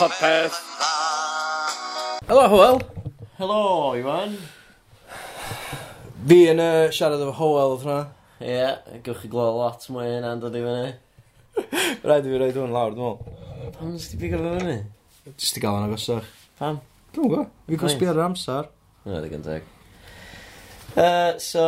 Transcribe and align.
popeth. 0.00 0.56
Helo, 2.28 2.48
Hwyl. 2.48 2.78
Helo, 3.36 3.64
Iwan. 4.00 4.32
Fi 6.30 6.38
yn 6.52 6.62
y 6.62 6.68
siarad 6.96 7.20
efo 7.20 7.34
Hwyl 7.36 7.74
oedd 7.74 7.84
hwnna. 7.84 7.98
Ie, 8.40 8.54
yeah, 8.54 8.96
gywch 9.04 9.20
chi 9.20 9.28
glod 9.32 9.58
lot 9.58 9.84
mwy 9.92 10.06
yna 10.14 10.30
yn 10.36 10.40
dod 10.40 10.56
i 10.56 10.62
fyny. 10.64 10.94
Rhaid 12.06 12.28
i 12.28 12.32
fi 12.32 12.40
roed 12.40 12.60
hwn 12.62 12.72
lawr, 12.72 12.96
dwi'n 12.96 13.18
meddwl. 13.18 13.74
Pam 13.76 13.90
nes 13.92 14.08
ti 14.08 14.20
bigo'r 14.22 14.46
fyny? 14.46 14.78
Jyst 15.34 15.60
i 15.60 15.64
gael 15.66 15.82
yna 15.82 15.92
gosach. 15.92 16.32
Pam? 16.60 16.80
Dwi'n 17.12 17.28
gwybod. 17.28 17.52
Fi 17.66 17.76
gwybod 17.76 17.96
sbio 17.98 18.14
ar 18.14 18.24
amser. 18.30 18.72
Yna, 19.04 19.20
dwi'n 19.20 19.34
gynteg. 19.36 19.68
Uh, 20.94 21.36
so, 21.44 21.66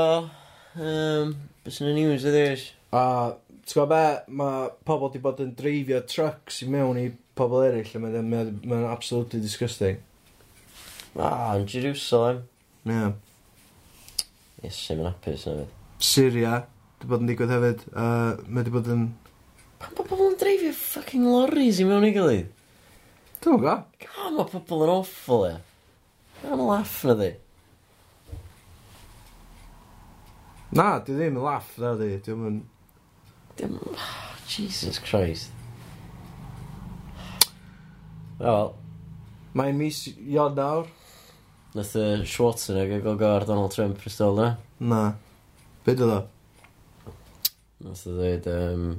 um, 0.80 1.36
beth 1.66 1.76
sy'n 1.76 1.92
y 1.92 1.98
news 2.00 2.24
ydw 2.32 2.46
i? 2.46 2.56
Uh, 2.92 3.36
ti'n 3.62 3.78
gwybod 3.78 3.90
be, 3.92 4.36
mae 4.38 4.70
pobl 4.86 5.06
wedi 5.06 5.20
bod 5.22 5.42
yn 5.44 5.52
dreifio 5.58 6.00
trucks 6.08 6.62
i 6.64 6.70
mewn 6.70 6.98
i 6.98 7.08
pobl 7.38 7.62
eraill, 7.64 7.92
mae'n 8.02 8.30
ma, 8.30 8.42
ma 8.68 8.80
absolutely 8.90 9.40
disgusting. 9.42 10.00
Ah, 11.14 11.54
yn 11.58 11.68
Jerusalem. 11.68 12.42
Ie. 12.86 12.94
Yeah. 12.94 13.12
Yes, 14.62 14.78
sy'n 14.78 14.98
mynd 15.00 15.10
apus 15.12 15.46
na 15.46 15.56
fydd. 15.60 15.76
Syria, 16.02 16.56
wedi 16.96 17.10
bod 17.10 17.22
yn 17.22 17.30
digwydd 17.30 17.54
hefyd. 17.54 17.84
Uh, 17.92 18.40
mae 18.48 18.62
wedi 18.62 18.74
bod 18.74 18.90
yn... 18.94 19.06
Pan 19.82 19.94
bod 19.98 20.10
pobl 20.10 20.30
yn 20.30 20.36
dreifio 20.40 20.72
fucking 20.78 21.28
lorries 21.28 21.80
i 21.82 21.86
mewn 21.86 22.08
i 22.08 22.12
gilydd? 22.14 22.50
Dwi'n 23.42 23.58
gwybod. 23.58 23.86
Come 24.06 24.34
mae 24.38 24.50
pobl 24.52 24.84
yn 24.86 24.94
awful, 24.96 25.46
ie. 25.50 25.56
Mae'n 26.42 26.66
laff 26.66 26.98
na 27.06 27.16
di. 27.18 27.30
Na, 30.72 30.86
di 31.04 31.14
ddim 31.14 31.36
yn 31.36 31.42
laff 31.44 31.74
na 31.82 31.94
di. 31.98 32.14
Dwi'n 32.24 32.62
Dim... 33.58 33.78
Oh, 33.82 34.36
Jesus 34.48 34.98
Christ. 34.98 35.50
Wel. 38.38 38.74
Mae 39.54 39.72
mis 39.76 40.06
Ionawr. 40.16 40.88
Nath 41.72 41.94
y 41.96 42.24
Schwarzenegger 42.28 43.00
gael 43.00 43.16
gair 43.16 43.46
Donald 43.48 43.72
Trump 43.72 43.96
pristol 44.00 44.36
na? 44.36 44.48
Na. 44.80 45.14
Be 45.86 45.94
dyla? 45.96 46.18
Nath 47.80 48.04
o 48.06 48.12
ddweud, 48.12 48.48
um, 48.52 48.90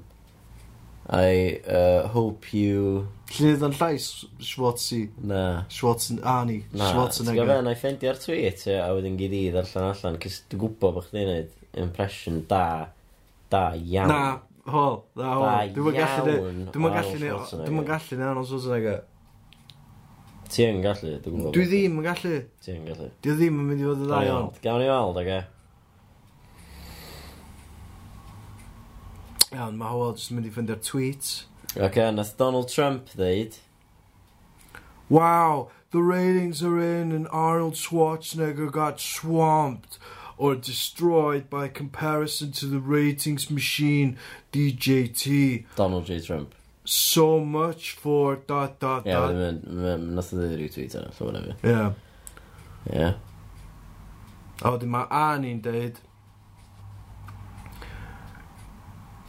I 1.10 1.60
uh, 1.68 2.08
hope 2.08 2.54
you... 2.56 3.04
Llynydd 3.34 3.66
yn 3.68 3.76
llais 3.78 4.08
Schwarzi. 4.42 5.04
Na. 5.22 5.66
Schwarzen... 5.74 6.22
Ah, 6.24 6.42
ni. 6.48 6.62
Na. 6.72 6.90
Schwarzenegger. 6.94 7.44
Ti'n 7.46 7.52
gofio, 7.52 7.76
i 7.76 7.82
ffendi 7.82 8.10
ar 8.10 8.22
tweet, 8.22 8.66
a 8.80 8.90
wedyn 8.96 9.20
gyd 9.20 9.38
i 9.38 9.44
ddarllen 9.54 9.90
allan, 9.92 10.20
cys 10.24 10.42
dwi'n 10.48 10.64
gwybod 10.64 10.98
bod 10.98 11.10
chdi'n 11.10 11.30
gwneud 11.30 11.82
impression 11.84 12.42
da 12.50 12.66
Da 13.54 13.64
iawn. 13.78 14.10
Na, 14.10 14.22
hol, 14.74 14.96
na 15.20 15.34
hol. 15.38 15.74
Dwi'n 15.76 15.86
mwyn 15.86 15.98
gallu 16.00 16.24
neud, 16.26 16.70
dwi'n 16.74 16.82
mwyn 16.82 16.96
gallu 16.98 17.18
neud, 17.22 17.52
dwi'n 17.68 17.90
gallu 17.90 18.18
neud 18.18 18.30
Arnold 18.32 18.48
Schwarzenegger. 18.50 19.02
Ti 20.50 20.66
yn 20.70 20.80
gallu, 20.82 21.12
dwi'n 21.22 21.36
gwybod. 21.36 21.54
Dwi 21.54 21.66
ddim 21.70 22.00
yn 22.02 22.08
gallu. 22.08 22.40
Ti 22.66 22.74
yn 22.74 22.88
gallu. 22.90 23.10
Dwi 23.26 23.36
ddim 23.38 23.60
yn 23.62 23.68
mynd 23.70 23.84
i 23.84 23.86
fod 23.90 24.02
y 24.02 24.08
dda 24.10 24.22
iawn. 24.28 24.50
Gawn 24.64 24.82
ni 24.82 24.90
weld, 24.90 25.20
oge. 25.22 25.38
Iawn, 29.54 29.78
mae 29.78 29.92
Howell 29.92 30.18
jyst 30.18 30.34
yn 30.34 30.40
mynd 30.40 30.50
i 30.50 30.56
ffyndio'r 30.58 30.82
tweets. 30.90 31.32
Oce, 31.78 32.10
nath 32.18 32.34
Donald 32.42 32.74
Trump 32.74 33.14
ddeud. 33.14 33.60
Wow, 35.14 35.70
the 35.92 36.02
ratings 36.02 36.64
are 36.64 36.80
in 36.82 37.12
and 37.12 37.28
Arnold 37.30 37.78
Schwarzenegger 37.78 38.72
got 38.72 39.00
swamped 39.00 40.00
or 40.38 40.56
destroyed 40.56 41.50
by 41.50 41.68
comparison 41.68 42.52
to 42.52 42.66
the 42.66 42.80
ratings 42.80 43.50
machine 43.50 44.18
DJT. 44.52 45.66
Donald 45.76 46.06
J. 46.06 46.20
Trump. 46.20 46.54
So 46.86 47.40
much 47.40 47.92
for 47.92 48.36
dot 48.36 48.80
dot 48.80 49.06
yeah, 49.06 49.14
dot. 49.14 49.32
Ie, 49.32 49.98
nath 50.04 50.34
o 50.34 50.40
ddweud 50.40 50.58
rhyw 50.60 50.72
tweet 50.74 50.96
yna, 51.00 51.14
so 51.16 51.30
whatever. 51.30 51.56
Yeah. 51.64 51.94
Ie. 52.92 53.14
A 54.64 54.74
wedyn 54.74 54.92
mae 54.92 55.08
Annie'n 55.08 55.62
deud... 55.64 56.02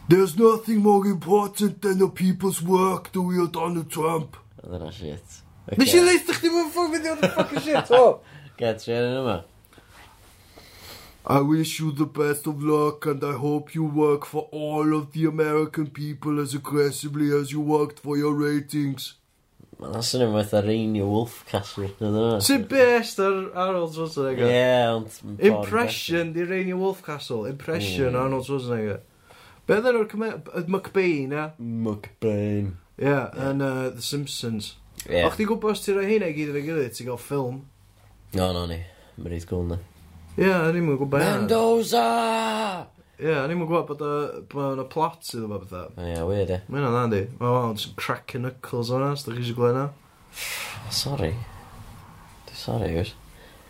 There's 0.07 0.37
nothing 0.37 0.83
more 0.83 1.07
important 1.07 1.81
than 1.81 1.99
the 1.99 2.09
people's 2.09 2.61
work, 2.61 3.11
do 3.13 3.33
you, 3.33 3.49
Donald 3.49 3.91
Trump? 3.91 4.37
Dyna 4.61 4.93
shit. 4.93 5.41
Nes 5.79 5.95
i 5.97 6.03
ddeud 6.03 6.29
chdi 6.29 6.51
mewn 6.53 6.69
ffwrdd 6.75 6.93
fynd 6.99 7.25
i'r 7.25 7.35
fucking 7.39 7.63
shit, 7.65 7.93
o! 7.97 8.21
Get, 8.61 8.83
siarad 8.85 9.17
yma. 9.23 9.39
I 11.27 11.41
wish 11.41 11.81
you 11.81 11.91
the 11.91 12.05
best 12.05 12.47
of 12.47 12.63
luck 12.63 13.07
and 13.07 13.25
I 13.25 13.33
hope 13.33 13.75
you 13.75 13.85
work 13.85 14.27
for 14.27 14.47
all 14.53 14.95
of 14.95 15.13
the 15.13 15.25
American 15.25 15.87
people 15.89 16.39
as 16.39 16.53
aggressively 16.55 17.35
as 17.35 17.51
you 17.51 17.61
worked 17.63 17.99
for 17.99 18.19
your 18.19 18.35
ratings. 18.35 19.15
Mae'n 19.81 20.05
sy'n 20.05 20.21
nhw'n 20.23 20.37
fath 20.37 20.53
ar 20.61 20.69
Rainier 20.69 21.09
Wolfcastle. 21.09 21.89
Sy'n 22.45 22.67
best 22.69 23.23
ar 23.25 23.39
Arnold 23.57 23.97
Schwarzenegger? 23.97 24.47
Ie, 24.47 24.53
yeah, 24.53 24.93
ond... 24.95 25.41
Impression 25.41 26.35
di 26.37 26.45
Rainier 26.45 26.77
Wolfcastle. 26.79 27.49
Impression 27.49 28.13
mm. 28.13 28.21
Arnold 28.21 28.47
Schwarzenegger. 28.47 29.01
Be 29.65 29.81
ddyn 29.81 29.99
nhw'r 29.99 30.69
McBain, 30.69 31.33
ia? 31.33 31.47
McBain. 31.57 32.75
Ie, 33.01 33.09
yeah, 33.09 33.33
yn 33.49 33.65
yeah. 33.65 33.89
uh, 33.89 33.97
The 33.97 34.05
Simpsons. 34.05 34.75
Yeah. 35.09 35.25
O'ch 35.31 35.41
ti'n 35.41 35.49
gwybod 35.51 35.73
os 35.73 35.83
ti'n 35.89 35.99
rhoi 35.99 36.07
hynna 36.13 36.29
i 36.31 36.37
gyd 36.37 36.53
efo'i 36.53 36.69
gilydd, 36.69 36.95
ti'n 37.01 37.11
gael 37.11 37.21
ffilm? 37.25 37.59
No, 38.37 38.53
no, 38.53 38.69
ni. 38.71 38.79
Mae'n 39.17 39.33
reid 39.33 39.49
gwl, 39.49 39.67
na. 39.73 39.81
Ie, 40.35 40.49
yeah, 40.49 40.65
ni'n 40.75 40.83
mwyn 40.83 40.97
gwybod. 40.99 41.23
Mendoza! 41.23 42.01
Ie, 43.21 43.29
yeah, 43.29 43.45
ni'n 43.47 43.55
mwyn 43.61 43.69
gwybod 43.71 44.01
bod 44.51 44.73
yna 44.75 44.85
plot 44.91 45.21
sydd 45.23 45.45
efo 45.45 45.61
bethau. 45.63 45.93
Ie, 45.95 46.09
yeah, 46.11 46.25
weird 46.27 46.49
e. 46.51 46.57
Mae 46.67 46.83
hynna'n 46.83 47.13
di. 47.13 47.21
Mae 47.39 47.47
oh, 47.47 47.59
hwnna'n 47.61 47.79
some 47.79 47.95
crack 48.01 48.35
and 48.35 48.43
knuckles 48.43 48.91
o'na, 48.91 49.13
os 49.15 49.23
da 49.23 49.31
chi 49.37 49.45
eisiau 49.45 49.61
gwneud 49.61 50.91
Sorry. 50.91 51.29
Sorry, 52.51 52.89
gwrs. 52.97 53.13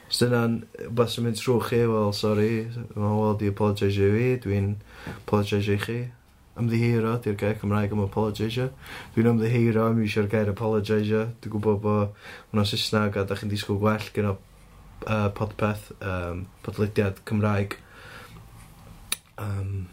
Os 0.09 0.23
dyna'n 0.23 0.55
beth 0.89 1.13
sy'n 1.13 1.27
mynd 1.27 1.43
trwy 1.43 1.59
chi, 1.69 1.83
wel, 1.91 2.17
sorry. 2.17 2.49
Mae'n 2.95 3.19
wel, 3.21 3.37
di 3.43 3.53
apologise 3.53 4.09
i 4.09 4.17
fi, 4.17 4.33
dwi'n 4.47 4.73
apologise 5.19 5.77
i 5.77 5.85
chi. 5.85 5.99
Ymddihiro, 6.57 7.19
di'r 7.21 7.37
gair 7.45 7.61
Cymraeg 7.61 7.93
am 7.93 8.07
apologise. 8.07 8.71
Dwi'n 9.13 9.35
ymddihiro, 9.35 9.91
mi 9.93 10.09
eisiau'r 10.09 10.33
gair 10.33 10.55
apologise. 10.55 11.27
Dwi'n 11.45 11.59
gwybod 11.59 11.85
bod 11.85 12.27
hwnna'n 12.49 12.73
Saesneg 12.73 13.21
a 13.21 13.29
da 13.29 13.37
chi'n 13.37 13.53
disgwyl 13.53 13.83
gwell 13.85 14.11
gyda 14.17 14.39
uh, 15.07 15.29
podpeth, 15.37 15.91
um, 16.03 16.45
podlediad 16.65 17.21
Cymraeg 17.29 17.79
um, 19.39 19.87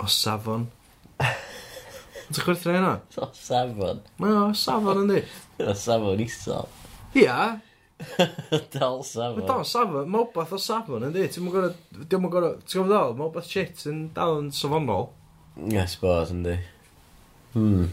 o 0.00 0.08
safon. 0.10 0.68
Ti'n 2.28 2.44
chwerthu 2.44 2.70
na 2.70 2.76
hynna? 2.76 2.92
O 3.22 3.30
safon? 3.34 4.02
Mae 4.20 4.34
o 4.36 4.50
safon 4.56 5.04
yndi. 5.04 5.22
O 5.68 5.74
safon 5.74 6.20
isol. 6.22 6.68
Ia. 7.18 7.58
Dal 8.74 9.00
safon. 9.02 9.46
Dal 9.48 9.64
safon. 9.66 10.10
Mae 10.12 10.26
wbeth 10.26 10.52
o 10.54 10.60
safon 10.62 11.08
yndi. 11.08 11.24
Ti'n 11.32 11.46
mwyn 11.46 11.56
gorau... 11.56 11.72
ti'n 12.04 12.22
mwyn 12.22 12.34
gorau... 12.34 12.58
ti'n 12.64 12.82
gwybod, 12.82 13.16
mae 13.18 13.30
wbeth 13.30 13.48
shit 13.50 13.86
yn 13.90 14.04
dal 14.16 14.42
yn 14.42 14.52
safonol. 14.54 15.08
Yes, 15.72 15.96
bod 15.98 16.30
yndi. 16.34 16.58
Hmm. 17.56 17.88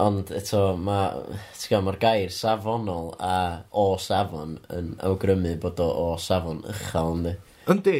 Ond 0.00 0.30
eto, 0.32 0.60
mae, 0.80 1.36
ti'n 1.52 1.68
gael, 1.74 1.82
mae'r 1.84 1.98
gair 2.00 2.30
safonol 2.32 3.10
a 3.20 3.34
o 3.76 3.98
safon 4.00 4.54
yn 4.72 4.94
awgrymu 5.04 5.52
bod 5.60 5.82
o 5.84 5.88
o 6.04 6.06
safon 6.16 6.62
uchel, 6.64 7.10
ynddi. 7.18 7.32
Yndi, 7.74 7.98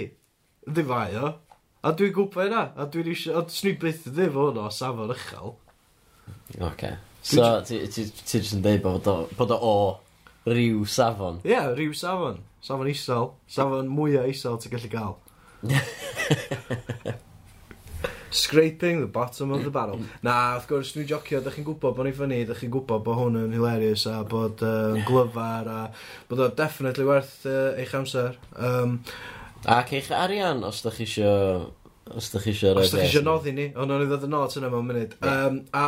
yndi 0.70 0.84
fai 0.88 1.10
o. 1.20 1.32
A 1.82 1.92
dwi'n 1.98 2.14
gwybod 2.16 2.46
yna, 2.48 2.62
a 2.78 2.86
dwi'n 2.88 3.10
eisiau, 3.12 3.42
ond 3.42 3.52
sni 3.52 3.74
byth 3.82 4.06
ddim 4.08 4.38
o'n 4.40 4.60
o 4.62 4.70
safon 4.72 5.12
uchel. 5.12 5.52
Oce. 6.62 6.94
So, 7.22 7.50
ti 7.66 7.82
jyst 7.84 8.56
yn 8.56 8.64
dweud 8.64 8.80
bod 8.86 9.10
o, 9.12 9.16
bod 9.36 9.52
o 9.52 9.58
o 9.60 9.74
ryw 10.48 10.86
safon. 10.88 11.42
Ie, 11.44 11.52
yeah, 11.52 11.68
rhyw 11.74 11.92
safon. 11.98 12.40
Safon 12.64 12.88
isol. 12.88 13.34
Safon 13.50 13.92
mwyaf 13.92 14.32
isol 14.32 14.56
ti'n 14.62 14.72
gallu 14.78 14.90
gael. 14.96 15.20
Scraping 18.32 19.00
the 19.00 19.06
bottom 19.06 19.50
of 19.52 19.62
the 19.62 19.68
mm. 19.68 19.72
barrel. 19.72 20.00
Na, 20.24 20.56
wrth 20.56 20.70
gwrs, 20.70 20.94
dwi'n 20.94 21.08
jocio, 21.10 21.42
da 21.44 21.52
chi'n 21.52 21.66
gwybod 21.66 21.92
bod 21.98 22.08
ni'n 22.08 22.16
ffynnu, 22.16 22.38
da 22.48 22.56
chi'n 22.56 22.72
gwybod 22.72 23.04
bod 23.04 23.18
hwn 23.18 23.36
yn 23.42 23.52
hilarious 23.52 24.06
a 24.08 24.22
bod 24.24 24.64
yn 24.64 24.96
uh, 24.96 25.04
glyfar 25.08 25.68
a 25.68 25.82
bod 26.30 26.40
o 26.40 26.48
definitely 26.56 27.04
werth 27.08 27.44
uh, 27.44 27.76
eich 27.76 27.92
amser. 27.98 28.40
Um, 28.56 28.96
Ac 29.68 29.92
eich 29.94 30.08
arian, 30.16 30.64
os 30.64 30.80
da 30.82 30.94
chi 30.94 31.04
eisiau... 31.04 31.68
Os 32.16 32.32
da 32.32 32.40
chi 32.42 32.50
eisiau 32.50 32.72
rhoi 32.72 32.88
Os 32.88 32.96
da 32.96 33.02
chi 33.02 33.10
eisiau 33.10 33.28
noddi 33.28 33.52
ni, 33.54 33.68
ond 33.76 33.92
o'n 33.94 34.06
i 34.06 34.08
ddod 34.08 34.26
yn 34.26 34.34
nod 34.34 34.56
yna 34.58 34.72
mewn 34.72 34.88
munud. 34.88 35.14
Um, 35.28 35.62
a 35.76 35.86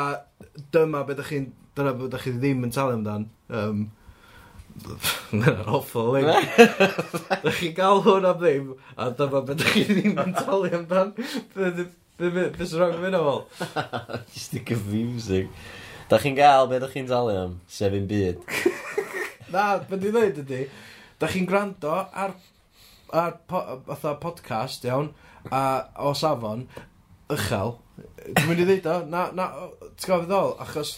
dyma 0.77 1.03
beth 1.09 1.23
da 1.23 1.27
chi'n... 1.33 1.51
Dyna 1.75 1.97
beth 1.97 2.13
da 2.13 2.21
chi 2.23 2.37
ddim 2.37 2.69
yn 2.69 2.77
talu 2.77 3.01
amdan. 3.01 3.29
Um, 3.49 3.89
Mae'n 5.39 5.67
awful, 5.71 6.13
link. 6.15 6.57
Da 7.31 7.51
chi 7.57 7.73
gael 7.75 8.05
hwn 8.05 8.29
am 8.29 8.41
ddim, 8.41 8.73
a 9.01 9.11
dyma 9.17 9.43
beth 9.49 9.61
da 9.65 9.75
chi 9.75 9.89
ddim 9.89 10.19
yn 10.23 10.37
talu 10.39 10.71
amdan. 10.77 11.15
Beth 12.15 12.61
sy'n 12.71 12.79
rhaid 12.79 13.01
yn 13.09 13.17
fel? 13.19 13.41
Just 14.35 14.53
yn 14.55 14.63
confusing. 14.69 15.49
Da 16.07 16.21
chi'n 16.23 16.37
gael 16.39 16.69
beth 16.71 16.87
chi'n 16.93 17.09
talu 17.11 17.33
am, 17.35 17.57
Sefyn 17.67 18.05
byd. 18.07 18.45
Na, 19.55 19.81
beth 19.81 20.05
i 20.05 20.13
ddweud 20.13 20.39
ydy, 20.45 20.61
da 21.19 21.31
chi'n 21.33 21.49
gwrando 21.51 21.91
ar, 21.91 22.37
ar 23.11 23.33
po, 23.51 23.63
fatha 23.89 24.13
podcast, 24.23 24.87
iawn, 24.87 25.11
a 25.51 25.63
o 26.07 26.13
safon, 26.15 26.69
ychel. 27.35 27.75
Dwi'n 27.99 28.47
mynd 28.47 28.63
i 28.63 28.69
ddweud 28.69 28.87
o, 28.93 28.95
na, 29.11 29.25
na, 29.35 29.49
ti'n 29.83 30.13
gofio 30.13 30.29
ddol, 30.31 30.55
achos 30.63 30.93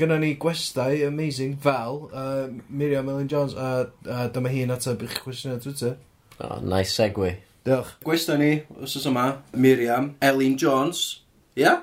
gyda 0.00 0.16
ni 0.22 0.34
gwestai 0.40 1.02
amazing 1.04 1.58
fel 1.60 2.06
uh, 2.08 2.46
Miriam 2.70 3.12
Ellen 3.12 3.28
Jones, 3.28 3.52
a 3.60 3.90
a 4.08 4.30
dyma 4.32 4.56
hi'n 4.56 4.72
ateb 4.72 5.04
i'ch 5.04 5.20
cwestiwn 5.20 5.58
ar 5.58 5.60
Twitter. 5.66 5.98
Oh, 6.40 6.56
nice 6.64 6.96
segue. 6.96 7.34
Diolch. 7.66 7.96
Gwesta 8.04 8.36
ni, 8.38 8.60
os 8.78 8.92
oes 8.94 9.08
yma, 9.10 9.24
Miriam, 9.52 10.12
Elin 10.22 10.54
Jones. 10.56 11.24
Ia? 11.56 11.64
Yeah? 11.64 11.80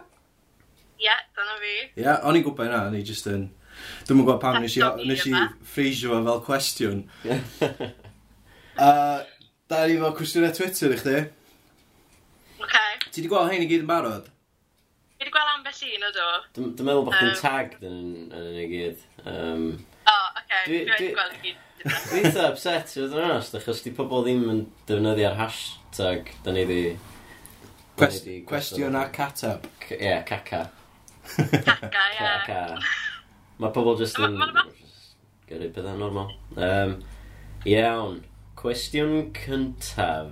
Ie, 0.95 1.03
yeah, 1.09 1.17
dyna 1.35 1.57
fi. 1.59 1.73
Ia, 1.73 2.03
yeah, 2.05 2.21
o'n 2.23 2.37
i'n 2.39 2.45
gwybod 2.45 2.69
yna, 2.69 2.85
o'n 2.87 2.95
i 2.95 3.01
just 3.03 3.27
yn... 3.27 3.49
Dwi'n 4.07 4.15
mwyn 4.15 4.29
gwybod 4.29 4.39
pam 4.39 4.61
nes 4.63 4.77
i, 4.79 4.83
nes 5.03 5.25
i 5.27 5.33
ffreisio 5.73 6.13
fo 6.13 6.21
fel 6.23 6.39
cwestiwn. 6.45 7.01
A 8.87 8.93
da 9.67 9.81
ni 9.89 9.99
fel 9.99 10.15
cwestiynau 10.21 10.55
Twitter 10.55 10.95
i 10.95 11.01
chdi. 11.01 11.17
OK. 12.63 12.79
Ti 13.09 13.25
di 13.25 13.33
gweld 13.33 13.51
hyn 13.51 13.65
i 13.65 13.67
gyd 13.67 13.83
yn 13.83 13.91
barod? 13.91 14.31
Fi 15.17 15.25
wedi 15.25 15.35
gweld 15.35 15.53
ambell 15.57 15.83
un 15.89 16.07
o 16.07 16.13
do. 16.15 16.29
Dwi'n 16.61 16.87
meddwl 16.93 17.05
bod 17.09 17.19
chi'n 17.19 17.35
tagged 17.41 17.83
yn, 17.89 17.99
yn, 18.23 18.39
yn 18.39 18.63
y 18.63 18.69
gyd. 18.71 19.03
Um, 19.25 19.67
o, 20.07 20.15
oh, 20.15 20.31
OK. 20.31 20.55
Dwi, 20.63 20.79
dwi, 20.79 20.87
dwi 20.87 20.95
wedi 20.95 21.13
gweld 21.19 21.35
i 21.35 21.43
gyd. 21.49 21.61
Dwi'n 21.83 22.23
eitha 22.29 22.45
upset 22.53 22.93
i 22.95 23.01
fod 23.01 23.15
yn 23.17 23.25
onest, 23.25 23.55
achos 23.59 23.81
di 23.83 23.91
pobl 23.95 24.23
ddim 24.23 24.43
yn 24.53 24.61
defnyddio'r 24.87 25.35
hashtag, 25.39 26.29
da 26.45 26.53
ni 26.55 26.63
di... 26.69 26.77
da 27.99 28.07
ni 28.07 28.21
di- 28.23 28.37
Cwestiwn 28.47 28.95
a 28.95 29.01
ateb. 29.25 29.67
C- 29.83 29.97
Ie, 29.99 30.13
caca. 30.29 30.61
Caca, 31.35 32.05
ie. 32.13 32.21
Caca. 32.21 32.61
Mae 33.59 33.75
pobl 33.75 33.99
jyst 33.99 34.21
yn... 34.23 34.37
Ma- 34.39 34.47
ma- 34.55 34.65
Gyrru 35.49 35.69
pethau 35.75 35.99
normal. 35.99 36.31
Um, 36.55 36.95
iawn. 37.67 38.21
Cwestiwn 38.63 39.33
cyntaf. 39.35 40.31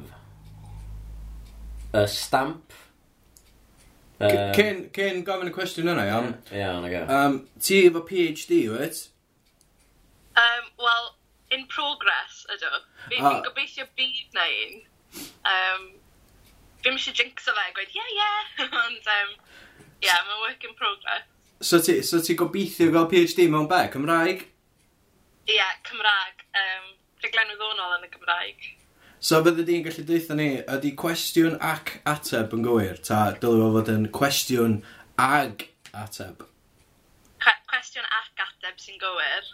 Y 1.91 2.05
stamp. 2.07 2.71
Yym, 4.21 4.31
C- 4.31 4.51
Cyn 4.55 4.83
cyn 4.95 5.23
gofyn 5.27 5.49
y 5.51 5.55
cwestiwn 5.59 5.91
yna, 5.91 6.07
iawn. 6.07 6.31
Iawn, 6.55 6.87
ac 6.87 6.99
um, 7.11 7.41
e. 7.43 7.59
Ti 7.67 7.81
efo 7.89 8.07
PhD, 8.07 8.61
wyt? 8.71 9.07
Um, 10.39 10.69
Wel, 10.79 11.09
in 11.55 11.65
progress 11.71 12.45
ydw. 12.53 12.79
Fi 13.07 13.19
ah. 13.19 13.27
fi'n 13.27 13.43
gobeithio 13.47 13.87
bydd 13.99 14.37
na 14.37 14.47
un. 14.63 14.79
Um, 15.53 15.89
fi'n 16.85 16.97
eisiau 16.97 17.27
o 17.27 17.57
fe, 17.57 17.67
gweud, 17.77 17.95
yeah, 17.97 18.13
yeah. 18.17 18.63
Ond, 18.85 19.11
um, 19.17 19.35
yeah, 20.03 20.23
mae'n 20.27 20.45
work 20.47 20.65
in 20.67 20.77
progress. 20.79 21.27
So 21.61 21.77
ti, 21.83 21.99
so 22.07 22.21
ti 22.25 22.37
gobeithio 22.39 22.89
fel 22.95 23.09
PhD 23.11 23.47
mewn 23.51 23.69
be, 23.69 23.83
Cymraeg? 23.93 24.45
Ie, 25.45 25.57
yeah, 25.57 25.75
Cymraeg. 25.87 26.45
Um, 26.57 26.93
Rheglen 27.21 27.51
wyddonol 27.53 27.99
yn 27.99 28.07
y 28.07 28.13
Gymraeg. 28.15 28.69
So 29.21 29.37
bydde 29.45 29.67
di'n 29.67 29.83
gallu 29.85 30.03
dweud 30.07 30.31
ni, 30.39 30.47
ydy 30.73 30.95
cwestiwn 30.97 31.59
ac 31.61 31.99
ateb 32.09 32.55
yn 32.57 32.63
gywir? 32.65 32.97
Ta 33.05 33.19
dylai 33.37 33.61
fo 33.61 33.67
fod 33.75 33.91
yn 33.93 34.07
cwestiwn 34.17 34.79
ag 35.21 35.67
ateb? 35.93 36.47
Cwestiwn 37.69 38.07
ac 38.17 38.41
ateb 38.47 38.81
sy'n 38.81 38.97
gywir. 39.03 39.51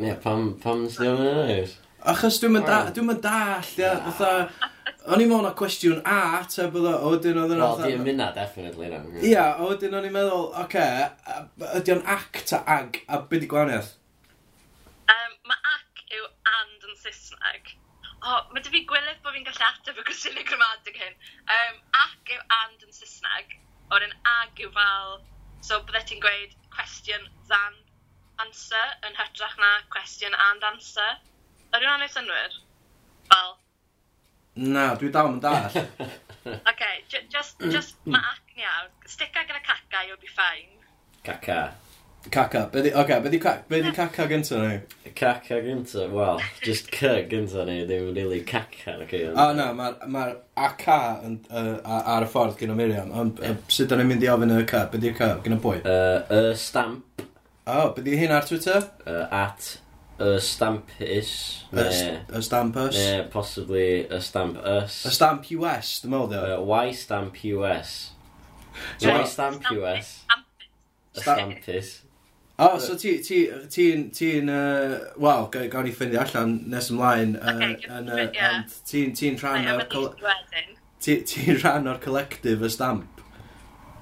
Ie, 0.00 0.16
pam, 0.24 0.54
pam 0.62 0.86
sydd 0.88 1.04
ddim 1.04 1.22
yn 1.28 1.40
neis? 1.44 1.78
Achos 2.10 2.38
dwi'n 2.40 2.54
mynd 2.54 2.68
da, 2.68 2.76
dwi'n 2.96 3.08
mynd 3.10 3.24
dall, 3.24 3.72
ia, 3.80 3.96
fatha... 4.08 4.68
O'n 5.10 5.22
i 5.22 5.24
meddwl 5.24 5.46
na 5.46 5.50
cwestiwn 5.56 6.02
A, 6.08 6.42
te 6.52 6.66
bod 6.72 6.84
o, 6.84 6.92
o 7.08 7.10
dyn 7.24 7.38
oedd 7.40 7.54
Wel, 7.56 7.78
di 7.80 7.94
yn 7.96 8.02
mynd 8.04 8.22
definitely, 8.36 8.90
na. 8.92 9.00
Ia, 9.24 9.44
o 9.64 9.70
dyn 9.80 9.96
o'n 9.96 10.06
i'n 10.06 10.12
meddwl, 10.12 10.50
oce, 10.60 10.84
okay, 10.84 11.70
ydy 11.78 11.94
o'n 11.94 12.02
ac 12.14 12.42
ta 12.48 12.60
ag, 12.68 13.00
a 13.08 13.20
byd 13.30 13.46
i 13.46 13.48
gwahaniaeth? 13.50 13.90
Um, 15.14 15.34
mae 15.48 15.72
ac 15.72 16.04
yw 16.18 16.28
and 16.52 16.86
yn 16.90 17.00
Saesneg. 17.00 17.72
O, 18.20 18.28
oh, 18.28 18.40
mae 18.52 18.64
dy 18.64 18.74
fi 18.76 18.84
gwylydd 18.92 19.22
bod 19.24 19.36
fi'n 19.36 19.48
gallu 19.48 19.66
ateb 19.70 20.00
y 20.00 20.06
gwestiwn 20.08 20.40
gramadeg 20.52 21.00
hyn. 21.00 21.16
Um, 21.56 21.80
ac 22.04 22.34
yw 22.36 22.44
and 22.60 22.88
yn 22.88 22.96
Saesneg, 22.96 23.56
o'r 23.96 24.04
un 24.08 24.16
ag 24.36 24.64
yw 24.64 24.72
fel, 24.76 25.16
so 25.64 25.80
byddai 25.88 26.04
ti'n 26.12 26.24
gweud 26.24 26.56
cwestiwn 26.76 27.24
than 27.48 27.80
answer 28.44 28.86
yn 29.06 29.18
hytrach 29.18 29.56
na 29.60 29.70
question 29.94 30.36
and 30.48 30.64
answer. 30.72 31.10
Yr 31.74 31.84
yw'n 31.84 31.94
anodd 31.96 32.14
synwyr? 32.14 32.56
Fel... 33.30 33.52
Na, 34.60 34.88
dwi 35.00 35.12
dal 35.14 35.30
yn 35.34 35.38
dall. 35.44 35.76
OK, 36.70 36.82
just, 37.08 37.60
just 37.70 38.00
mae 38.06 38.24
acne 38.32 38.66
iawn. 38.66 38.90
Stica 39.06 39.44
gyda 39.46 39.62
caca, 39.62 40.02
you'll 40.08 40.20
be 40.20 40.32
fine. 40.32 40.74
Caca. 41.24 41.60
Caca. 42.28 42.70
Be 42.72 42.82
di, 42.82 42.92
okay, 42.92 43.20
be 43.20 43.30
di, 43.30 43.38
ca, 43.38 43.62
be 43.68 43.80
di 43.82 43.92
caca 43.92 44.26
gynta 44.28 44.58
ni? 44.60 44.80
Caca 45.14 45.60
gynta, 45.64 46.10
wel, 46.12 46.40
just 46.62 46.90
c 46.92 47.06
gynta 47.30 47.64
ni, 47.64 47.86
ddim 47.86 48.14
really 48.14 48.42
caca 48.42 48.98
na 48.98 49.04
okay, 49.04 49.24
A 49.24 49.52
na, 49.54 49.70
mae'r 49.72 49.96
ma, 50.06 50.26
ma 50.56 50.66
a 50.68 51.00
yn, 51.24 51.38
uh, 51.48 51.78
ar 52.16 52.26
y 52.26 52.28
ffordd 52.28 52.58
gyda 52.60 52.76
Miriam, 52.76 53.12
ond 53.16 53.40
yeah. 53.40 53.56
sut 53.72 53.88
da 53.88 53.96
ni'n 53.96 54.10
mynd 54.10 54.26
i 54.26 54.28
ofyn 54.32 54.52
y 54.58 54.62
c? 54.68 54.84
Be 54.92 55.00
di'r 55.00 55.16
c 55.16 55.30
Gyda 55.46 55.60
pwy? 55.64 55.80
Uh, 55.80 56.20
y 56.28 56.54
stamp. 56.60 57.24
O, 57.70 57.72
oh, 57.84 57.90
byddi 57.94 58.16
hyn 58.18 58.32
ar 58.34 58.42
Twitter? 58.42 58.82
Uh, 59.06 59.28
at 59.30 59.78
y 60.18 60.40
Stampus. 60.42 61.64
Y 61.70 62.42
Stampus. 62.42 62.96
Ne, 62.96 63.28
possibly 63.30 64.08
y 64.10 64.20
Stampus. 64.20 65.04
Y 65.06 65.12
Stamp 65.14 65.46
US, 65.54 65.92
dwi'n 66.02 66.16
meddwl 66.16 66.32
ddio. 66.32 66.56
Uh, 66.64 66.80
y 66.80 66.96
Stamp 66.98 67.38
US. 67.52 67.92
Y 68.98 69.14
Stamp 69.30 69.70
US. 69.76 70.10
Y 71.14 71.22
Stampus. 71.22 71.92
O, 72.58 72.72
oh, 72.72 72.82
so 72.82 72.98
ti'n, 72.98 73.22
ti, 73.22 73.38
ti, 73.70 73.86
ti 74.10 74.32
uh, 74.42 74.98
wel, 75.22 75.46
gawn 75.54 75.86
ni 75.86 75.94
ffeindio 75.94 76.24
allan 76.26 76.58
nes 76.74 76.90
ymlaen, 76.92 77.38
uh, 77.38 77.54
okay, 77.54 78.50
uh, 78.50 78.58
ti'n 78.90 79.14
ti 79.16 79.30
rhan 79.38 79.70
o'r... 79.76 79.86
Ti'n 81.06 81.62
rhan 81.62 81.88
o'r 81.88 82.02
collective 82.02 82.66
y 82.66 82.74
stamp? 82.74 83.24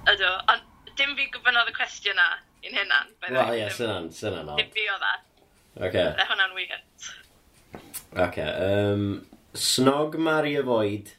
Ydw, 0.09 0.35
ond 0.55 0.94
dim 0.97 1.15
fi 1.20 1.29
gwybod 1.37 1.61
oedd 1.61 1.70
y 1.76 1.76
cwestiwn 1.76 2.17
na 2.17 2.31
i'n 2.64 2.75
hynna'n. 2.75 3.14
Wel, 3.28 3.55
ie, 3.58 3.69
sy'n 3.75 4.10
hynna'n 4.10 4.52
od. 4.55 4.60
Dim 4.60 4.70
fi 4.75 4.88
o 4.93 4.99
dda. 5.00 5.14
Oce. 5.88 6.05
Hwna'n 6.32 6.56
weird. 6.56 7.08
Oce. 8.25 8.49
Um, 8.66 9.06
Snog 9.55 10.19
Mario 10.19 10.62
Void, 10.66 11.14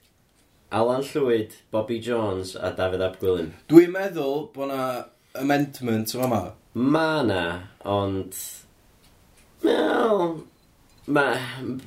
Alan 0.72 1.02
Llwyd, 1.02 1.56
Bobby 1.72 2.00
Jones 2.00 2.56
a 2.56 2.74
David 2.78 3.02
Ap 3.02 3.18
Gwilym. 3.22 3.54
Dwi'n 3.72 3.92
meddwl 3.96 4.46
bod 4.54 4.70
na 4.74 4.84
amendment 5.40 6.14
yma 6.16 6.30
ma. 6.30 6.44
Na, 7.26 7.42
ond... 7.86 8.38
Wel... 9.64 10.40
Ma, 11.10 11.24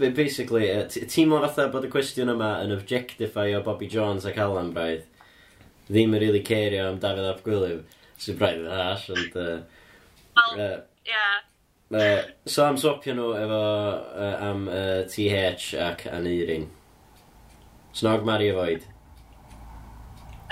basically, 0.03 0.67
ti'n 0.91 1.29
mor 1.31 1.45
atha 1.47 1.69
bod 1.71 1.85
y 1.87 1.91
cwestiwn 1.93 2.33
yma 2.33 2.57
yn 2.65 2.73
objectify 2.75 3.53
o 3.55 3.61
Bobby 3.63 3.87
Jones 3.87 4.27
ac 4.27 4.41
Alan 4.43 4.73
braidd. 4.75 5.05
Ddim 5.87 6.17
yn 6.17 6.25
really 6.25 6.43
cerio 6.43 6.89
am 6.89 6.99
David 6.99 7.29
Ap 7.29 7.45
Gwilym. 7.47 7.85
Sy'n 8.23 8.39
braidd 8.39 8.63
yn 8.63 8.71
hash, 8.71 9.09
ond... 9.11 9.39
Wel, 10.39 10.61
uh, 10.63 10.77
ie. 11.09 11.23
Uh, 11.93 12.23
so 12.47 12.65
am 12.65 12.79
swapio 12.81 13.17
nhw 13.19 13.33
efo 13.37 13.63
uh, 14.17 14.37
am 14.47 14.69
uh, 14.71 15.03
TH 15.11 15.73
ac 15.83 16.07
Aneirin. 16.09 16.69
Snog 17.93 18.25
Mary 18.25 18.49
a 18.49 18.55
Foed. 18.57 18.87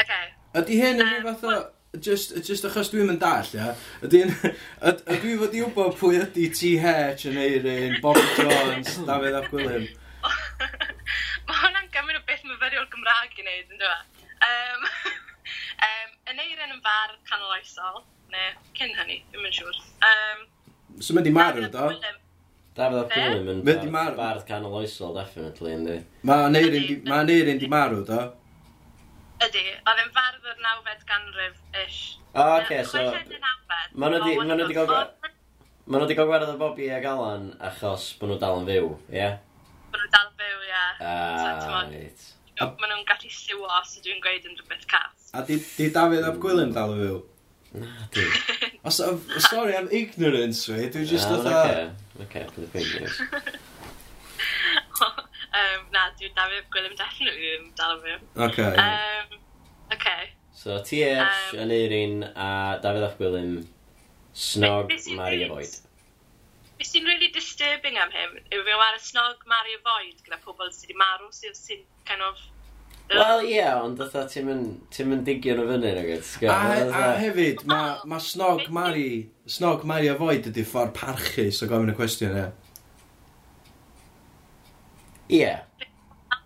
Okay. 0.02 0.26
Ydy 0.60 0.80
hyn 0.82 1.00
yn 1.04 1.12
rhyw 1.12 1.28
fath 1.30 1.46
o... 1.48 1.60
Just, 1.98 2.36
just 2.46 2.66
achos 2.68 2.90
dwi'n 2.92 3.08
mynd 3.08 3.22
dall, 3.22 3.48
ia. 3.54 3.72
Ydy 4.06 4.24
hyn... 4.24 4.34
Dwi 5.08 5.38
fod 5.40 5.56
i 5.56 5.64
wybod 5.64 5.96
pwy 5.98 6.20
ydy 6.20 6.50
TH 6.58 7.24
yn 7.30 7.40
Eirin, 7.40 7.96
Bob 8.04 8.20
Jones, 8.36 8.98
David 9.08 9.38
ap 9.40 9.48
Gwilym. 9.54 9.88
Mae 11.48 11.62
hwnna'n 11.62 11.90
gymryd 11.94 12.20
o 12.20 12.24
beth 12.26 12.44
myfyriol 12.46 12.90
Gymraeg 12.92 13.38
i 13.38 13.46
wneud, 13.46 13.74
yn 13.74 13.82
dwi? 13.86 13.96
Um, 14.50 14.86
e? 14.90 15.14
um, 15.88 16.16
yn 16.80 16.86
far 16.86 17.12
canoloesol, 17.28 18.02
neu 18.32 18.50
cyn 18.78 18.92
hynny, 18.96 19.20
ddim 19.30 19.46
yn 19.48 19.54
siŵr. 19.56 19.78
Um, 20.08 20.44
so 21.02 21.14
mynd 21.16 21.28
i 21.28 21.32
marw, 21.34 21.60
do? 21.72 21.86
Dafydd 22.76 23.00
ap 23.02 23.10
Gwilym 23.12 23.48
yn 23.50 23.62
Mynd 23.66 23.68
i 23.68 23.90
bardd 23.90 23.90
marw. 23.92 24.16
bardd 24.16 24.44
canol 24.48 24.76
oesol, 24.80 25.14
definitely, 25.16 25.72
yndi. 25.74 25.96
Mae 26.22 26.44
Aneirin 26.48 26.86
di- 26.86 27.00
ma' 27.10 27.18
Aneirin 27.24 27.58
di 27.60 27.68
marw, 27.68 28.04
do? 28.08 28.20
Ydy, 29.44 29.64
oedd 29.82 30.02
yn 30.04 30.10
fardd 30.16 30.48
o'r 30.52 30.62
90 30.64 31.04
ganrif-ish. 31.10 32.00
O, 32.32 32.46
oce, 32.60 32.80
so... 32.86 33.04
Ma' 33.98 34.08
nhw 34.12 34.22
'di- 34.24 34.36
ma' 34.38 34.54
nhw 34.54 34.66
'di 34.68 34.76
gael 34.78 34.86
gwa- 34.88 35.06
Ma' 35.90 35.98
nhw 35.98 36.04
wedi 36.06 36.14
cael 36.14 36.28
gwared 36.30 36.52
o 36.52 36.58
Bobby 36.60 36.88
a 36.94 37.00
Galan 37.02 37.48
achos 37.66 38.12
bod 38.20 38.30
nhw 38.30 38.38
dal 38.40 38.60
yn 38.62 38.68
fyw, 38.70 38.90
ie? 39.10 39.16
Yeah? 39.18 39.38
Bod 39.90 39.98
nhw'n 40.04 40.12
dal 40.14 40.28
yn 40.30 40.36
byw, 40.38 40.58
ia. 40.68 40.84
Ah, 41.00 41.00
so, 41.00 41.48
Ah, 41.50 41.56
t'mod, 41.64 41.94
reit 41.96 42.28
maen 42.60 42.92
nhw'n 42.92 43.06
gallu 43.08 43.30
siwo 43.32 43.68
os 43.78 43.94
so 43.94 44.02
dwi'n 44.04 44.20
gweud 44.24 44.46
yn 44.48 44.56
rhywbeth 44.58 44.86
cas. 44.90 45.30
A 45.36 45.42
di, 45.46 45.58
di 45.76 45.88
David 45.94 46.26
ap 46.28 46.38
Gwilym 46.42 46.74
dal 46.76 46.94
y 46.94 47.00
fyw? 47.00 47.18
Na, 47.80 47.90
di. 48.12 48.26
Os, 48.88 49.00
sorry 49.46 49.76
am 49.78 49.88
ignorance 49.94 50.66
fi, 50.68 50.88
dwi'n 50.92 51.08
just 51.08 51.30
oedd 51.32 51.48
a... 51.48 51.62
Oce, 52.20 52.44
oce, 52.48 52.68
fingers. 52.74 53.20
um, 55.06 55.86
na, 55.94 56.08
dwi'n 56.18 56.36
David 56.36 56.64
ab 56.64 56.72
Gwilym 56.76 56.96
definitely 57.00 57.54
ddim 57.54 57.68
dal 57.80 57.96
y 57.96 58.00
fyw. 58.06 58.18
Oce. 58.20 58.48
Okay. 58.48 58.72
Um, 58.86 59.38
okay. 59.96 60.32
So, 60.60 60.80
TH, 60.84 61.20
um, 61.54 61.62
Aneirin 61.64 62.26
a 62.34 62.50
David 62.82 63.08
ap 63.08 63.20
Gwilym, 63.20 63.54
Snog, 64.34 64.92
Maria 65.16 65.48
Boyd. 65.48 65.80
Be 66.80 66.86
sy'n 66.88 67.04
really 67.04 67.28
disturbing 67.28 67.98
am 68.00 68.12
hyn 68.14 68.38
yw 68.56 68.62
fi'n 68.64 68.82
ar 68.82 68.94
y 68.96 69.00
snog 69.04 69.42
Mario 69.50 69.80
Void 69.84 70.22
gyda 70.24 70.38
pobl 70.40 70.70
sydd 70.72 70.86
wedi 70.88 70.94
marw 70.96 71.26
sydd 71.36 71.58
sy'n 71.58 71.82
kind 72.08 72.24
of 72.24 72.38
Wel, 73.10 73.40
ie, 73.50 73.62
ond 73.74 73.98
fatha 73.98 74.22
ti'n 74.30 74.46
mynd 74.46 75.24
digio 75.26 75.56
nhw 75.58 75.66
fyny 75.66 75.94
nag 75.96 76.10
oes. 76.14 76.28
A, 76.46 76.58
a 76.94 77.06
hefyd, 77.18 77.64
mae 77.66 77.96
ma 78.06 78.20
snog 78.22 78.68
Mari, 78.70 79.26
snog 79.50 79.82
Mari 79.88 80.10
a 80.12 80.14
foed 80.18 80.46
ydy 80.52 80.62
ffordd 80.66 80.94
parchus 80.94 81.58
o 81.64 81.68
gofyn 81.70 81.90
y 81.90 81.96
cwestiwn, 81.98 82.36
ie. 82.38 82.46
Ie. 85.40 85.50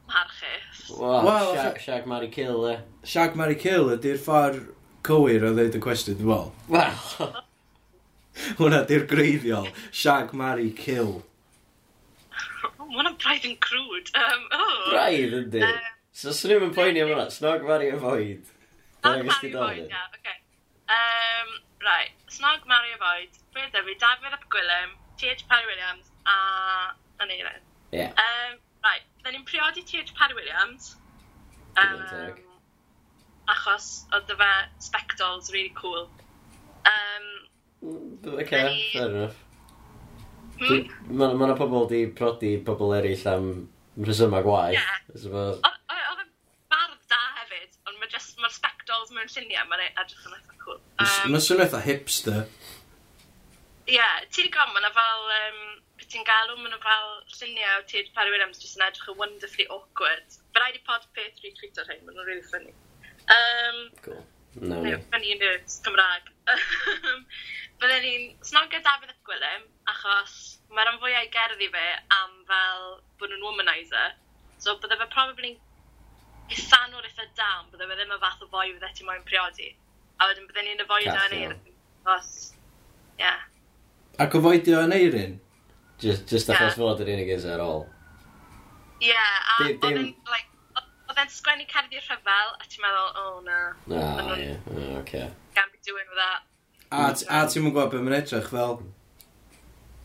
Parchus. 0.09 0.89
Wel, 0.97 1.77
Shag 1.85 2.09
Mari 2.09 2.33
Kill, 2.33 2.65
e. 2.73 2.79
Shag 3.05 3.37
Mari 3.37 3.61
Kill 3.61 3.93
ydy'r 3.99 4.21
ffordd 4.25 4.63
cywir 5.05 5.45
o 5.45 5.53
ddeud 5.59 5.77
y 5.77 5.85
cwestiwn, 5.85 6.17
dwi'n 6.23 6.33
fel. 6.33 6.53
Wel. 6.73 7.33
Hwna 8.59 8.87
di'r 8.89 9.05
greiddiol. 9.11 9.69
Shag 9.93 10.33
Mari 10.33 10.71
Kill. 10.81 11.19
Hwna'n 12.81 13.19
braidd 13.21 13.51
yn 13.51 13.59
crwd. 13.61 14.15
Um, 14.17 14.49
oh. 14.55 14.79
Braidd, 14.95 15.37
ydy. 15.43 15.69
Um, 15.69 15.91
So, 16.15 16.31
swn 16.31 16.63
i'n 16.63 16.75
poeni 16.75 17.03
am 17.03 17.11
hwnna. 17.11 17.27
Snog, 17.35 17.65
marry 17.67 17.89
a 17.91 17.97
void. 17.99 18.47
Snog, 19.03 19.25
marry 19.27 19.51
a 19.51 19.57
void, 19.59 19.89
ie, 19.89 20.03
oce. 20.15 20.35
Um, 20.95 21.51
right. 21.83 22.15
Snog, 22.31 22.69
marry 22.71 22.95
a 22.95 23.01
void. 23.03 23.41
Fe 23.55 23.67
ddefu, 23.73 23.97
Dafydd 24.03 24.37
ap 24.37 24.47
Gwilym, 24.55 24.95
T.H. 25.19 25.43
Parry 25.51 25.67
Williams, 25.71 26.13
a... 26.27 26.37
Na 27.19 27.27
ni, 27.31 27.41
rhaid. 27.43 27.67
Yeah. 27.91 28.15
Um, 28.15 28.63
right. 28.87 29.03
Dda 29.23 29.35
ni'n 29.35 29.47
priodi 29.49 29.83
T.H. 29.91 30.15
Parry 30.15 30.39
Williams. 30.39 30.95
Um, 31.83 32.39
achos 33.51 33.91
oedd 34.15 34.31
e 34.31 34.39
fe 34.39 34.53
spectols 34.87 35.51
really 35.51 35.75
cool. 35.75 36.07
Um, 36.87 37.27
mm, 37.83 38.35
okay, 38.39 38.65
ni... 38.71 38.91
fair 38.93 39.11
enough. 39.11 39.41
Hmm? 40.63 40.91
Mae 41.11 41.35
yna 41.35 41.59
pobl 41.59 41.89
di 41.91 42.07
prodi 42.15 42.55
pobl 42.63 42.95
eraill 43.01 43.31
am 43.35 43.49
rhesymau 43.99 44.47
gwaith. 44.47 44.79
Yeah 44.79 45.73
mae'r 48.45 48.55
spectols 48.55 49.13
mewn 49.15 49.31
lluniau, 49.33 49.69
mae'n 49.71 49.87
e- 49.87 49.93
edrych 50.03 50.27
yn 50.29 50.37
eitha 50.39 50.59
cool. 50.65 50.81
Um, 51.01 51.33
mae'n 51.33 51.45
swnio 51.47 51.65
eitha 51.67 51.81
hipster. 51.87 52.43
Ie, 53.85 53.97
yeah, 53.97 54.21
ti 54.29 54.45
wedi 54.45 54.53
gom, 54.55 54.73
mae'n 54.77 54.93
fel, 54.97 55.27
um, 55.39 55.63
beth 56.01 56.13
ti'n 56.13 56.27
galw, 56.29 56.57
mae'n 56.61 56.79
fel 56.85 57.11
lluniau 57.39 57.81
o 57.81 57.87
Tid 57.91 58.13
Parry 58.17 58.33
Williams 58.35 58.63
jyst 58.63 58.79
yn 58.79 58.87
edrych 58.87 59.11
yn 59.13 59.19
wonderfully 59.21 59.69
awkward. 59.79 60.39
Fe 60.53 60.63
rhaid 60.63 60.79
i 60.79 60.85
pod 60.87 61.09
peth 61.17 61.43
rhi 61.43 61.53
tweet 61.59 61.81
o'r 61.83 61.91
hyn, 61.93 62.05
mae'n 62.07 62.25
really 62.29 62.47
funny. 62.53 62.73
Um, 63.33 63.83
cool. 64.05 64.23
No. 64.61 64.81
no 64.85 64.99
funny 65.11 65.35
yn 65.35 65.45
Cymraeg. 65.67 66.29
Byddwn 67.81 68.05
ni'n 68.05 68.27
snogio 68.47 68.81
David 68.85 69.11
at 69.11 69.23
Gwilym, 69.27 69.65
achos 69.91 70.35
mae'r 70.75 70.89
rhan 70.89 71.01
fwyaf 71.03 71.27
i 71.27 71.31
gerddi 71.35 71.71
fe 71.75 71.87
am 72.19 72.37
fel 72.51 72.85
bod 73.19 73.33
nhw'n 73.33 73.47
womanizer. 73.49 74.15
So 74.63 74.77
bydde 74.83 75.01
fe 75.01 75.09
probably 75.13 75.57
isanwr 76.53 77.07
eitha 77.09 77.27
dam, 77.39 77.71
bydde 77.73 77.89
fe 77.89 77.97
ddim 77.99 78.13
y 78.15 78.21
fath 78.21 78.45
o 78.45 78.51
foi 78.53 78.73
fydde 78.73 78.93
ti 78.97 79.07
moyn 79.09 79.25
priodi. 79.29 79.71
A 80.21 80.29
wedyn 80.29 80.47
bydde 80.51 80.67
ni'n 80.67 80.85
avoid 80.85 81.09
foi 81.09 81.13
yna 81.13 81.27
yn 81.31 81.37
eirin. 81.39 81.75
Os, 82.15 82.31
ie. 83.17 83.25
Yeah. 83.25 83.45
Ac 84.21 84.37
o 84.37 84.43
foedio 84.45 84.83
yn 84.85 84.95
eirin? 84.95 85.39
Just, 85.99 86.27
just 86.29 86.51
yeah. 86.51 86.59
achos 86.59 86.77
fod 86.79 87.01
yr 87.05 87.13
unig 87.15 87.31
is 87.35 87.47
ar 87.49 87.63
ôl. 87.65 87.87
Ie, 89.01 89.09
yeah, 89.11 89.55
a 89.55 89.69
oedd 89.69 89.87
yn, 89.89 90.11
like, 90.31 90.51
oedd 91.09 91.23
e'n 91.23 91.33
sgwennu 91.33 91.67
cerddi 91.71 92.03
rhyfel, 92.03 92.53
a 92.59 92.69
ti'n 92.69 92.85
meddwl, 92.85 93.09
oh 93.23 93.41
na. 93.47 93.61
Ah, 93.95 94.35
ie, 94.37 94.51
yeah. 94.51 94.99
okay. 95.01 95.31
Can't 95.57 95.73
be 95.73 95.81
doing 95.87 96.07
with 96.11 96.21
that. 96.21 96.45
A, 96.91 97.09
a 97.09 97.47
ti'n 97.49 97.65
mwyn 97.65 97.75
gwybod 97.75 97.95
beth 97.95 98.05
mae'n 98.07 98.19
edrych 98.21 98.53
fel? 98.53 98.79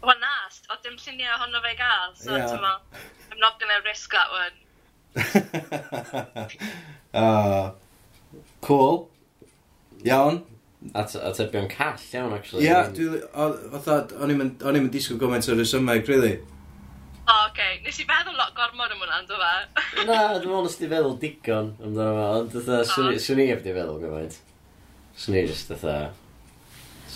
Wel 0.07 0.21
na, 0.23 0.33
oedd 0.71 0.83
dim 0.85 0.95
lluniau 0.95 1.35
ohono 1.35 1.61
fe 1.65 1.75
gael, 1.79 2.15
so 2.15 2.33
yeah. 2.33 2.47
ti'n 2.47 2.63
meddwl, 2.63 3.05
I'm 3.29 3.43
not 3.43 3.59
gonna 3.61 3.81
risk 3.85 4.15
that 4.15 4.31
one 4.33 4.57
uh, 7.13 7.71
cool. 8.61 9.09
Iawn. 10.05 10.43
A 10.95 11.03
tebion 11.03 11.67
call 11.69 11.97
iawn, 12.13 12.33
actually. 12.33 12.63
Ia, 12.65 12.87
dwi... 12.95 13.19
o- 13.33 13.57
Fatha, 13.73 14.07
o'n 14.23 14.31
i'm 14.31 14.41
yn 14.45 14.51
o'n 14.63 14.77
i'm 14.79 14.85
yn 14.87 14.93
disgwyl 14.93 15.19
gymaint 15.19 15.49
o'r 15.51 15.57
rhesymeg, 15.59 16.07
really. 16.07 16.37
O, 16.39 17.33
oh, 17.33 17.41
okay. 17.49 17.81
Nes 17.83 17.99
i 17.99 18.05
feddwl 18.07 18.37
lot 18.39 18.53
gormod 18.57 18.93
am 18.95 19.01
hwnna, 19.03 19.17
ynddo 19.25 19.37
fe? 19.41 19.51
Na, 20.07 20.15
dwi'n 20.39 20.47
meddwl 20.53 20.63
nes 20.69 20.77
di 20.79 20.87
feddwl 20.93 21.17
digon 21.21 21.73
amdano 21.83 22.13
fo, 22.15 22.29
ond 22.39 22.55
dyna, 22.55 22.77
swn 22.93 23.11
i- 23.11 23.19
swn 23.25 23.43
i 23.43 23.49
heb 23.51 23.61
di 23.65 23.75
feddwl 23.75 23.99
gymaint. 24.05 24.39
Swn 25.19 25.35
i 25.35 25.43
just 25.49 25.69
dyna, 25.73 25.97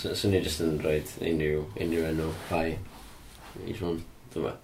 swn 0.02 0.36
i 0.36 0.44
just 0.44 0.62
yn 0.66 0.76
rhoi 0.84 1.00
unrhyw, 1.32 1.64
unrhyw 1.80 2.06
enw 2.12 2.28
pai, 2.52 2.68
each 3.64 3.80
one, 3.86 4.04
dwi'n 4.36 4.50
meddwl. 4.50 4.60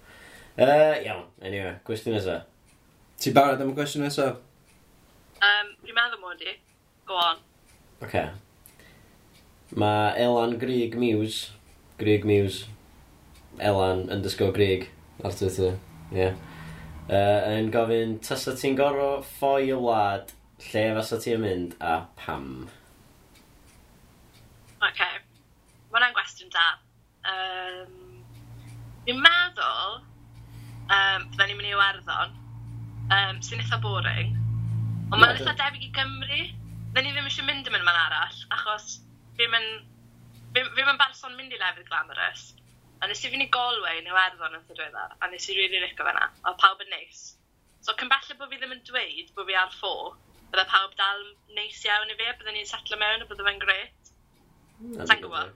Uh, 0.60 0.94
iawn, 1.06 1.24
anyway, 1.40 1.72
cwestiwn 1.88 2.18
nesaf. 2.18 2.44
Ti'n 3.20 3.34
barod 3.36 3.60
am 3.60 3.74
y 3.74 3.76
gwestiwn 3.76 4.06
nesaf? 4.06 4.38
Um, 5.44 5.74
Dwi'n 5.84 5.96
meddwl 5.98 6.22
mod 6.22 6.40
i. 6.40 6.54
Go 7.04 7.18
on. 7.20 7.42
Oce. 8.00 8.06
Okay. 8.06 8.30
Mae 9.76 10.14
Elan 10.16 10.56
Grig 10.62 10.96
Muse, 10.96 11.50
Grig 12.00 12.24
Muse, 12.24 12.64
Elan 13.60 14.06
underscore 14.08 14.56
Grig, 14.56 14.88
ar 15.22 15.36
Twitter, 15.36 15.76
ie. 16.08 16.16
Yeah. 16.22 16.40
Uh, 17.10 17.44
yn 17.58 17.68
gofyn, 17.74 18.16
tasa 18.24 18.56
ti'n 18.56 18.80
gorfod 18.80 19.28
ffoi 19.34 19.68
y 19.68 19.76
wlad, 19.76 20.32
lle 20.70 20.88
fasa 20.96 21.20
ti'n 21.20 21.44
mynd 21.44 21.76
a 21.84 21.98
pam? 22.16 22.50
OK. 24.80 25.00
Mae 25.04 25.98
hwnna'n 25.98 26.16
gwestiwn 26.16 26.56
da. 26.56 26.68
Um, 27.28 28.22
Dwi'n 29.04 29.20
meddwl, 29.28 29.98
um, 30.88 31.28
fydda 31.34 31.50
ni'n 31.50 31.58
mynd 31.60 31.68
i 31.68 31.76
Iwerddon, 31.76 32.38
um, 33.16 33.42
sy'n 33.44 33.62
eitha 33.62 33.80
boring. 33.82 34.32
Ond 35.10 35.18
yeah, 35.18 35.22
mae'n 35.22 35.36
eitha 35.38 35.56
debyg 35.58 35.86
i 35.86 35.92
Gymru. 35.96 36.40
Dyn 36.94 37.06
ni 37.06 37.12
ddim 37.14 37.28
eisiau 37.28 37.46
mynd 37.46 37.68
yn 37.68 37.74
mynd 37.76 37.86
man 37.86 37.98
arall, 38.06 38.40
achos 38.56 38.96
fi'n 39.38 39.52
mynd... 39.52 39.84
Fi'n 40.56 40.72
mynd 40.74 40.98
berson 40.98 41.36
mynd 41.38 41.54
i 41.54 41.60
lefydd 41.60 41.86
glamorous. 41.90 42.48
A 43.00 43.08
nes 43.08 43.22
i 43.24 43.30
fynd 43.32 43.46
i 43.46 43.50
Galway 43.54 44.00
yn 44.00 44.10
Iwerddon 44.10 44.56
yn 44.58 44.64
ddydwedda, 44.66 45.06
a 45.22 45.28
nes 45.30 45.46
i 45.48 45.54
rili 45.56 45.70
really 45.70 45.86
rico 45.86 46.04
fyna. 46.04 46.26
A 46.44 46.52
pawb 46.60 46.82
yn 46.84 46.90
neis. 46.92 47.30
So 47.80 47.94
cymbella 47.96 48.36
bod 48.36 48.50
fi 48.50 48.58
ddim 48.60 48.74
yn 48.74 48.82
dweud 48.84 49.30
bod 49.36 49.48
fi 49.48 49.56
ar 49.56 49.70
ffô, 49.72 49.94
bydde 50.50 50.66
pawb 50.68 50.92
dal 50.98 51.22
neis 51.56 51.80
iawn 51.86 52.12
i 52.12 52.18
fi, 52.18 52.28
bydde 52.42 52.56
ni'n 52.56 52.68
setlo 52.68 52.98
mewn 53.00 53.24
a 53.24 53.28
bydde 53.30 53.46
fe'n 53.46 53.62
gret. 53.62 54.12
Sa'n 55.08 55.22
gwybod? 55.22 55.54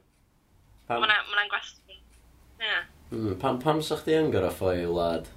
Mae'n 0.88 1.52
gwestiwn. 1.52 2.00
Hmm, 3.10 3.34
pam, 3.42 3.58
pam 3.60 3.82
sa'ch 3.84 4.06
di 4.06 4.16
yn 4.16 4.32
gorau 4.32 4.54
ffoi 4.54 4.78
i 4.84 4.88
wlad? 4.88 5.28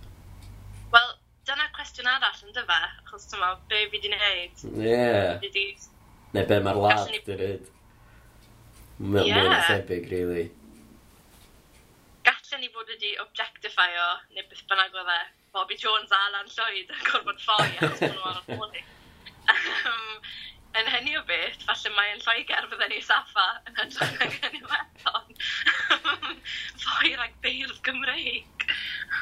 dyna 1.48 1.68
cwestiwn 1.75 2.10
arall 2.12 2.44
yn 2.44 2.56
dyfa, 2.56 2.77
achos 3.01 3.27
ti'n 3.32 3.39
meddwl, 3.39 3.62
be 3.72 3.84
fi 3.92 4.01
di 4.04 4.10
wneud? 4.12 4.63
Ie. 4.68 4.88
Yeah. 4.92 5.46
Di... 5.56 5.66
Neu 6.36 6.48
be 6.50 6.58
mae'r 6.66 6.80
lad 6.84 7.04
ni... 7.12 7.22
di 7.24 7.38
ryd? 7.39 7.70
Mae'n 8.98 9.30
yeah. 9.30 9.62
thebyg, 9.70 10.10
really. 10.12 10.48
Gallen 12.27 12.63
ni 12.63 12.72
fod 12.74 12.92
wedi 12.92 13.13
objectify 13.24 13.88
o, 14.04 14.10
neu 14.36 14.44
beth 14.50 14.66
bynnag 14.72 14.98
oedd 15.00 15.13
e, 15.13 15.22
Bobby 15.56 15.80
Jones 15.80 16.12
a 16.12 16.20
Alan 16.25 16.51
Lloyd 16.51 16.92
yn 16.98 17.08
gorfod 17.08 17.39
ffoi, 17.46 17.70
achos 17.77 18.04
maen 18.04 18.18
nhw'n 18.18 18.34
ar 18.34 18.42
y 18.42 18.44
ffoi. 18.58 18.84
yn 20.82 20.92
hynny 20.98 21.16
o 21.22 21.24
beth, 21.32 21.63
falle 21.70 21.94
mae'n 21.96 22.18
yn 22.18 22.25
Lloegr 22.25 22.70
fydden 22.74 22.92
ni 22.92 23.00
saffa 23.06 23.48
yn 23.63 23.82
edrych 23.86 24.20
yn 24.27 24.36
hynny 24.42 24.62
o 24.66 24.70
beth. 24.74 25.08
Fwy 26.84 27.16
beirdd 27.48 27.82
Gymreig. 27.88 28.70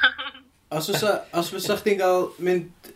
Os 0.70 0.88
fysa, 0.90 1.20
os 1.38 1.50
fysa 1.54 1.76
chdi'n 1.78 1.98
cael 2.00 2.24
mynd 2.42 2.88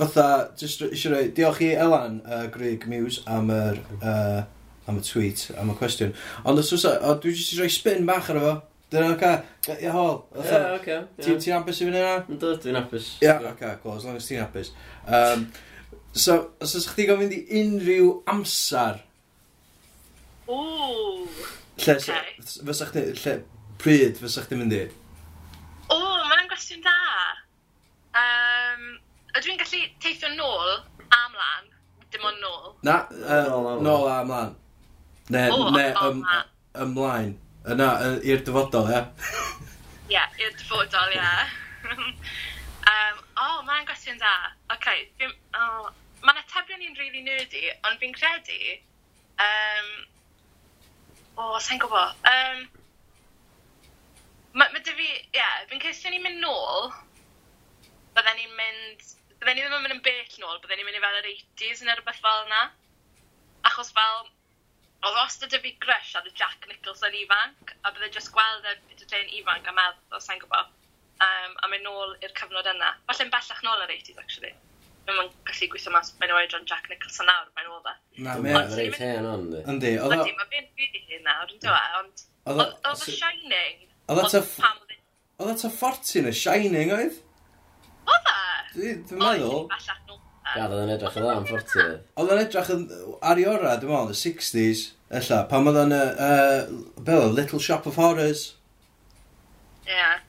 fatha, 0.00 0.28
just 0.56 0.80
eisiau 0.86 1.12
rhoi, 1.12 1.26
diolch 1.36 1.60
i 1.64 1.74
Elan, 1.76 2.22
uh, 2.24 2.46
Greg 2.52 2.86
Muse, 2.88 3.20
am 3.28 3.50
yr, 3.52 3.82
uh, 4.00 4.40
am 4.88 5.00
y 5.00 5.04
tweet, 5.04 5.42
am 5.60 5.72
y 5.72 5.76
cwestiwn. 5.76 6.14
Ond 6.48 6.62
os 6.62 6.72
fysa, 6.72 6.94
o, 7.04 7.12
dwi 7.20 7.34
jyst 7.34 7.52
eisiau 7.52 7.66
rhoi 7.66 7.74
spin 7.74 8.08
bach 8.08 8.30
ar 8.32 8.40
efo. 8.40 8.54
Dyna 8.88 9.10
o'r 9.12 9.18
ca, 9.20 9.32
ia 9.74 9.92
hol. 9.92 10.22
Ie, 10.40 10.60
oce. 10.78 10.94
Ti'n 11.20 11.56
hapus 11.58 11.82
i 11.82 11.88
fyny 11.90 11.98
yna? 12.00 12.14
Ynddo, 12.24 12.54
dwi'n 12.62 12.78
hapus. 12.80 13.10
Ie, 13.20 13.34
oce, 13.50 13.72
cool, 13.82 13.98
as 13.98 14.06
long 14.08 14.16
as 14.16 14.28
ti'n 14.30 14.40
hapus. 14.40 14.72
Um, 15.04 15.44
so, 16.16 16.38
os 16.64 16.72
ydych 16.78 16.94
chdi 16.94 17.06
gofyn 17.10 17.34
i 17.36 17.42
unrhyw 17.60 18.14
amser... 18.32 19.02
Ooh! 20.48 21.28
Lle, 21.76 21.98
okay. 21.98 22.32
fysa 22.40 22.88
chdi, 22.88 23.04
lle, 23.20 23.36
pryd 23.84 24.16
fysa 24.22 24.46
chdi 24.46 24.62
mynd 24.62 24.78
i? 24.78 24.80
gwestiwn 26.58 26.82
da. 26.82 26.94
Um, 28.18 28.86
ydw 29.38 29.52
i'n 29.52 29.60
gallu 29.60 29.82
teithio 30.02 30.30
nôl 30.34 30.72
a 31.14 31.20
mlaen? 31.30 31.68
Dim 32.10 32.24
ond 32.26 32.40
nôl. 32.42 32.72
Na, 32.82 32.96
uh, 33.14 33.76
nôl 33.84 34.08
a 34.10 34.16
mlaen. 34.26 34.56
Ne, 35.30 35.44
o, 35.54 35.68
ne, 35.70 35.84
ym, 36.08 36.24
ymlaen. 36.82 37.36
Yna, 37.68 37.88
i'r 38.26 38.42
dyfodol, 38.42 38.90
ia? 38.90 39.04
Ie, 40.08 40.16
yeah, 40.16 40.34
i'r 40.42 40.54
dyfodol, 40.58 41.14
ie. 41.14 41.32
Um, 42.88 43.18
o, 43.36 43.46
mae'n 43.68 43.84
gwestiwn 43.84 44.16
da. 44.16 44.30
Oce, 44.72 44.94
okay, 44.96 45.26
oh, 45.60 45.90
mae'n 46.24 46.38
atebion 46.40 46.80
i'n 46.86 46.94
really 46.96 47.20
nerdy, 47.20 47.66
ond 47.84 48.00
fi'n 48.00 48.14
credu... 48.16 48.78
Um, 49.44 49.90
o, 51.36 51.50
oh, 51.50 51.58
sa'n 51.60 51.82
gwybod. 51.82 52.16
Um, 52.32 52.62
Mae 54.56 54.72
ma 54.72 54.80
dy 54.80 54.94
fi, 54.96 55.06
ie, 55.06 55.36
yeah, 55.36 55.56
fi'n 55.68 55.82
cysio 55.82 56.10
ni'n 56.12 56.24
mynd 56.24 56.40
nôl, 56.40 56.88
bydden 58.16 58.38
ni'n 58.38 58.54
mynd, 58.56 59.02
bydden 59.42 59.58
ni 59.58 59.64
ddim 59.64 59.76
yn 59.76 59.82
mynd 59.84 59.96
yn 59.98 60.02
bell 60.06 60.38
nôl, 60.40 60.60
bydden 60.62 60.80
ni'n 60.80 60.88
mynd 60.88 60.98
i 60.98 61.02
fel 61.02 61.18
yr 61.18 61.28
80s 61.32 61.82
neu 61.84 61.96
rhywbeth 61.98 62.22
fel 62.24 62.46
yna. 62.46 62.62
Achos 63.68 63.92
fel, 63.92 64.30
oedd 65.04 65.18
os 65.24 65.36
dy 65.42 65.60
fi 65.66 65.74
grush 65.84 66.14
ar 66.16 66.30
y 66.30 66.32
Jack 66.38 66.64
Nicholson 66.70 67.18
ifanc, 67.20 67.74
a 67.84 67.92
bydden 67.92 68.14
just 68.14 68.32
gweld 68.32 68.70
y 68.70 68.78
bydden 68.94 69.34
ifanc 69.40 69.68
a 69.68 69.74
meddwl, 69.76 70.22
sa'n 70.24 70.40
gwybod, 70.40 70.72
um, 71.26 71.58
a 71.60 71.70
mynd 71.74 71.84
nôl 71.84 72.16
i'r 72.22 72.34
cyfnod 72.40 72.72
yna. 72.72 72.94
Falle'n 73.10 73.34
bellach 73.34 73.60
nôl 73.66 73.84
yr 73.84 73.92
80s, 73.98 74.22
actually. 74.24 74.54
Mae'n 75.08 75.20
ma'n 75.20 75.30
gallu 75.50 75.68
gweithio 75.74 75.92
mas, 75.92 76.14
mae'n 76.22 76.32
oedran 76.38 76.66
Jack 76.68 76.88
Nicholson 76.88 77.28
nawr, 77.28 77.52
mae'n 77.56 77.68
oedd 77.76 77.92
e. 77.92 77.94
Na, 78.24 78.40
mae'n 78.40 78.72
reit 78.80 78.96
hen 79.04 79.28
ond. 79.28 79.60
Yndi, 79.60 79.94
oedd 80.00 80.16
o... 80.16 80.24
Yndi, 80.24 80.34
mae'n 80.40 80.50
fynd 80.56 80.74
fi 80.80 81.20
nawr, 81.28 81.52
yn 81.52 81.62
dweud, 81.62 82.00
ond... 82.00 82.26
Oedd 82.48 83.04
The 83.04 83.12
Shining, 83.12 83.87
Oedd 84.08 84.24
o 84.24 85.54
ta 85.60 85.68
40 85.70 86.14
yn 86.22 86.28
y 86.30 86.34
Shining 86.34 86.92
oedd? 86.94 87.18
Oedd 88.08 88.30
e? 88.32 88.36
Dwi'n 88.78 89.02
e 89.12 89.18
meddwl. 89.20 89.66
Gad 90.54 90.72
oedd 90.72 90.86
yn 90.86 90.92
edrych 90.94 91.18
yn 91.20 91.26
dda 91.26 91.34
am 91.36 91.48
40. 91.48 91.98
Oedd 92.22 92.32
yn 92.32 92.40
edrych 92.40 92.70
yn 92.72 92.86
ar 93.32 93.40
i 93.40 93.44
ora, 93.50 93.74
dwi'n 93.82 93.92
meddwl, 93.92 94.14
y 94.14 94.20
60s. 94.22 94.86
Ella, 95.18 95.42
pan 95.50 95.68
oedd 95.68 95.80
yn 95.82 95.92
uh, 95.98 96.62
be 97.04 97.18
oedd, 97.18 97.36
Little 97.36 97.60
Shop 97.60 97.84
of 97.90 98.00
Horrors. 98.00 98.46
Ie. 99.84 99.92
Yeah. 99.92 100.24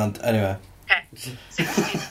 Ond, 0.00 0.20
anyway. 0.28 0.56
Okay. 0.88 1.04
60s, 1.12 2.08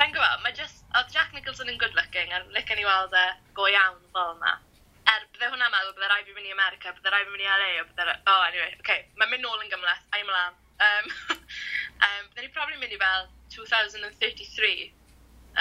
Sa'n 0.00 0.16
gwybod, 0.16 0.40
mae 0.46 0.56
just, 0.56 0.80
oedd 0.96 1.12
Jack 1.12 1.36
Nicholson 1.36 1.68
yn 1.68 1.80
good 1.80 1.92
looking, 1.96 2.32
and 2.32 2.48
licen 2.56 2.80
i 2.80 2.88
weld 2.88 3.12
e 3.12 3.26
go 3.56 3.68
iawn 3.68 4.00
fel 4.16 4.32
yna 4.38 4.56
bydde 5.40 5.54
hwnna'n 5.54 5.72
meddwl, 5.72 5.94
bydde 5.96 6.08
rai 6.10 6.24
fi 6.26 6.34
mynd 6.36 6.48
i 6.50 6.52
America, 6.52 6.90
bydde 6.92 7.10
rai 7.14 7.22
fi 7.24 7.30
mynd 7.32 7.44
i 7.44 7.46
LA, 7.48 7.68
o 7.80 7.84
bydde... 7.88 8.14
Oh, 8.28 8.42
anyway, 8.44 8.74
okay, 8.82 9.06
mae'n 9.16 9.30
mynd 9.32 9.46
nôl 9.46 9.62
yn 9.64 9.70
gymleth, 9.72 10.02
a'i 10.12 10.26
mlaen. 10.28 10.58
Um, 10.84 11.06
um, 12.08 12.26
bydde 12.26 12.44
ni'n 12.44 12.52
probably 12.52 12.76
mynd 12.82 12.92
i 12.92 12.98
fel 13.00 13.24
2033, 13.54 14.90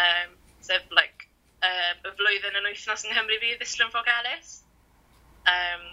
um, 0.03 0.35
sef, 0.67 0.91
like, 0.97 1.29
uh, 1.63 1.95
y 1.95 2.11
flwyddyn 2.19 2.59
yn 2.59 2.67
wythnos 2.67 3.07
yng 3.07 3.15
Nghymru 3.15 3.39
fi, 3.39 3.55
ddisglwn 3.61 3.93
ffog 3.95 4.11
Ellis. 4.17 4.57
Um, 5.47 5.87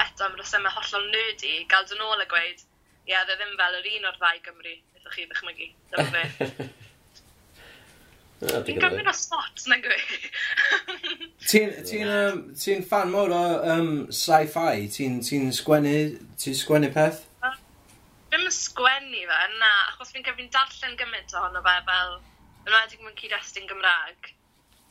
eto, 0.00 0.30
am 0.30 0.40
resymau 0.40 0.72
hollol 0.78 1.10
nerdy, 1.12 1.58
gael 1.68 1.88
dyn 1.92 2.06
ôl 2.06 2.24
a 2.24 2.28
gweud, 2.30 2.64
ie, 3.04 3.12
yeah, 3.12 3.28
ddim 3.28 3.52
fel 3.60 3.82
yr 3.82 3.90
un 3.98 4.12
o'r 4.14 4.22
ddau 4.22 4.44
Gymru, 4.48 4.78
wnaethoch 4.94 5.18
chi 5.18 5.28
ddychmygu. 5.28 5.74
Dyma 5.92 6.08
fe. 6.16 6.70
Fi'n 8.40 8.78
gofyn 8.80 9.08
o 9.10 9.12
spots 9.12 9.66
na 9.68 9.76
gwy. 9.84 9.98
Ti'n 11.50 11.74
ti 11.84 11.98
um, 12.06 12.38
ti 12.56 12.76
fan 12.88 13.10
mawr 13.12 13.34
o 13.36 13.40
um, 13.74 13.90
sci-fi? 14.16 14.86
Ti'n 14.94 15.18
ti 15.26 15.40
sgwennu, 15.52 15.96
ti 16.40 16.54
sgwennu 16.56 16.88
peth? 16.94 17.26
Ddim 18.30 18.46
yn 18.46 18.54
sgwennu 18.54 19.24
fe, 19.28 19.40
na, 19.60 19.70
achos 19.90 20.12
fi'n 20.14 20.24
cyfrin 20.24 20.48
darllen 20.54 20.96
gymaint 20.96 21.34
ohono 21.36 21.60
fe 21.66 21.74
fel, 21.88 22.14
yn 22.62 22.76
wedi'i 22.76 23.02
mewn 23.02 23.18
cyd-destun 23.18 23.68
Gymraeg. 23.68 24.30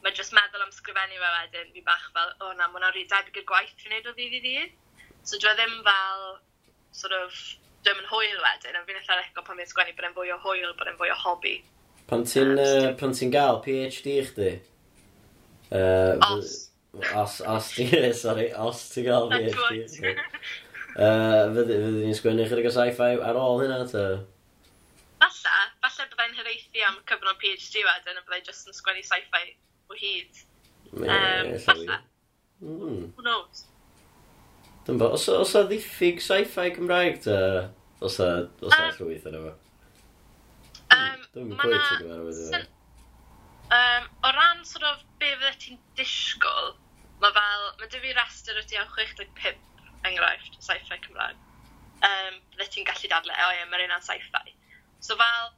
Mae 0.03 0.13
jyst 0.15 0.35
meddwl 0.35 0.65
am 0.65 0.75
sgrifennu 0.75 1.17
fe 1.17 1.31
wedyn, 1.37 1.71
fi 1.73 1.83
bach 1.87 2.05
fel, 2.13 2.35
o 2.43 2.51
na, 2.59 2.67
mae'n 2.69 2.91
rhi 2.91 3.07
debyg 3.09 3.41
i'r 3.41 3.47
gwaith 3.49 3.73
fi'n 3.79 3.95
neud 3.95 4.11
o 4.11 4.13
ddydd 4.13 4.37
i 4.37 4.43
ddydd. 4.43 4.77
So 5.23 5.39
dwi 5.41 5.55
ddim 5.55 5.79
fel, 5.87 6.27
sort 7.01 7.17
of, 7.17 7.41
dwi'n 7.87 8.05
hwyl 8.11 8.45
wedyn, 8.45 8.77
a 8.77 8.85
fi'n 8.85 9.01
eitha 9.01 9.17
reco 9.23 9.47
pan 9.47 9.57
fi'n 9.57 9.71
sgwennu 9.73 9.95
bod 9.97 10.09
e'n 10.11 10.17
fwy 10.19 10.35
o 10.35 10.39
hwyl, 10.45 10.75
bod 10.75 10.91
e'n 10.91 10.99
fwy 10.99 11.15
o 11.15 11.17
hobi. 11.23 11.57
Pan 12.09 12.25
ti'n 12.25 12.57
uh, 12.57 12.87
pan 12.97 13.13
ti'n 13.13 13.29
gael 13.33 13.59
PhD 13.61 14.15
chdi? 14.25 14.49
Uh, 15.69 16.17
os. 16.31 16.55
Os, 17.13 17.35
os 17.45 17.67
ti, 17.75 17.85
sorry, 18.17 18.47
os 18.57 18.81
ti'n 18.95 19.05
gael 19.05 19.29
PhD 19.29 19.83
chdi. 19.93 20.15
Uh, 20.97 21.53
fyddi 21.53 21.77
ni'n 21.99 22.17
sgwennu 22.17 22.47
chydig 22.49 22.65
o 22.65 22.73
sci-fi 22.73 23.11
ar 23.21 23.37
ôl 23.37 23.61
hynna, 23.61 23.83
ta? 23.91 24.07
Falla, 25.21 25.53
falla 25.85 26.07
byddai'n 26.09 26.35
hyreithi 26.39 26.87
am 26.87 26.97
cyfnod 27.11 27.37
PhD 27.43 27.85
wedyn, 27.85 28.17
a 28.17 28.25
byddai 28.25 28.41
jyst 28.49 28.71
yn 28.71 28.79
sgwennu 28.79 29.05
sci-fi 29.05 29.45
o 29.93 30.01
hyd. 30.01 30.43
Me, 30.97 31.13
um, 31.13 31.53
falla. 31.67 32.01
Mm. 32.65 33.01
Who 33.13 33.29
knows? 33.29 33.67
Dyn 34.89 34.97
bo, 34.97 35.13
os, 35.13 35.29
os 35.29 35.53
a 35.55 35.67
ddiffyg 35.69 36.25
sci-fi 36.25 36.71
Cymraeg, 36.73 37.21
ta? 37.29 37.39
Os 38.01 38.17
a, 38.17 38.33
os 38.65 38.73
a 38.73 38.87
um, 38.87 38.95
llwyth 38.97 39.29
yna 39.29 39.45
fo? 39.45 39.57
Um, 40.95 41.25
Dwi'n 41.35 41.55
gweithio 41.55 41.97
gyda'r 42.01 42.21
wedi. 42.27 42.61
Um, 43.69 44.05
o 44.25 44.31
ran 44.33 44.63
sort 44.65 44.85
of 44.89 45.01
be 45.21 45.29
fydde 45.35 45.51
ti'n 45.61 45.81
disgwyl, 45.99 46.71
mae 47.21 47.33
fel, 47.35 47.65
mae 47.81 47.91
dy 47.93 48.01
fi 48.05 48.13
rester 48.17 48.57
o 48.57 48.63
ti 48.65 48.79
am 48.81 48.89
65 48.95 49.51
enghraifft 50.09 50.57
o 50.57 50.63
sci-fi 50.65 50.97
Cymraeg. 51.03 51.43
Um, 52.07 52.39
fydde 52.55 52.69
ti'n 52.73 52.87
gallu 52.87 53.11
dadle, 53.11 53.35
o 53.45 53.51
ie, 53.53 53.67
mae'r 53.69 53.85
un 53.85 53.93
am 53.99 54.05
sci-fi. 54.07 54.55
So 55.05 55.17
fel, 55.19 55.51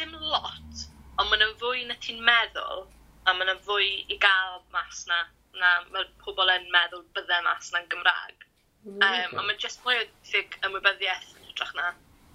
dim 0.00 0.16
lot, 0.18 0.82
ond 1.20 1.30
mae'n 1.30 1.46
yna 1.46 1.54
fwy 1.60 1.84
na 1.86 1.98
ti'n 2.02 2.18
meddwl, 2.26 2.88
a 3.22 3.36
mae'n 3.36 3.52
yna 3.52 3.62
fwy 3.68 3.90
i 4.10 4.18
gael 4.24 4.58
mas 4.74 5.04
na, 5.10 5.20
na 5.60 5.74
mae 5.92 6.08
pobl 6.24 6.50
yn 6.56 6.66
meddwl 6.74 7.04
bydde 7.14 7.38
mas 7.46 7.70
na'n 7.74 7.86
Gymraeg. 7.92 8.48
Mm, 8.82 8.96
um, 8.96 9.04
okay. 9.04 9.38
Ond 9.38 9.46
mae 9.46 9.60
jyst 9.62 9.84
mwy 9.86 10.00
o 10.00 10.08
ddeg 10.26 10.58
ymwybyddiaeth 10.66 11.36
yn 11.36 11.46
hytrach 11.46 11.76
na 11.78 11.92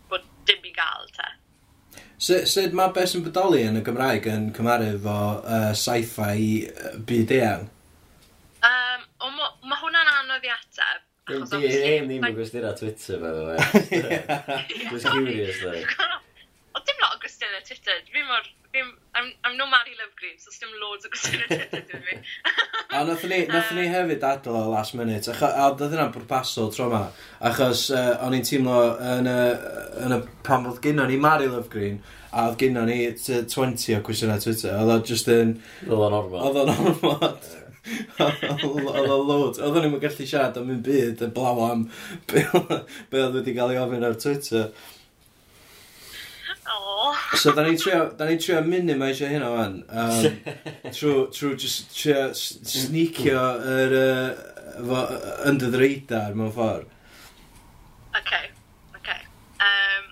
bod 0.08 0.24
dim 0.48 0.64
i 0.64 0.72
gael 0.78 1.12
te. 1.18 1.28
Sut, 2.18 2.48
sut 2.50 2.74
mae 2.74 2.90
beth 2.96 3.12
sy'n 3.12 3.22
bodoli 3.26 3.60
yn 3.68 3.78
y 3.78 3.82
Gymraeg 3.86 4.26
yn 4.32 4.48
cymaru 4.58 4.94
fo 5.04 5.18
uh, 5.38 5.74
sci-fi 5.78 6.32
i 6.42 6.54
uh, 6.66 6.96
byd 7.10 7.34
eang? 7.36 7.68
Um, 8.66 9.04
o, 9.22 9.30
ma, 9.36 9.52
ma 9.70 9.78
hwnna'n 9.84 10.10
anodd 10.16 10.48
i 10.48 10.50
ateb. 10.50 11.04
Di 11.30 11.70
hen 11.84 12.08
ddim 12.10 12.26
yn 12.26 12.38
gwestiwn 12.40 12.66
Twitter, 12.80 13.20
by 13.22 13.36
the 13.36 13.44
way. 13.46 13.58
Just 14.90 15.12
curious, 15.12 15.62
though. 15.62 16.08
O, 16.74 16.82
dim 16.88 17.04
lot 17.04 17.14
o 17.14 17.22
gwestiwn 17.22 17.54
Twitter. 17.68 18.02
Fi 18.10 18.26
mor... 18.26 18.50
I'm, 18.78 19.32
I'm 19.44 19.58
no 19.58 19.66
Mary 19.70 19.94
Lovegreen, 19.98 20.42
so 20.42 20.50
dim 20.58 20.74
loads 20.82 21.06
o 21.06 21.14
gwestiwn 21.14 21.46
Twitter, 21.52 21.86
dwi'n 21.92 22.04
fi. 22.10 22.18
A 22.98 23.04
nath 23.06 23.24
ni, 23.30 23.44
nath 23.46 23.74
ni 23.78 23.84
hefyd 23.94 24.24
adal 24.26 24.56
o 24.58 24.70
last 24.72 24.96
minute, 24.98 25.30
acho, 25.30 25.46
a 25.46 25.68
doedd 25.78 25.92
hynna'n 25.94 26.14
bwrpasol 26.16 26.72
tro 26.74 26.88
yma, 26.88 27.02
achos 27.46 27.84
uh, 27.94 28.16
o'n 28.26 28.34
i'n 28.34 28.46
teimlo 28.48 28.78
yn 29.06 29.30
y, 29.30 29.36
yn 30.08 30.16
y 30.16 30.18
pan 30.48 30.66
oedd 30.66 30.80
gynno 30.82 31.06
ni 31.06 31.20
Mary 31.22 31.46
Love 31.52 31.70
Green, 31.70 32.00
a 32.32 32.48
oedd 32.48 32.58
gynno 32.64 32.88
ni 32.90 32.98
t- 33.22 33.44
20 33.54 34.00
o 34.00 34.02
cwestiynau 34.08 34.42
Twitter, 34.42 34.74
oedd 34.82 34.96
o 34.96 34.98
just 35.12 35.30
yn... 35.30 35.54
Oedd 35.86 36.08
o'n 36.08 36.18
ormod. 36.24 36.42
Oedd 36.48 36.60
o'n 36.64 36.74
ormod. 36.74 37.50
Oedd 38.18 39.14
o'n 39.14 39.26
load. 39.30 39.62
Oedd 39.62 39.78
o'n 39.78 39.86
i'n 39.92 40.02
gallu 40.02 40.26
siarad 40.28 40.58
am 40.60 40.74
un 40.74 40.82
byd, 40.90 41.22
yn 41.28 41.38
blaw 41.38 41.62
am 41.70 41.86
be 42.32 42.48
oedd 42.50 43.38
wedi 43.38 43.54
cael 43.60 43.76
ei 43.76 43.82
ofyn 43.84 44.10
ar 44.10 44.18
Twitter. 44.26 44.72
So, 47.36 47.52
da 47.52 47.64
ni'n 47.66 47.76
trio, 47.80 48.04
da 48.16 48.28
ni'n 48.28 48.40
trio 48.40 48.62
minimisio 48.64 49.28
hynna 49.28 49.50
fan. 49.52 49.80
Um, 49.92 50.38
trwy, 50.96 51.16
trwy 51.36 51.58
just 51.60 51.90
trio 51.92 52.30
sneakio 52.32 53.42
yr, 53.74 53.96
uh, 53.98 54.86
fo, 54.88 55.02
under 55.50 55.72
the 55.74 55.82
radar 55.82 56.38
mewn 56.38 56.54
ffordd. 56.56 56.88
OK, 58.18 58.32
OK. 58.96 59.12
Um, 59.60 60.08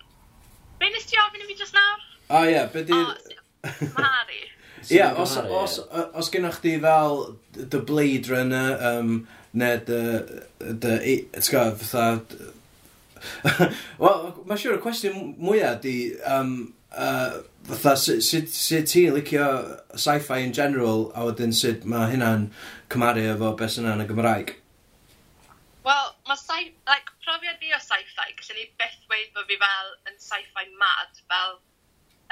be 0.82 0.91
nes 0.91 1.08
ti 1.08 1.21
ofyn 1.23 1.45
i 1.45 1.47
fi 1.47 1.58
just 1.62 1.78
nawr? 1.78 2.04
O 2.25 2.41
oh, 2.41 2.43
ie, 2.43 2.58
yeah, 2.58 2.67
be 2.73 2.84
di... 2.84 2.99
O, 2.99 3.08
Mari. 3.95 4.43
Ie, 4.86 5.01
os, 5.17 5.32
os, 5.41 5.80
os 6.13 6.28
gennych 6.30 6.60
chi 6.62 6.75
fel 6.82 7.15
The 7.56 7.80
Blade 7.80 8.30
Runner, 8.30 8.75
um, 8.91 9.15
neu 9.54 9.80
dy... 9.88 10.01
dy... 10.84 11.15
got, 11.49 11.80
fatha... 11.82 12.51
Wel, 14.01 14.25
mae'n 14.45 14.60
siŵr 14.62 14.75
y 14.78 14.82
cwestiwn 14.84 15.32
mwyaf 15.41 15.80
di 15.82 15.95
um, 16.30 16.51
uh, 16.95 17.41
fatha, 17.67 17.95
sut 17.97 18.23
sy, 18.23 18.41
sy, 18.51 18.81
ti'n 18.88 19.15
licio 19.15 19.47
sci-fi 19.95 20.39
in 20.43 20.53
general, 20.53 21.12
a 21.15 21.25
wedyn 21.27 21.53
sut 21.55 21.86
mae 21.89 22.12
hynna'n 22.13 22.47
cymaru 22.93 23.25
efo 23.34 23.51
beth 23.60 23.75
sy'n 23.75 23.89
yn 23.91 24.03
y 24.03 24.08
Gymraeg? 24.10 24.55
Wel, 25.86 26.10
mae 26.29 26.39
sci 26.41 26.71
like, 26.89 27.13
profiad 27.25 27.60
fi 27.62 27.73
o 27.75 27.81
sci-fi, 27.81 28.31
gallwn 28.39 28.60
ni 28.62 28.67
beth 28.81 28.99
weid 29.12 29.31
bod 29.36 29.49
fi 29.51 29.60
fel 29.62 29.93
yn 30.12 30.17
sci-fi 30.21 30.65
mad, 30.81 31.21
fel, 31.31 31.60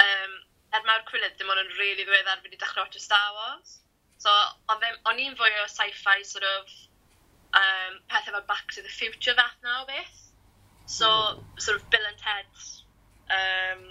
um, 0.05 0.39
er 0.73 0.87
mae'r 0.87 1.05
cwylydd, 1.09 1.37
dim 1.37 1.51
ond 1.53 1.61
yn 1.61 1.71
rili 1.75 1.91
really 1.91 2.07
ddiweddar 2.07 2.41
fi 2.41 2.49
wedi 2.49 2.61
dechrau 2.63 2.87
watch 2.87 3.01
Star 3.03 3.35
Wars. 3.37 3.77
So, 4.23 4.31
o'n 4.71 5.19
i'n 5.19 5.37
fwy 5.37 5.51
o 5.61 5.67
sci-fi 5.69 6.21
sort 6.25 6.47
of 6.47 6.69
um, 7.59 7.99
pethau 8.09 8.37
fel 8.37 8.47
Back 8.47 8.71
to 8.77 8.81
the 8.81 8.89
Future 8.89 9.35
fath 9.37 9.57
na 9.63 9.81
o 9.81 9.85
beth. 9.89 10.19
So, 10.85 11.09
hmm. 11.09 11.59
sort 11.59 11.77
of 11.77 11.89
Bill 11.89 12.07
and 12.07 12.17
Ted's 12.17 12.83
um, 13.29 13.83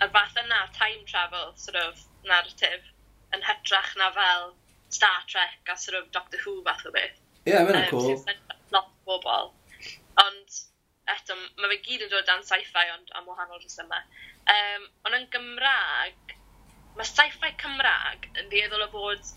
y 0.00 0.08
fath 0.14 0.40
yna 0.40 0.62
time 0.76 1.04
travel 1.06 1.52
sort 1.60 1.78
of 1.82 2.00
narrative 2.24 2.82
yn 3.36 3.44
hytrach 3.46 3.92
na 4.00 4.10
fel 4.16 4.52
Star 4.90 5.22
Trek 5.28 5.70
a 5.72 5.76
sort 5.78 5.98
of 5.98 6.10
Doctor 6.10 6.38
Who 6.44 6.62
fath 6.66 6.86
o 6.86 6.92
beth. 6.94 7.18
Ie, 7.46 7.52
yeah, 7.52 7.64
mae'n 7.66 7.84
um, 7.84 7.90
cool. 7.92 8.16
Lot 8.74 8.90
o 8.90 9.18
bobl. 9.20 9.52
Ond 10.24 10.58
eto, 11.14 11.36
mae 11.60 11.70
fe 11.72 11.78
gyd 11.86 12.06
yn 12.06 12.12
dod 12.12 12.26
dan 12.28 12.42
sci-fi 12.46 12.86
ond 12.94 13.12
am 13.18 13.28
wahanol 13.30 13.60
rhesymau. 13.60 14.08
Um, 14.54 14.88
ond 15.06 15.18
yn 15.18 15.28
Gymraeg, 15.34 16.34
mae 16.98 17.08
sci-fi 17.08 17.52
Cymraeg 17.62 18.28
yn 18.34 18.50
dieddol 18.52 18.86
o 18.86 18.90
fod 18.94 19.32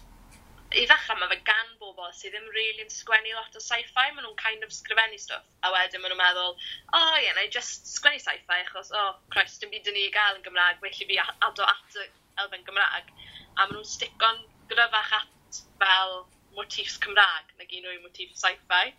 i 0.79 0.85
ddechrau 0.89 1.19
mae 1.19 1.29
fe 1.31 1.37
gan 1.47 1.73
bobl 1.81 2.09
sydd 2.17 2.33
ddim 2.33 2.47
really 2.55 2.83
yn 2.83 2.91
sgwennu 2.93 3.33
lot 3.35 3.57
o 3.57 3.61
sci-fi, 3.63 4.05
maen 4.13 4.25
nhw'n 4.25 4.39
kind 4.39 4.65
of 4.65 4.73
sgrifennu 4.73 5.19
stwff. 5.21 5.45
A 5.65 5.71
wedyn 5.73 6.01
maen 6.01 6.13
nhw'n 6.13 6.21
meddwl, 6.21 6.55
o 6.55 6.99
oh, 6.99 7.15
ie, 7.19 7.25
yeah, 7.25 7.35
na 7.37 7.45
i 7.45 7.51
just 7.53 7.89
sgwennu 7.91 8.21
sci-fi 8.23 8.59
achos, 8.63 8.91
o, 8.93 9.01
oh, 9.01 9.19
Christ, 9.33 9.61
dim 9.61 9.73
byd 9.73 9.91
yn 9.91 9.97
ni 9.97 10.07
i 10.07 10.13
gael 10.15 10.39
yn 10.39 10.45
Gymraeg, 10.47 10.81
felly 10.81 11.09
fi 11.11 11.19
ado 11.23 11.67
at 11.67 11.99
y 12.01 12.07
elfen 12.43 12.65
Gymraeg. 12.69 13.13
A 13.53 13.67
maen 13.67 13.75
nhw'n 13.77 13.89
sticon 13.91 14.41
gryfach 14.71 15.13
at 15.19 15.61
fel 15.83 16.17
motifs 16.57 16.97
Cymraeg, 17.05 17.53
nag 17.59 17.77
un 17.79 17.89
o'i 17.91 18.01
motif 18.05 18.33
sci-fi. 18.39 18.93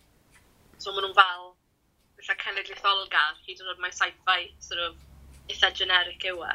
So 0.77 0.95
maen 0.95 1.09
nhw'n 1.09 1.17
fel, 1.19 1.51
felly 2.21 2.39
cenedlaetholgar, 2.45 3.43
hyd 3.47 3.63
yn 3.63 3.73
oed 3.73 3.83
mae 3.83 3.95
sci-fi 3.95 4.39
sort 4.63 4.87
of 4.87 4.99
eitha 5.51 5.71
generic 5.81 6.23
yw 6.31 6.43
e. 6.47 6.53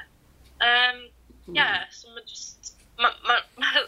Um, 0.61 1.09
yeah, 1.53 1.85
hmm. 1.85 1.93
so 1.93 2.15
mae 2.15 2.25
just, 2.27 2.75
mae 3.01 3.13
ma, 3.27 3.39
ma, 3.59 3.71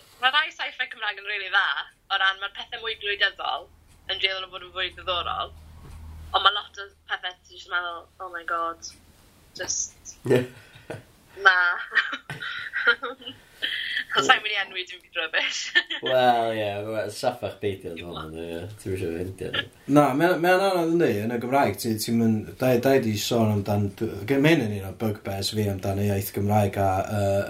Cymraeg 1.12 1.24
yn 1.24 1.28
rili 1.28 1.44
really 1.44 1.50
dda, 1.52 1.82
o 2.08 2.18
ran 2.20 2.38
mae'r 2.40 2.52
pethau 2.56 2.80
mwy 2.80 2.94
gwleidyddol 3.00 3.66
yn 4.12 4.20
dweud 4.22 4.46
fod 4.52 4.62
yn 4.64 4.70
fwy 4.76 4.86
ddiddorol, 4.94 5.52
ond 6.32 6.44
mae 6.46 6.54
lot 6.56 6.80
o 6.80 6.86
pethau 7.10 7.34
ti'n 7.34 7.58
just 7.58 7.68
meddwl, 7.74 8.06
oh 8.24 8.30
my 8.32 8.42
god, 8.48 8.88
just... 9.60 10.16
Yeah. 10.24 10.48
na. 11.44 11.56
Cos 14.12 14.26
sa'n 14.28 14.42
mynd 14.44 14.52
i 14.52 14.58
enwi 14.60 14.82
dim 14.88 15.00
byd 15.00 15.18
rybys. 15.18 15.58
Wel, 16.04 16.58
ie, 16.58 17.04
saffach 17.14 17.54
beidio 17.62 17.94
yn 17.94 18.02
hwn, 18.04 18.34
ie. 18.36 18.58
Ti'n 18.82 18.92
mysio 18.92 19.12
fendio. 19.14 19.62
Na, 19.96 20.04
mae'n 20.18 20.48
anodd 20.52 20.92
yn 20.96 21.04
ei, 21.06 21.20
yn 21.24 21.32
y 21.32 21.38
Gymraeg. 21.40 21.78
Ti'n 21.80 22.00
ti 22.02 22.14
mynd, 22.16 22.50
da 22.60 22.72
i 22.76 23.00
di 23.04 23.14
sôn 23.20 23.54
amdan, 23.54 23.88
gen 24.28 24.44
mynd 24.44 24.66
yn 24.66 24.74
un 24.80 24.90
o 24.90 24.92
bugbears 25.00 25.52
fi 25.56 25.64
amdan 25.72 26.02
y 26.02 26.10
iaith 26.10 26.32
Gymraeg 26.36 26.76
a 26.82 26.88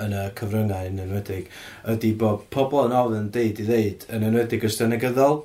yn 0.05 0.15
y 0.21 0.27
cyfryngau 0.39 0.93
yn 0.93 1.03
enwedig, 1.07 1.51
ydy 1.95 2.13
bod 2.21 2.47
pobl 2.55 2.87
yn 2.87 2.97
ofyn 3.01 3.33
deud 3.35 3.65
i 3.65 3.67
ddeud 3.73 4.07
yn 4.13 4.29
enwedig 4.31 4.69
ystynegyddol, 4.69 4.93
dyna 4.93 5.03
gyddol. 5.09 5.43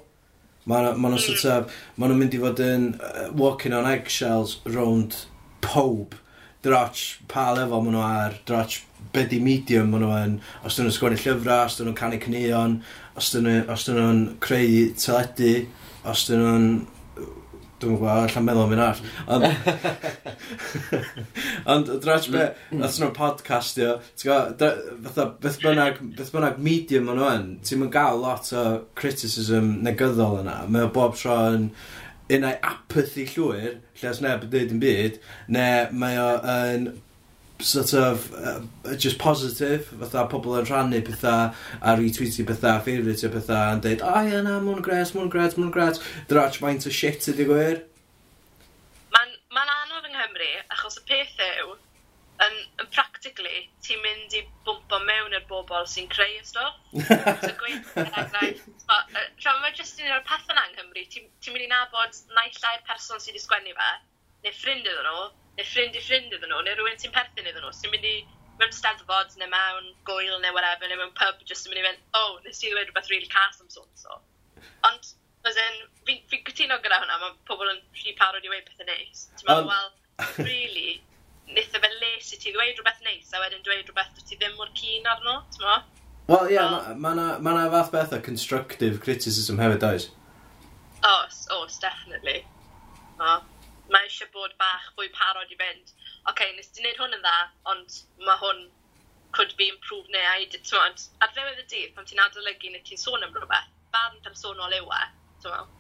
Mae 0.67 0.86
nhw'n 0.86 1.15
hmm. 1.15 1.23
sort 1.23 1.49
of, 1.53 1.82
mae 1.95 2.12
nhw'n 2.12 2.21
mynd 2.21 2.38
i 2.38 2.43
fod 2.43 2.63
yn 2.67 2.88
uh, 2.99 3.27
walking 3.34 3.73
on 3.73 3.89
eggshells 3.89 4.60
round 4.69 5.23
pob 5.65 6.17
droch 6.67 7.06
pa 7.32 7.49
lefel 7.56 7.86
maen 7.86 7.97
nhw 7.97 8.03
ar, 8.06 8.38
droch 8.49 8.82
be 9.15 9.23
di 9.32 9.39
medium 9.43 9.89
maen 9.93 10.06
nhw 10.06 10.19
yn, 10.19 10.36
os 10.67 10.77
dyn 10.77 10.88
nhw'n 10.88 10.97
sgwennu 10.97 11.23
llyfrau, 11.23 11.63
os 11.65 11.80
dyn 11.80 11.89
nhw'n 11.89 11.97
canu 12.03 12.21
cnion, 12.21 12.77
os 13.17 13.32
dyn 13.34 13.49
nhw'n 13.65 14.21
creu 14.43 14.86
teledu, 14.99 15.56
os 16.08 16.27
dyn 16.30 16.43
nhw'n 16.43 16.69
Dwi'n 17.77 17.93
gwybod, 17.93 18.23
allan 18.25 18.45
meddwl 18.47 18.63
am 18.63 18.71
un 18.73 18.80
all. 18.82 19.01
Ond, 19.36 19.43
ond 21.73 21.91
drach 22.01 22.25
be, 22.34 22.47
nath 22.73 22.95
nhw'n 22.97 23.12
podcastio, 23.13 23.91
fatha, 24.17 25.27
beth 25.43 25.60
bynnag, 25.62 25.99
beth 26.17 26.32
bynnag 26.34 26.58
medium 26.58 27.06
maen 27.06 27.21
nhw 27.21 27.27
yn, 27.36 27.45
ti'n 27.62 27.84
mynd 27.84 27.93
gael 27.93 28.23
lot 28.23 28.49
o 28.58 28.63
criticism 28.97 29.75
negyddol 29.86 30.39
yna. 30.39 30.63
Mae 30.73 30.88
o 30.88 30.89
bob 30.95 31.13
tro 31.21 31.38
yn, 31.51 31.69
unau 32.33 32.53
apathy 32.61 33.25
llwyr, 33.31 33.77
lle 33.99 34.09
os 34.11 34.21
neb 34.23 34.45
yn 34.45 34.53
dweud 34.53 34.73
yn 34.75 34.81
byd, 34.83 35.19
neu 35.53 35.91
mae 36.03 36.17
o 36.21 36.31
yn 36.53 36.87
sort 37.59 37.93
of 37.93 38.33
uh, 38.33 38.59
just 38.95 39.17
positive, 39.17 39.87
fatha 40.01 40.27
pobl 40.29 40.57
yn 40.59 40.67
rhannu 40.69 41.01
pethau 41.07 41.53
a 41.81 41.95
retweetio 41.97 42.45
pethau, 42.49 42.81
favourite 42.85 43.25
o 43.25 43.31
pethau, 43.33 43.77
yn 43.77 43.83
dweud, 43.85 44.03
o 44.05 44.13
oh, 44.13 44.27
ie 44.27 44.43
na, 44.45 44.59
mwyn 44.63 44.83
gres, 44.85 45.15
mwyn 45.15 45.31
gres, 45.33 45.57
mwyn 45.57 45.73
gres, 45.73 46.01
drach 46.29 46.59
faint 46.61 46.85
o 46.85 46.93
shit 46.93 47.29
ydi 47.33 47.47
gwir. 47.49 47.81
Mae'n 49.15 49.35
ma 49.55 49.65
anodd 49.65 50.09
yng 50.11 50.17
Nghymru, 50.19 50.51
achos 50.75 50.99
y 51.01 51.05
peth 51.09 51.43
yw, 51.47 51.73
yn, 52.45 52.58
yn 52.82 52.89
practically, 52.93 53.63
ti'n 53.86 54.02
mynd 54.04 54.36
i 54.38 54.43
bwmpo 54.67 55.00
mewn 55.08 55.36
i'r 55.38 55.45
bobl 55.50 55.88
sy'n 55.89 56.10
creu 56.12 56.36
y 56.38 56.43
stwff. 56.45 56.78
so 57.43 57.52
gweithio'n 57.62 58.12
enghraifft, 58.21 58.86
mae 58.88 59.73
jyst 59.80 60.02
yn 60.04 60.13
o'r 60.13 60.26
peth 60.28 60.54
yna 60.54 60.67
yng 60.69 60.78
Nghymru, 60.78 61.06
ti'n 61.13 61.28
ti 61.41 61.54
mynd 61.54 61.65
i 61.65 61.69
nabod 61.71 62.21
naillai'r 62.38 62.86
person 62.89 63.21
sydd 63.21 63.34
wedi 63.34 63.43
sgwennu 63.43 63.76
fe, 63.80 63.91
neu 64.45 64.58
ffrind 64.60 64.89
iddyn 64.89 65.10
nhw, 65.10 65.28
neu 65.58 65.69
ffrind 65.71 65.97
i 65.97 66.04
ffrind 66.06 66.36
iddyn 66.38 66.54
nhw, 66.54 66.63
neu 66.65 66.78
rhywun 66.78 67.00
sy'n 67.02 67.15
perthyn 67.15 67.50
iddyn 67.50 67.65
nhw, 67.65 67.73
sy'n 67.76 67.93
mynd 67.93 68.10
i 68.10 68.15
mewn 68.62 68.73
steddfod 68.73 69.38
neu 69.41 69.50
mewn 69.54 69.91
gwyl 70.10 70.38
neu 70.43 70.54
whatever, 70.56 70.89
neu 70.89 71.02
mewn 71.02 71.13
pub, 71.17 71.41
jyst 71.50 71.67
yn 71.67 71.73
mynd 71.73 71.84
i 71.84 71.88
fynd, 71.89 72.06
oh, 72.21 72.38
nes 72.45 72.62
i 72.62 72.69
ddweud 72.69 72.89
rhywbeth 72.89 73.12
really 73.13 73.30
cas 73.34 73.62
am 73.62 73.69
sôn 73.73 73.89
so. 73.97 74.21
Ond, 74.86 75.12
as 75.50 75.60
in, 75.63 75.84
fi'n 76.06 76.23
fi 76.32 76.41
cytuno 76.45 76.78
gyda 76.86 77.02
hwnna, 77.02 77.19
mae 77.21 77.36
pobl 77.50 77.69
yn 77.73 77.82
rhy 77.97 78.13
parod 78.17 78.45
i 78.45 78.54
weid 78.54 78.65
pethau 78.69 78.89
neis. 78.89 79.28
Ti'n 79.38 79.50
meddwl, 79.50 79.69
well, 79.69 79.91
really, 80.45 80.97
nitha 81.47 81.81
fe 81.83 81.89
les 82.01 82.31
i 82.33 82.39
ti 82.41 82.51
ddweud 82.51 82.79
rhywbeth 82.79 83.03
neis 83.05 83.33
a 83.33 83.41
wedyn 83.43 83.63
dweud 83.65 83.86
rhywbeth 83.88 84.13
dwi 84.15 84.25
ti 84.29 84.39
ddim 84.39 84.55
mor 84.60 84.71
cyn 84.79 85.07
arno, 85.13 85.36
ti'n 85.53 85.67
mo? 85.67 85.77
Wel, 86.27 86.49
ie, 86.51 86.55
yeah, 86.57 86.89
mae 86.99 87.15
yna 87.15 87.27
ma 87.43 87.53
ma 87.55 87.67
fath 87.73 87.91
beth 87.93 88.15
o 88.17 88.19
constructive 88.23 88.99
criticism 89.05 89.62
hefyd, 89.63 89.86
oes? 89.89 90.10
Os, 91.07 91.38
os, 91.55 91.77
definitely. 91.83 92.41
O, 93.19 93.38
mae 93.93 94.10
eisiau 94.10 94.31
bod 94.33 94.57
bach 94.60 94.89
fwy 94.97 95.07
parod 95.15 95.53
i 95.53 95.60
fynd. 95.62 95.93
Oce, 95.93 96.33
okay, 96.33 96.51
nes 96.57 96.67
di 96.75 96.83
wneud 96.83 96.99
hwn 96.99 97.15
yn 97.15 97.23
dda, 97.23 97.38
ond 97.71 98.01
mae 98.27 98.41
hwn 98.43 98.65
could 99.38 99.55
be 99.60 99.69
improved 99.71 100.12
neu 100.12 100.27
aid, 100.33 100.51
ti'n 100.57 100.75
mo? 100.75 101.07
Ar 101.23 101.31
ddiwedd 101.31 101.63
y 101.63 101.67
dydd, 101.71 101.95
pan 101.95 102.10
ti'n 102.10 102.23
adolygu 102.25 102.73
neu 102.73 102.83
ti'n 102.83 102.99
sôn 102.99 103.23
am 103.23 103.31
rhywbeth, 103.36 103.71
barn 103.95 104.19
am 104.27 104.36
sôn 104.36 104.60
o 104.60 104.67
lewa, 104.73 105.05
ti'n 105.39 105.55
mo? 105.55 105.76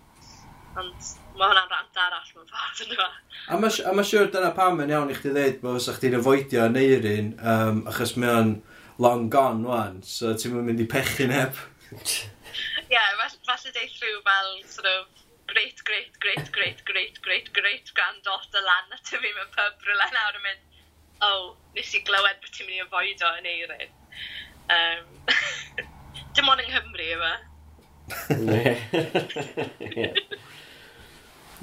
Ond 0.77 1.11
mae 1.37 1.49
hwnna'n 1.49 1.69
rant 1.71 1.99
arall 2.03 2.31
mewn 2.35 2.49
ffordd 2.51 2.83
yn 2.85 2.95
yma. 2.95 3.09
A 3.49 3.59
mae 3.61 3.95
ma 3.97 4.05
siwr 4.05 4.31
dyna 4.33 4.51
pam 4.57 4.81
yn 4.83 4.93
iawn 4.93 5.13
i 5.13 5.17
chdi 5.17 5.33
ddeud 5.33 5.61
bod 5.63 5.77
fysa 5.79 5.95
chdi'n 5.97 6.17
efoidio 6.19 6.67
neirin, 6.73 7.31
um, 7.53 7.83
achos 7.89 8.13
mae 8.17 8.33
o'n 8.33 8.51
long 9.01 9.27
gone 9.33 9.65
wan, 9.65 10.01
so 10.05 10.33
ti'n 10.37 10.57
mynd 10.67 10.83
i 10.83 10.87
pechu 10.89 11.29
neb. 11.29 11.57
Ie, 11.93 12.93
yeah, 12.93 13.27
falle 13.47 13.73
deith 13.73 13.97
rhyw 14.01 14.21
fel 14.27 14.51
sort 14.69 14.89
of 14.91 15.05
great, 15.47 15.83
great, 15.87 16.19
great, 16.19 16.51
great, 16.51 16.83
great, 16.85 17.21
great, 17.21 17.53
great 17.53 17.93
granddaughter 17.95 18.63
lan 18.69 18.97
at 18.97 19.13
y 19.13 19.21
fi 19.23 19.33
mewn 19.33 19.53
pub 19.55 19.85
rhywle 19.87 20.09
nawr 20.13 20.39
yn 20.39 20.45
mynd, 20.45 20.81
oh, 21.27 21.45
nes 21.77 21.93
i 21.97 22.03
glywed 22.07 22.41
bod 22.43 22.53
ti'n 22.53 22.69
mynd 22.69 22.77
i 22.77 22.83
efoidio 22.85 23.31
yn 23.39 23.49
eirin. 23.53 23.93
Um, 24.77 25.05
dim 26.37 26.51
ond 26.53 26.65
yng 26.65 26.73
Nghymru 26.73 27.13
yma. 27.17 27.35
Ne. 28.47 28.77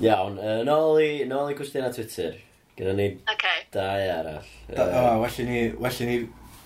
Iawn, 0.03 0.39
uh, 0.43 0.63
nôl 0.67 0.99
i, 0.99 1.11
nôl 1.31 1.53
i 1.53 1.55
cwestiynau 1.55 1.93
Twitter. 1.95 2.35
Gyda 2.75 2.95
ni 2.99 3.07
okay. 3.31 3.61
dau 3.71 4.07
arall. 4.11 4.49
Da, 4.67 4.83
uh, 4.83 4.97
o, 4.99 5.21
well 5.23 5.37
i 5.39 5.45
ni, 5.47 5.61
well 5.79 6.01
ni 6.09 6.17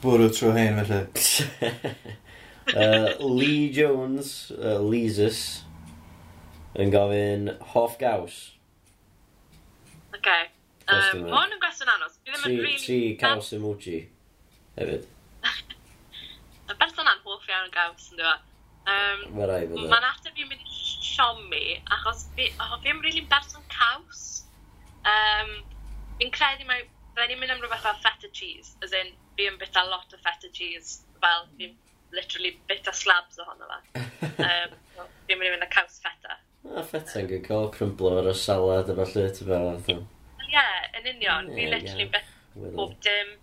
bwrw 0.00 0.28
trwy 0.32 0.54
hyn, 0.56 0.80
felly. 0.88 1.66
uh, 2.80 3.10
Lee 3.20 3.68
Jones, 3.74 4.30
uh, 4.56 4.78
Leesus, 4.80 5.42
yn 6.80 6.94
gofyn 6.94 7.52
hoff 7.74 7.98
gaws. 8.00 8.38
OK. 10.16 10.32
Um, 10.88 11.26
ma 11.28 11.42
hwn 11.42 11.52
yn 11.58 11.60
gwestiwn 11.60 11.92
anodd. 11.98 12.16
Tri, 12.24 12.54
really... 12.56 12.80
tri 12.80 13.00
caws 13.20 13.52
emoji 13.58 14.06
hefyd. 14.78 15.04
Mae 16.68 16.80
person 16.80 17.12
anhoff 17.12 17.44
iawn 17.52 17.68
yn 17.68 17.76
gaws, 17.76 18.08
yn 18.14 18.22
dweud. 18.22 18.46
Um, 18.88 19.26
Mae'n 19.36 20.08
ateb 20.14 20.32
i'n 20.32 20.48
mynd 20.48 20.64
i 20.64 20.87
siomi 21.08 21.78
achos 21.96 22.26
fi, 22.36 22.48
oh, 22.60 22.76
fi'n 22.82 22.98
rili'n 22.98 23.02
really 23.04 23.24
berson 23.32 23.64
caws. 23.72 24.24
Um, 25.08 25.52
fi'n 26.20 26.32
credu 26.34 26.66
mae, 26.68 26.84
rhaid 27.18 27.34
i'n 27.34 27.40
mynd 27.42 27.54
am 27.54 27.62
rhywbeth 27.62 27.84
fel 27.86 28.00
feta 28.04 28.30
cheese, 28.40 28.74
as 28.84 28.94
in, 28.96 29.14
fi'n 29.38 29.58
bita 29.60 29.84
lot 29.88 30.14
o 30.14 30.20
feta 30.24 30.50
cheese, 30.52 31.00
fel 31.22 31.48
fi'n 31.58 31.76
literally 32.16 32.54
bita 32.70 32.94
slabs 32.96 33.40
ohono 33.42 33.68
fe. 33.72 34.04
um, 34.48 34.76
so, 34.94 35.08
fi'n 35.26 35.40
mynd 35.40 35.50
i 35.50 35.54
fynd 35.56 35.68
â 35.68 35.72
caws 35.76 35.98
feta. 36.04 36.38
A 36.78 36.84
feta'n 36.84 37.28
good 37.30 37.44
call, 37.46 37.70
crumblo 37.74 38.16
ar 38.20 38.32
y 38.32 38.36
salad 38.36 38.90
a 38.90 38.96
falle, 38.98 39.28
ti'n 39.34 39.52
fel 39.52 39.70
oedd. 39.72 39.92
Ie, 40.48 40.66
yn 40.98 41.12
union, 41.14 41.50
fi'n 41.54 41.72
literally 41.74 42.08
yeah. 42.08 42.18
bita 42.18 42.36
bob 42.76 42.94
dim, 43.04 43.34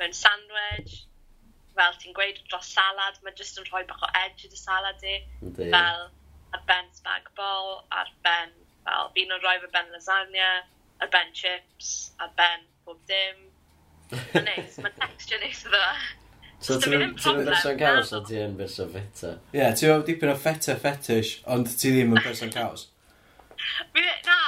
mewn 0.00 0.14
sandwich, 0.16 1.04
fel 1.74 1.96
ti'n 2.00 2.14
gweud 2.16 2.40
dros 2.48 2.70
salad, 2.74 3.18
mae 3.22 3.34
jyst 3.38 3.58
yn 3.60 3.66
rhoi 3.68 3.84
bach 3.88 4.02
o 4.06 4.10
edge 4.24 4.46
i 4.46 4.50
dy 4.50 4.58
salad 4.58 5.02
i. 5.06 5.16
Fel, 5.58 6.06
ar 6.54 6.62
ben 6.68 6.90
spag 6.96 7.30
bol, 7.38 7.80
ar 7.90 8.10
ben, 8.26 8.52
fel, 8.86 9.10
fi'n 9.16 9.30
nhw'n 9.30 9.42
rhoi 9.42 9.56
fy 9.62 9.70
ben 9.74 9.90
lasagna, 9.94 10.50
ar 11.02 11.10
ben 11.14 11.32
chips, 11.36 11.94
ar 12.22 12.30
ben 12.38 12.66
pob 12.86 13.00
dim. 13.10 13.48
Mae'n 14.14 14.46
neis, 14.50 14.78
mae'n 14.84 15.00
texture 15.00 15.40
neis 15.42 15.64
o 15.66 15.72
dda. 15.74 15.88
So 16.64 16.78
ti'n 16.80 16.94
mynd 16.96 17.18
person 17.20 17.78
caws 17.80 18.12
o 18.16 18.22
ti 18.24 18.38
yn 18.40 18.54
person 18.56 18.92
feta? 18.92 19.34
Ie, 19.52 19.58
yeah, 19.60 19.74
ti'n 19.76 19.90
mynd 19.92 20.06
dipyn 20.08 20.32
o 20.32 20.36
feta 20.40 20.78
fetish, 20.80 21.36
ond 21.50 21.68
ti 21.68 21.92
ddim 21.92 22.14
yn 22.14 22.22
person 22.24 22.52
caws? 22.54 22.86
Na, 24.24 24.38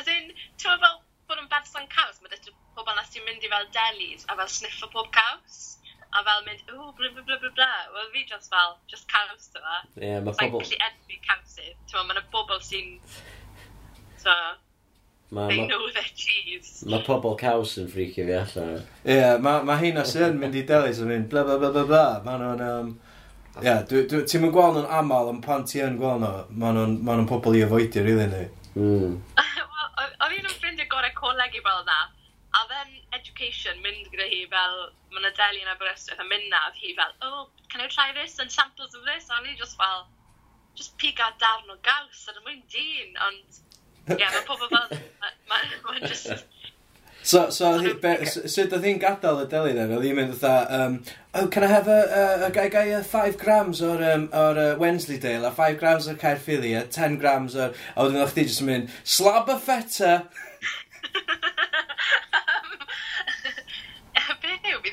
as 0.00 0.08
in, 0.08 0.32
ti'n 0.58 0.72
mynd 0.72 0.82
fel 0.86 0.98
bod 1.30 1.42
yn 1.42 1.50
berson 1.52 1.86
caws, 1.92 2.18
mae 2.24 2.40
pobl 2.74 2.96
nes 2.96 3.12
ti'n 3.12 3.26
mynd 3.26 3.44
i 3.44 3.52
fel 3.52 3.68
delis 3.76 4.26
a 4.26 4.36
fel 4.38 4.50
sniffo 4.50 4.88
pob 4.94 5.12
caws 5.14 5.60
a 6.10 6.22
fel 6.26 6.40
mynd, 6.46 6.64
ww, 6.70 6.88
bla 6.98 7.10
bla 7.14 7.22
bla 7.26 7.36
bla 7.42 7.50
bla. 7.58 7.68
Wel, 7.94 8.08
fi 8.14 8.24
just 8.28 8.50
fel, 8.50 8.78
just 8.90 9.06
caws 9.10 9.50
to 9.54 9.62
fa. 9.62 9.76
Ie, 10.00 10.08
yeah, 10.08 10.24
mae 10.24 10.34
pobl... 10.34 10.64
Sa'n 10.66 10.80
gallu 10.80 10.80
enw 10.88 11.20
cawsydd. 11.28 11.76
Ti'n 11.86 12.00
ma, 12.00 12.06
mae'n 12.08 12.22
y 12.22 12.24
bobl 12.34 12.62
sy'n... 12.66 12.96
So, 14.20 14.34
ma, 15.30 15.46
they 15.48 15.62
ma, 15.62 15.68
know 15.70 15.92
their 15.94 16.10
cheese. 16.14 16.82
Mae 16.90 17.04
pobl 17.06 17.36
caws 17.40 17.76
yn 17.80 17.88
ffricio 17.92 18.26
fi 18.26 18.36
allan. 18.40 18.82
Ie, 19.04 19.20
yeah, 19.20 19.36
mae 19.42 19.62
ma 19.68 19.78
heina 19.80 20.06
sy'n 20.08 20.38
mynd 20.40 20.58
i 20.58 20.66
delis 20.68 21.02
yn 21.04 21.12
mynd, 21.12 21.30
bla 21.32 21.46
bla 21.46 21.60
bla 21.62 21.72
bla 21.76 21.86
bla. 21.92 22.04
Mae 22.26 22.42
nhw'n... 22.42 22.66
Um, 22.70 22.98
Ie, 23.60 23.66
yeah, 23.66 23.80
ti'n 23.90 24.44
mynd 24.44 24.54
gweld 24.54 24.76
nhw'n 24.78 24.92
aml, 24.94 25.32
ond 25.32 25.42
pan 25.44 25.64
ti 25.66 25.80
yn 25.82 25.96
gweld 26.00 26.22
nhw, 26.22 26.44
mae 26.62 26.74
nhw'n 26.76 27.00
ma 27.06 27.16
pobl 27.28 27.58
i 27.58 27.64
afoidio, 27.66 28.04
rili, 28.06 28.26
really, 28.26 28.46
ni. 28.46 28.60
Mm. 28.78 29.16
Oedd 30.20 30.36
un 30.36 30.46
o'n 30.46 30.54
ffrindiau 30.54 30.86
gorau 30.92 31.10
coleg 31.16 31.56
i 31.58 31.62
fel 31.64 31.82
na 31.88 31.96
education 33.20 33.82
mynd 33.84 34.08
gyda 34.12 34.28
hi 34.30 34.40
fel, 34.52 34.78
mae'n 35.14 35.28
adeli 35.30 35.62
yn 35.64 35.72
Aberystwyth 35.72 36.22
a 36.22 36.26
mynd 36.28 36.48
na, 36.52 36.62
hi 36.76 36.94
fel, 36.98 37.12
oh, 37.26 37.48
can 37.72 37.84
I 37.84 37.88
try 37.92 38.10
this 38.16 38.38
and 38.38 38.52
samples 38.52 38.96
of 38.96 39.04
this? 39.08 39.28
A 39.30 39.40
i 39.42 39.56
just 39.58 39.76
fel, 39.80 40.06
just 40.74 40.96
pig 40.98 41.20
a 41.20 41.32
darn 41.42 41.70
o 41.70 41.78
gaws 41.84 42.26
ar 42.30 42.40
y 42.40 42.44
mwyn 42.46 42.64
dyn, 42.72 43.16
ond, 43.28 43.60
ie, 44.10 44.16
yeah, 44.16 44.32
mae 44.34 44.46
pobl 44.48 44.70
fel, 44.72 45.00
mae'n 45.50 46.06
just... 46.08 46.32
So, 47.22 47.50
so, 47.52 47.66
sut 48.48 48.72
oedd 48.72 48.84
hi'n 48.86 49.00
gadael 49.00 49.42
y 49.42 49.48
deli 49.52 49.74
then? 49.76 49.90
Oedd 49.92 50.06
hi'n 50.08 50.16
mynd 50.16 50.38
oedd 50.38 50.70
um, 50.72 50.94
oh, 51.36 51.48
can 51.52 51.66
I 51.66 51.68
have 51.68 51.90
a, 51.92 51.98
a, 52.08 52.22
a 52.46 52.50
guy 52.54 53.02
5 53.04 53.36
grams 53.42 53.82
o'r, 53.84 54.00
um, 54.14 54.24
or, 54.32 54.56
uh, 54.56 54.78
Wensleydale, 54.80 55.44
a 55.44 55.52
5 55.52 55.76
grams 55.82 56.08
o'r 56.08 56.16
Caerphilly, 56.22 56.72
a 56.78 56.86
10 56.88 57.20
grams 57.20 57.58
o'r... 57.60 57.76
A 57.92 58.06
wedyn 58.06 58.22
oedd 58.22 58.32
chdi 58.32 58.46
jyst 58.48 58.64
yn 58.64 58.70
mynd, 58.72 58.96
slab 59.04 59.52
o 59.52 59.58
feta! 59.60 60.14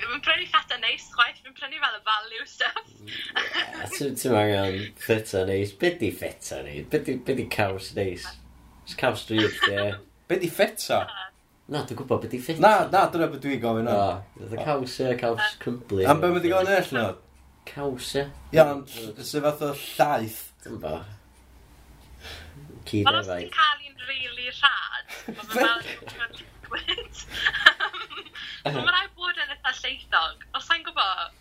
Fi'n 0.07 0.23
prynu 0.23 0.47
ffata 0.47 0.77
neis, 0.81 1.05
chwaith. 1.11 1.39
Fi'n 1.43 1.55
prynu 1.57 1.79
fel 1.83 1.97
y 1.97 2.01
value 2.07 2.45
stuff. 2.47 2.87
Ti'n 3.97 4.35
angen 4.39 4.77
ffeta 5.03 5.43
neis. 5.47 5.73
Be 5.79 5.91
di 5.99 6.11
ffeta 6.15 6.61
neis? 6.65 6.87
Be 6.91 7.35
di 7.35 7.47
caws 7.51 7.91
neis? 7.97 8.27
Caws 8.97 9.25
drif, 9.27 9.59
ie. 9.67 9.89
Be 10.27 10.39
di 10.39 10.49
ffeta? 10.51 11.01
Na, 11.67 11.83
dwi'n 11.83 11.99
gwybod 11.99 12.23
beth 12.23 12.31
di 12.31 12.39
ffeta. 12.39 12.63
Na, 12.63 12.73
na, 12.87 13.05
dyna 13.11 13.27
beth 13.33 13.43
dwi'n 13.43 13.59
gofyn. 13.63 13.89
Na, 13.89 14.21
dwi'n 14.39 14.63
caws 14.63 14.95
e, 15.03 15.11
caws 15.19 15.57
crumbly. 15.59 16.07
Am 16.07 16.23
beth 16.23 16.37
wedi 16.37 16.53
gofyn 16.53 16.71
ell, 16.77 16.91
no? 16.95 17.07
Caws 17.67 18.13
e. 18.21 18.23
Ia, 18.55 18.69
sy'n 18.87 19.43
fath 19.43 19.65
o 19.67 19.73
llaeth. 19.75 20.41
Dwi'n 20.63 20.79
bo. 20.85 20.95
Cyd 22.87 23.03
efau. 23.03 23.11
Ond 23.11 23.19
os 23.19 23.27
cael 23.57 23.83
un 23.89 24.07
rili 24.07 24.47
rhad, 24.55 25.11
mae'n 25.27 25.49
fel 25.51 25.81
yn 26.23 26.37
digwydd. 26.37 27.23
Mae'n 28.63 28.87
rhaid 28.87 29.11
fatha 29.67 29.87
lleithog. 29.87 30.43
Os 30.55 30.65
sa'n 30.67 30.83
gwybod? 30.85 31.31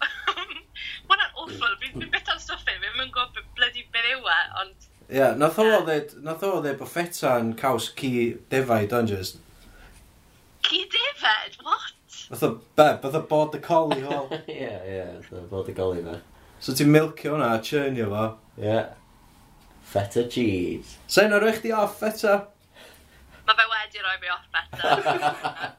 Mae'n 1.08 1.24
awful. 1.40 1.74
Fi'n 1.80 2.00
fi 2.00 2.10
beth 2.10 2.30
o'n 2.32 2.42
stoffi. 2.42 2.76
Fi'n 2.82 2.98
mynd 2.98 3.12
gwybod 3.14 3.50
bloody 3.58 3.86
beth 3.94 4.10
yw 4.12 4.30
e, 4.30 4.38
ond... 4.62 4.86
Ie, 5.06 5.18
yeah, 5.20 5.36
nath 5.38 5.58
o 5.62 5.66
ddweud 5.86 6.80
bod 6.80 6.90
feta 6.90 7.36
yn 7.40 7.52
caws 7.58 7.92
ci 7.98 8.10
defaid, 8.50 8.94
ond 8.96 9.12
just. 9.12 9.38
Ci 10.66 10.82
defaid? 10.90 11.58
What? 11.62 11.92
Fath 12.26 12.42
o 12.42 12.50
beb, 12.78 12.98
fath 13.04 13.18
o 13.20 13.22
bod 13.30 13.54
y 13.54 13.62
coli 13.62 14.00
hol. 14.02 14.32
Ie, 14.50 14.72
ie, 14.96 15.44
bod 15.52 15.70
y 15.70 15.76
coli 15.76 16.02
fe. 16.06 16.18
So 16.58 16.74
ti'n 16.74 16.90
milcio 16.90 17.36
hwnna 17.36 17.52
a 17.54 17.62
churnio 17.62 18.10
fo. 18.10 18.26
Ie. 18.58 18.66
Yeah. 18.66 18.92
Feta 19.86 20.26
cheese. 20.26 20.96
Sa'n 21.06 21.30
so, 21.30 21.38
o'r 21.38 21.46
eich 21.52 21.62
di 21.62 21.70
off 21.70 22.00
feta? 22.02 22.40
Mae 23.46 23.54
fe 23.54 23.68
wedi 23.70 24.02
rhoi 24.02 24.18
fi 24.24 24.34
off 24.34 24.50
feta. 24.50 25.70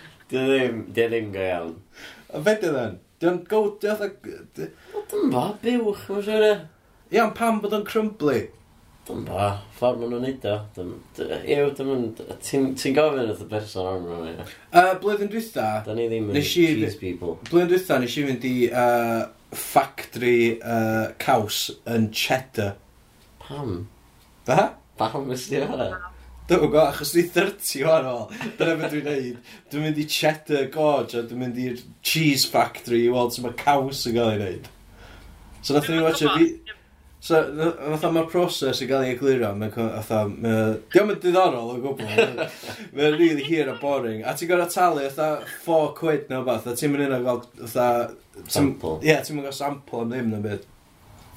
Di 0.26 0.42
ddim, 0.42 0.78
di 0.90 1.06
ddim 1.06 1.32
go 1.32 1.42
iawn. 1.46 1.74
A 2.34 2.40
fe 2.42 2.56
di 2.58 2.70
dden? 2.74 2.98
Di 3.20 3.28
o'n 3.30 3.36
go, 3.46 3.60
di 3.80 3.88
o'n... 3.92 4.14
Dwi'n 5.06 5.30
ba, 5.30 5.44
buwch, 5.62 6.00
mae'n 6.10 6.24
siwr 6.26 6.46
e. 6.48 6.54
Iawn, 7.14 7.30
pam 7.38 7.60
bod 7.62 7.76
o'n 7.76 7.84
crumbly? 7.86 8.40
Dwi'n 9.06 9.22
ba, 9.28 9.52
ffordd 9.78 10.00
maen 10.02 10.10
nhw'n 10.16 10.26
neud 10.26 10.48
o. 10.50 10.56
Ew, 11.54 11.68
dwi'n... 11.78 12.02
Ti'n 12.42 12.96
gofyn 12.96 13.22
wrth 13.22 13.44
y 13.44 13.46
person 13.52 13.86
arm 13.86 14.08
rhan 14.10 14.32
i. 14.32 14.34
Blwyddyn 15.04 15.30
dwytha... 15.30 15.68
Da 15.86 15.94
ni 15.94 16.08
ddim 16.10 16.32
yn 16.34 16.42
cheese 16.42 16.98
people. 16.98 17.36
Blwyddyn 17.46 17.70
dwytha, 17.76 18.00
nes 18.02 18.18
i 18.18 18.26
fynd 18.26 18.48
i 18.50 18.52
uh, 18.72 19.22
factory 19.54 20.56
uh, 20.58 21.14
caws 21.22 21.68
yn 21.94 22.10
cheddar. 22.10 22.74
Pam? 23.46 23.84
Da? 24.50 24.72
Pam 24.98 25.30
ysdi 25.38 25.62
o 25.62 25.70
hwnna? 25.70 26.15
Dwi'n 26.46 26.60
gwybod, 26.62 26.78
achos 26.78 27.10
ni 27.16 27.24
30 27.34 27.80
o'n 27.90 28.04
ôl, 28.06 28.20
dyna 28.54 28.76
beth 28.78 28.92
dwi'n 28.92 29.08
neud. 29.08 29.38
Dwi'n 29.72 29.82
mynd 29.82 29.96
i 29.98 30.04
Cheddar 30.06 30.68
Gorge 30.70 31.18
a 31.18 31.22
dwi'n 31.26 31.40
mynd 31.42 31.56
i'r 31.58 31.80
Cheese 32.06 32.46
Factory 32.52 33.00
i 33.02 33.10
weld 33.10 33.32
sy'n 33.34 33.48
mae 33.48 33.56
caws 33.58 34.04
yn 34.06 34.14
cael 34.14 34.30
ei 34.30 34.38
wneud. 34.38 34.68
So 35.66 35.74
nath 35.74 35.88
ni 35.90 35.98
watch 36.04 36.22
a 36.22 36.34
fi... 36.36 36.44
So, 37.26 37.40
fatha 37.50 38.12
mae'r 38.14 38.28
proses 38.30 38.78
yn 38.84 38.90
cael 38.92 39.08
ei 39.08 39.16
egluro, 39.16 39.48
mae'n 39.58 39.72
fatha, 39.74 40.20
diolch 40.30 41.16
yn 41.16 41.18
diddorol 41.24 41.72
o 41.72 41.80
gwbl, 41.82 42.44
mae'n 42.94 43.16
really 43.18 43.42
hir 43.42 43.72
a 43.72 43.74
boring. 43.80 44.22
A 44.22 44.36
ti'n 44.38 44.52
gorau 44.52 44.70
talu 44.70 45.08
fatha 45.08 45.48
4 45.64 45.88
quid 45.98 46.30
neu 46.30 46.44
beth. 46.46 46.68
a 46.70 46.76
ti'n 46.78 46.94
mynd 46.94 47.08
i'n 47.08 47.26
gael 47.26 47.42
fatha... 47.64 47.88
Sample. 48.44 49.00
Ie, 49.02 49.16
ti'n 49.18 49.40
mynd 49.40 49.48
gael 49.48 49.58
sample 49.58 50.04
am 50.04 50.14
ddim 50.14 50.30
na 50.30 50.38
beth. 50.46 50.70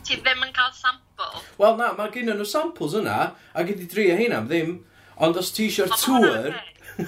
Ti 0.06 0.20
ddim 0.22 0.46
yn 0.46 0.54
cael 0.54 0.70
sample? 0.78 1.42
Wel 1.58 1.82
na, 1.82 1.90
mae 1.98 2.14
gen 2.14 2.30
nhw 2.30 2.46
samples 2.46 2.94
yna, 3.02 3.18
a 3.58 3.66
gyd 3.66 3.82
i 3.82 3.90
dri 3.90 4.06
a 4.14 4.20
heina, 4.22 4.44
ddim 4.46 4.78
Ond 5.20 5.38
os 5.40 5.52
ti 5.52 5.68
eisiau'r 5.68 5.92
tŵr, 6.00 6.54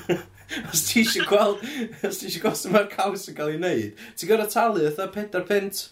os 0.71 0.83
ti 0.87 1.01
eisiau 1.01 1.27
gweld, 1.29 1.63
os 2.07 2.19
ti 2.19 2.27
eisiau 2.27 2.43
gweld 2.43 2.59
sy'n 2.59 2.75
mae'r 2.75 2.89
caws 2.91 3.29
yn 3.31 3.37
cael 3.37 3.53
ei 3.53 3.59
wneud, 3.59 4.05
ti'n 4.19 4.31
gorau 4.31 4.51
talu 4.51 4.83
ytho 4.89 5.07
4 5.15 5.43
pint. 5.47 5.83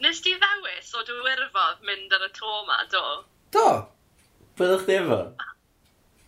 Nes 0.00 0.22
ti 0.24 0.32
ddewis 0.32 0.94
o 0.96 1.04
dwi 1.04 1.20
wirfodd 1.26 1.84
mynd 1.84 2.16
ar 2.16 2.24
y 2.24 2.30
to 2.38 2.54
ma, 2.68 2.80
do? 2.92 3.04
Do. 3.52 3.66
Byddwch 4.56 4.86
chi 4.88 4.96
efo? 4.96 5.20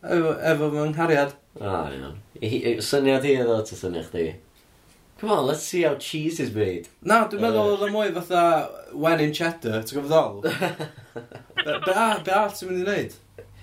Efo, 0.02 0.36
efo 0.52 0.70
fy 0.74 0.86
nghariad. 0.90 1.36
O, 1.56 1.64
oh, 1.64 1.88
iawn. 1.88 2.04
No. 2.04 2.80
Syniad 2.84 3.24
i 3.28 3.36
eddo 3.40 3.62
ta 3.64 3.78
syniad 3.78 4.12
chdi. 4.12 4.26
Come 5.22 5.32
on, 5.38 5.46
let's 5.46 5.62
see 5.62 5.82
how 5.82 5.94
cheese 5.94 6.40
is 6.40 6.52
made. 6.52 6.88
Na, 7.00 7.22
dwi'n 7.30 7.44
meddwl 7.44 7.76
oedd 7.76 7.84
o 7.86 7.90
mwy 7.94 8.12
fatha 8.16 8.44
when 8.92 9.24
in 9.24 9.32
cheddar, 9.32 9.84
ti'n 9.86 10.00
gofod 10.00 10.10
ddol? 10.10 10.40
Be 11.62 11.76
a, 11.94 12.06
be 12.26 12.32
a 12.34 12.48
ti'n 12.50 12.72
mynd 12.72 12.82
i 12.82 12.86
wneud? 12.88 13.20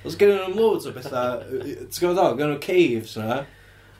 Os 0.07 0.15
gen 0.15 0.31
nhw'n 0.31 0.55
loads 0.55 0.87
o 0.87 0.93
bethau, 0.95 1.41
ti'n 1.51 1.97
gwybod 1.99 2.21
o, 2.23 2.27
gen 2.39 2.53
nhw'n 2.53 2.61
caves 2.63 3.17
yna, 3.19 3.41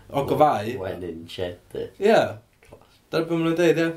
o 0.09 0.23
gofau. 0.29 0.69
When 0.79 1.03
in 1.03 1.25
cheddar. 1.27 1.89
Ie. 1.99 2.21
Dyna 2.69 3.25
beth 3.25 3.33
maen 3.33 3.43
nhw'n 3.49 3.57
deud, 3.59 3.81
ie. 3.83 3.89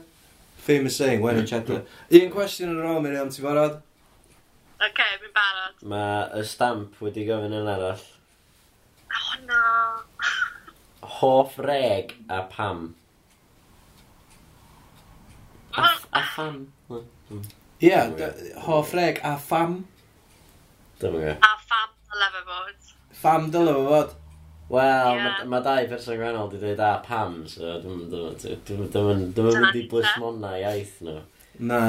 Famous 0.62 0.96
saying, 0.98 1.22
when 1.22 1.38
in 1.38 1.46
cheddar. 1.46 1.84
Un 2.10 2.32
cwestiwn 2.34 2.74
yn 2.74 2.88
ôl, 2.90 2.98
Miriam, 3.04 3.30
ti'n 3.30 3.46
barod? 3.46 3.78
Oce, 4.82 4.88
okay, 4.88 5.14
mi'n 5.22 5.36
barod. 5.36 5.78
Mae 5.92 6.26
y 6.40 6.42
stamp 6.50 6.98
wedi 7.04 7.28
gofyn 7.28 7.54
yn 7.60 7.70
arall. 7.70 8.02
Oh 9.12 9.38
no. 9.46 9.62
Hoff 11.20 11.54
reg 11.62 12.16
a 12.26 12.42
pam. 12.50 12.84
A, 15.78 15.86
a 16.12 16.22
pham. 16.34 16.66
Hmm. 16.88 17.46
Ie, 17.78 17.88
yeah, 17.88 18.10
hoff 18.66 18.92
reg 18.98 19.22
a 19.22 19.36
pham. 19.38 19.84
Dyma 21.00 21.36
A 21.38 21.54
pham. 21.70 21.91
Dylefa 22.12 22.42
Fam 23.22 23.50
dylefa 23.52 23.84
fod? 23.88 24.14
Wel, 24.72 25.08
Ie. 25.12 25.16
yeah. 25.20 25.42
mae 25.52 25.60
dau 25.66 25.88
person 25.90 26.16
gwennol 26.20 26.46
wedi 26.48 26.60
dweud 26.62 26.80
a 26.80 26.90
pam, 27.04 27.34
so 27.50 27.74
dwi'n 27.82 27.98
mynd 29.60 29.76
i 29.76 29.82
blismonna 29.90 30.52
iaith 30.62 30.94
nhw. 31.04 31.18
Na. 31.70 31.80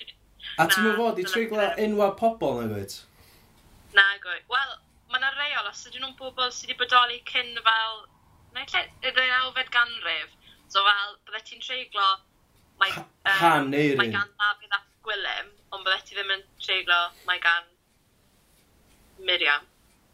A 0.60 0.64
ti'n 0.68 0.82
Na, 0.84 0.86
meddwl 0.86 0.96
fod 1.00 1.18
i 1.20 1.24
dyna 1.24 1.32
triglo 1.32 1.58
beth. 1.60 1.78
enwa 1.84 2.08
pobl 2.20 2.54
na 2.60 2.66
gwyt? 2.72 2.94
Na, 3.96 4.04
gwy. 4.24 4.38
Wel, 4.52 4.72
mae 5.12 5.20
yna 5.20 5.30
reol 5.36 5.68
os 5.70 5.84
ydyn 5.88 6.04
nhw'n 6.04 6.16
bobl 6.20 6.48
sydd 6.52 6.70
wedi 6.72 6.78
bodoli 6.80 7.20
cyn 7.28 7.52
fel... 7.68 8.00
Neu 8.52 8.66
lle, 8.68 8.82
y 9.00 9.12
ddeawfed 9.16 9.70
ganrif. 9.72 10.32
So 10.72 10.84
fel, 10.88 11.16
bydde 11.28 11.42
ti'n 11.48 11.64
treiglo... 11.64 12.08
Mae, 12.80 12.92
Ha- 12.96 13.04
yy, 13.28 13.36
Han 13.42 13.72
Eirin. 13.76 14.00
Mae 14.00 14.12
gan 14.12 14.32
Dafydd 14.40 14.76
ap 14.76 14.88
Gwilym, 15.06 15.52
ond 15.72 15.84
bydde 15.86 16.00
ti 16.08 16.16
ddim 16.16 16.32
yn 16.36 16.44
treiglo 16.64 17.00
mae 17.28 17.40
gan 17.44 17.68
Miriam. 19.26 19.62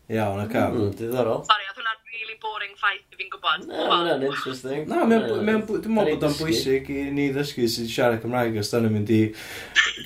Iawn, 0.09 0.41
ac 0.41 0.55
am. 0.57 0.73
Mm, 0.73 0.93
diddorol. 0.97 1.43
Sorry, 1.45 1.67
oedd 1.69 1.77
hwnna'n 1.77 1.99
really 2.13 2.37
boring 2.41 2.75
ffaith 2.81 3.13
i 3.13 3.19
fi'n 3.21 3.29
gwybod. 3.35 3.67
Na, 3.69 3.75
no, 3.77 3.89
hwnna'n 3.93 4.23
interesting. 4.31 4.87
Na, 4.89 5.03
dwi'n 5.05 5.45
meddwl 5.45 5.83
bod 5.85 6.25
o'n 6.31 6.37
bwysig 6.39 6.89
i 6.95 7.03
ni 7.13 7.27
ddysgu 7.35 7.67
sydd 7.69 7.91
siarad 7.93 8.23
Cymraeg 8.23 8.57
os 8.63 8.73
dan 8.73 8.87
nhw'n 8.87 8.97
mynd 8.97 9.13
i 9.13 9.21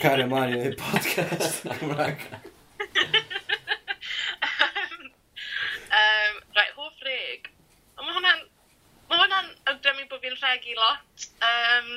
cario 0.02 0.26
ymlaen 0.26 0.56
i 0.56 0.58
wneud 0.58 0.74
podcast 0.80 1.62
Cymraeg. 1.68 2.26
um, 6.00 6.34
right, 6.58 6.74
hoff 6.80 7.06
reg. 7.06 7.46
Mae 8.02 8.14
hwnna'n... 8.18 8.42
Mae 9.06 9.22
hwnna'n 9.22 9.54
awgrymu 9.70 10.10
bod 10.10 10.26
fi'n 10.26 10.34
rhegi 10.40 10.74
lot. 10.82 11.30
Um, 11.46 11.94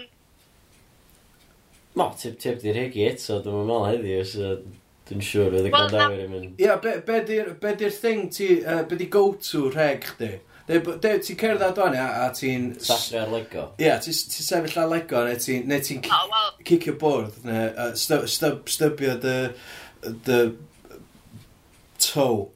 Mo, 1.95 2.11
tip-tip 2.19 2.61
di 2.61 2.73
regi 2.75 3.05
eto, 3.07 3.41
dwi'n 3.41 3.65
meddwl 3.65 3.85
heddiw, 3.87 4.21
so 4.27 4.57
Dwi'n 5.05 5.21
siŵr, 5.21 5.53
oedd 5.53 5.69
y 5.69 5.71
gwrandawyr 5.73 6.25
yn 6.25 6.31
mynd... 6.33 6.61
Ia, 6.63 6.75
be 6.81 7.21
di'r 7.29 7.93
thing 7.93 8.29
ti, 8.33 8.47
uh, 8.65 8.81
be 8.89 8.97
di 8.97 9.07
go-to 9.13 9.67
rheg 9.69 10.07
chdi? 10.09 10.31
De, 10.65 10.79
de, 10.81 11.11
ti'n 11.21 11.37
cerdd 11.37 11.61
ar 11.61 11.75
dwi'n 11.77 11.97
a, 12.01 12.05
a 12.23 12.29
ti'n... 12.33 12.71
Sasri 12.81 13.19
ar 13.21 13.29
lego. 13.29 13.67
Ia, 13.81 13.99
ti'n 14.01 14.17
ti 14.33 14.45
sefyll 14.47 14.79
ar 14.81 14.89
lego, 14.89 15.21
neu 15.27 15.37
ti'n 15.41 15.69
ne 15.69 15.77
ti 15.85 15.99
oh, 16.01 16.25
well. 16.31 16.55
cicio 16.65 16.95
bwrdd, 17.01 17.37
neu 17.45 17.67
uh, 17.69 17.91
stybio 18.01 18.31
stub, 18.33 18.65
stub, 18.73 19.05
dy... 19.25 19.37
dy... 20.25 20.39
toe. 22.01 22.47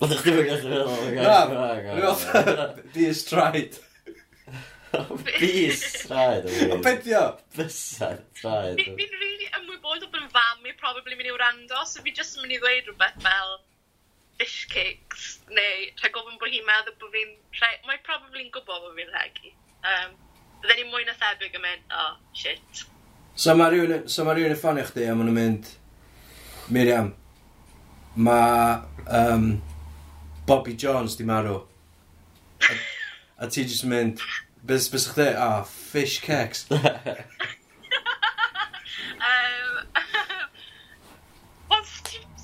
Oedd 0.00 0.18
chdi 0.20 0.34
fwy 0.36 0.48
gallu 0.50 0.74
meddwl? 0.74 1.16
Na, 1.20 2.66
di 2.94 3.08
ystraid. 3.08 3.80
Bys 5.38 5.82
traed. 6.02 6.46
O 6.72 6.78
beth 6.82 7.06
o? 7.14 7.24
Bysa 7.56 8.08
traed. 8.40 8.80
Fi'n 8.80 9.14
rili 9.22 9.46
ymwybodol 9.60 10.08
bod 10.10 10.24
yn 10.24 10.32
fa 10.32 10.42
fi 10.70 10.78
probably 10.78 11.16
mynd 11.18 11.30
i 11.30 11.34
wrando, 11.34 11.82
so 11.86 12.02
fi 12.04 12.12
jyst 12.14 12.38
yn 12.38 12.44
mynd 12.44 12.54
i 12.54 12.58
ddweud 12.62 12.86
rhywbeth 12.88 13.18
fel 13.24 13.50
fish 14.40 14.66
cakes, 14.72 15.38
neu 15.50 15.76
rhaid 16.00 16.12
gofyn 16.14 16.38
bod 16.40 16.52
hi'n 16.54 16.66
meddwl 16.68 16.96
bod 17.00 17.12
fi'n... 17.14 17.32
Mae 17.88 17.98
probably'n 18.06 18.52
gwybod 18.54 18.84
bod 18.86 18.94
fi'n 18.98 19.10
rhegi. 19.14 19.50
Um, 19.80 20.10
Bydden 20.62 20.78
ni'n 20.82 20.92
mwy 20.92 21.06
na 21.08 21.16
thebyg 21.18 21.56
yn 21.56 21.64
mynd, 21.64 21.84
oh, 21.96 22.12
shit. 22.36 22.84
So 23.34 23.54
mae 23.56 23.72
rhywun, 23.72 24.06
so 24.12 24.24
ma 24.26 24.32
rhywun 24.36 24.54
yn 24.54 24.60
ffonio 24.60 24.84
chdi 24.88 25.08
a 25.08 25.16
maen 25.16 25.30
nhw'n 25.30 25.38
mynd, 25.40 25.72
Miriam, 26.70 27.08
mae 28.14 28.80
um, 29.20 29.46
Bobby 30.46 30.76
Jones 30.78 31.16
di 31.18 31.26
marw. 31.28 31.58
A, 32.68 32.72
a 33.44 33.50
ti 33.50 33.64
jyst 33.64 33.86
yn 33.88 33.94
mynd, 33.94 34.16
bys, 34.68 34.90
bys 34.92 35.08
chdi, 35.14 35.28
oh, 35.40 35.64
fish 35.64 36.20
cakes. 36.24 36.60
um, 39.30 39.59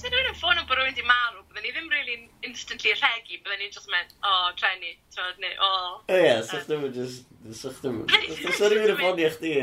sy'n 0.06 0.14
rhywun 0.14 0.30
yn 0.30 0.36
ffôn 0.38 0.60
o 0.60 0.64
bod 0.68 0.78
rhywun 0.78 0.92
wedi 0.92 1.04
marw, 1.06 1.40
bydden 1.50 1.64
ni 1.66 1.72
ddim 1.74 1.88
really 1.90 2.16
instantly 2.46 2.92
rhegi, 2.94 3.40
bydden 3.42 3.62
ni'n 3.62 3.72
just 3.74 3.88
mynd, 3.90 4.12
o, 4.20 4.30
oh, 4.30 4.52
treni, 4.58 4.92
twyd 5.14 5.40
neu, 5.42 5.56
o. 5.58 5.70
Oh. 5.70 5.96
Ie, 6.14 6.36
sa'ch 6.46 6.68
ddim 6.68 6.86
yn 6.86 6.94
just, 6.94 7.26
sa'ch 7.58 7.80
ddim 7.82 8.04
yn... 8.04 8.12
Os 8.36 8.60
yna 8.60 8.70
rhywun 8.70 8.92
yn 8.92 9.00
ffôn 9.00 9.18
i 9.24 9.26
chdi, 9.34 9.54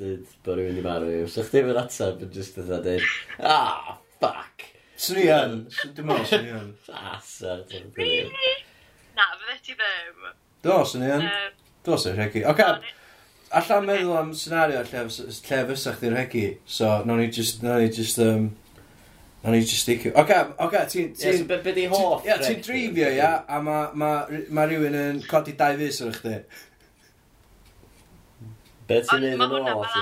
dyd, 0.00 0.36
bod 0.44 0.60
rhywun 0.60 0.74
wedi 0.74 0.84
marw, 0.84 1.16
sa'ch 1.32 1.48
ddim 1.54 1.72
yn 1.72 1.80
atab 1.80 2.20
yn 2.26 2.34
just 2.36 2.60
dda 2.60 2.82
dyd, 2.84 3.08
ah, 3.54 3.96
fuck. 4.20 4.68
Swn 5.00 5.22
i 5.22 5.26
yn, 5.32 5.58
dim 5.96 6.12
ond 6.12 6.28
swn 6.28 6.44
i 6.50 6.54
yn. 6.58 6.70
Asa, 7.00 7.56
Really? 7.96 8.54
Na, 9.16 9.32
fydde 9.40 9.60
ti 9.64 9.80
ddim. 9.80 10.32
Do, 10.66 10.80
swn 10.84 11.08
i 11.08 11.12
yn. 11.16 11.28
Do, 11.86 11.96
swn 11.96 12.18
i'n 12.18 12.26
rhegi. 12.26 12.44
Oce, 12.52 12.66
allan 13.56 13.88
meddwl 13.88 14.18
am 14.20 14.34
senario 14.36 14.84
lle, 14.84 15.06
lle 15.08 15.68
fysa 15.72 15.96
chdi'n 15.96 16.18
rhegi, 16.18 16.50
so, 16.68 16.98
nawn 17.08 17.24
ni 17.24 17.30
just, 17.32 17.64
nawn 17.64 17.80
ni 17.80 17.88
just, 17.96 18.20
um, 18.20 18.50
Nawn 19.42 19.54
ni 19.54 19.60
just 19.60 19.86
sticio... 19.86 20.12
Oce, 20.20 20.36
oce, 20.58 20.80
ti'n... 20.92 21.14
Ie, 21.16 21.38
so 21.38 21.44
be 21.48 21.72
di 21.72 21.86
hoff? 21.88 22.26
Ie, 22.28 22.34
ti'n 22.42 22.60
dreifio, 22.60 23.08
ia, 23.16 23.30
a 23.48 23.60
mae 23.64 23.88
ma, 23.96 24.10
ma 24.52 24.66
rhywun 24.68 24.98
yn 24.98 25.22
codi 25.30 25.54
dau 25.56 25.78
fus 25.80 26.02
o'r 26.04 26.18
chdi. 26.18 26.34
Be 28.90 29.00
ti'n 29.08 29.24
neud 29.24 29.56
yn 29.56 29.72
off? 29.72 29.96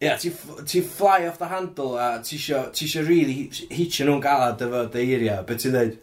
Ie, 0.00 0.14
ti'n 0.22 0.88
fly 0.88 1.28
off 1.28 1.36
the 1.42 1.50
handle 1.52 2.00
a 2.00 2.08
ti 2.24 2.40
isio 2.40 3.04
really 3.04 3.46
hitio 3.52 4.08
nhw'n 4.08 4.24
galad 4.24 4.64
efo 4.64 4.86
dy 4.92 5.04
eiriau. 5.04 5.44
Be 5.44 5.60
ti'n 5.60 5.76
dweud? 5.76 6.00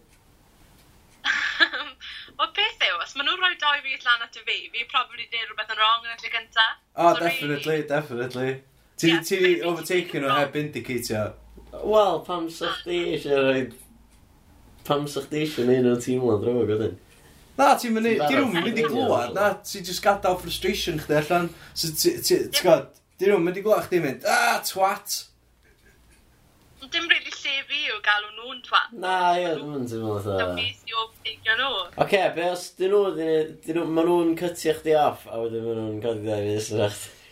Wel, 2.38 2.50
beth 2.54 2.86
yw, 2.86 3.02
os 3.02 3.18
maen 3.18 3.32
nhw'n 3.32 3.42
rhoi 3.42 3.54
doi 3.66 3.78
fi 3.82 3.98
lan 4.06 4.28
at 4.30 4.38
y 4.38 4.46
fi, 4.46 4.64
fi 4.70 4.90
probably 4.94 5.26
dweud 5.26 5.50
rhywbeth 5.50 5.74
yn 5.74 5.82
wrong 5.82 6.06
yn 6.06 6.14
y 6.14 6.22
lle 6.22 6.38
gyntaf. 6.38 6.82
Oh, 6.94 7.16
definitely, 7.18 7.82
definitely. 7.90 8.60
Ti'n 9.02 9.66
overtaken 9.66 10.22
nhw 10.28 10.44
heb 10.44 10.62
indicatio. 10.62 11.32
Wel, 11.82 12.20
pam 12.28 12.50
sa 12.54 12.70
chdi 12.78 13.00
eisiau 13.16 13.42
rhoi... 13.42 13.64
Pam 14.86 15.08
sa 15.10 15.24
chdi 15.26 15.42
eisiau 15.42 15.66
neud 15.66 15.88
nhw'n 15.88 16.02
teimlo 16.04 16.38
drog 16.42 16.70
oedden? 16.70 16.98
Na, 17.58 17.74
ti'n 17.80 17.96
mynd 17.96 18.10
i... 18.12 18.16
Di 18.22 18.38
rhywun 18.38 18.54
mynd 18.60 18.78
i 18.78 18.86
glwad, 18.86 19.34
na, 19.34 19.50
ti'n 19.66 19.86
just 19.88 20.04
gadael 20.06 20.38
frustration 20.42 21.02
chdi 21.02 21.18
allan. 21.18 21.50
So, 21.74 21.90
ti'n 21.98 22.52
gwybod, 22.54 22.92
di 23.18 23.30
rhywun 23.30 23.48
mynd 23.48 23.58
i 23.58 23.64
glwad 23.66 23.88
chdi 23.88 24.04
mynd, 24.04 24.28
ah, 24.30 24.60
twat! 24.68 25.24
Dim 26.94 27.08
rili 27.10 27.32
lle 27.32 27.54
fi 27.66 27.80
yw 27.90 28.00
galw 28.06 28.30
nhw'n 28.36 28.58
twat. 28.68 28.90
Na, 29.02 29.16
ie, 29.40 29.50
ddim 29.56 29.78
yn 29.80 29.86
teimlo 29.90 30.18
dda. 30.22 30.38
Dwi'n 30.44 30.58
beth 30.60 30.92
i'w 30.92 31.06
ffeigio 31.16 31.56
nhw. 31.58 31.70
Oce, 32.06 32.24
be 32.36 32.48
os 32.52 32.66
dyn 32.78 32.94
nhw, 32.94 33.86
ma 33.90 34.04
nhw'n 34.06 34.34
cytio 34.38 34.76
chdi 34.78 34.98
off, 35.00 35.24
a 35.26 35.42
wedyn 35.42 35.66
ma 35.66 35.78
nhw'n 35.80 36.02
codi 36.04 36.28
dda 36.28 36.42
i 36.44 36.58
fi, 36.62 36.84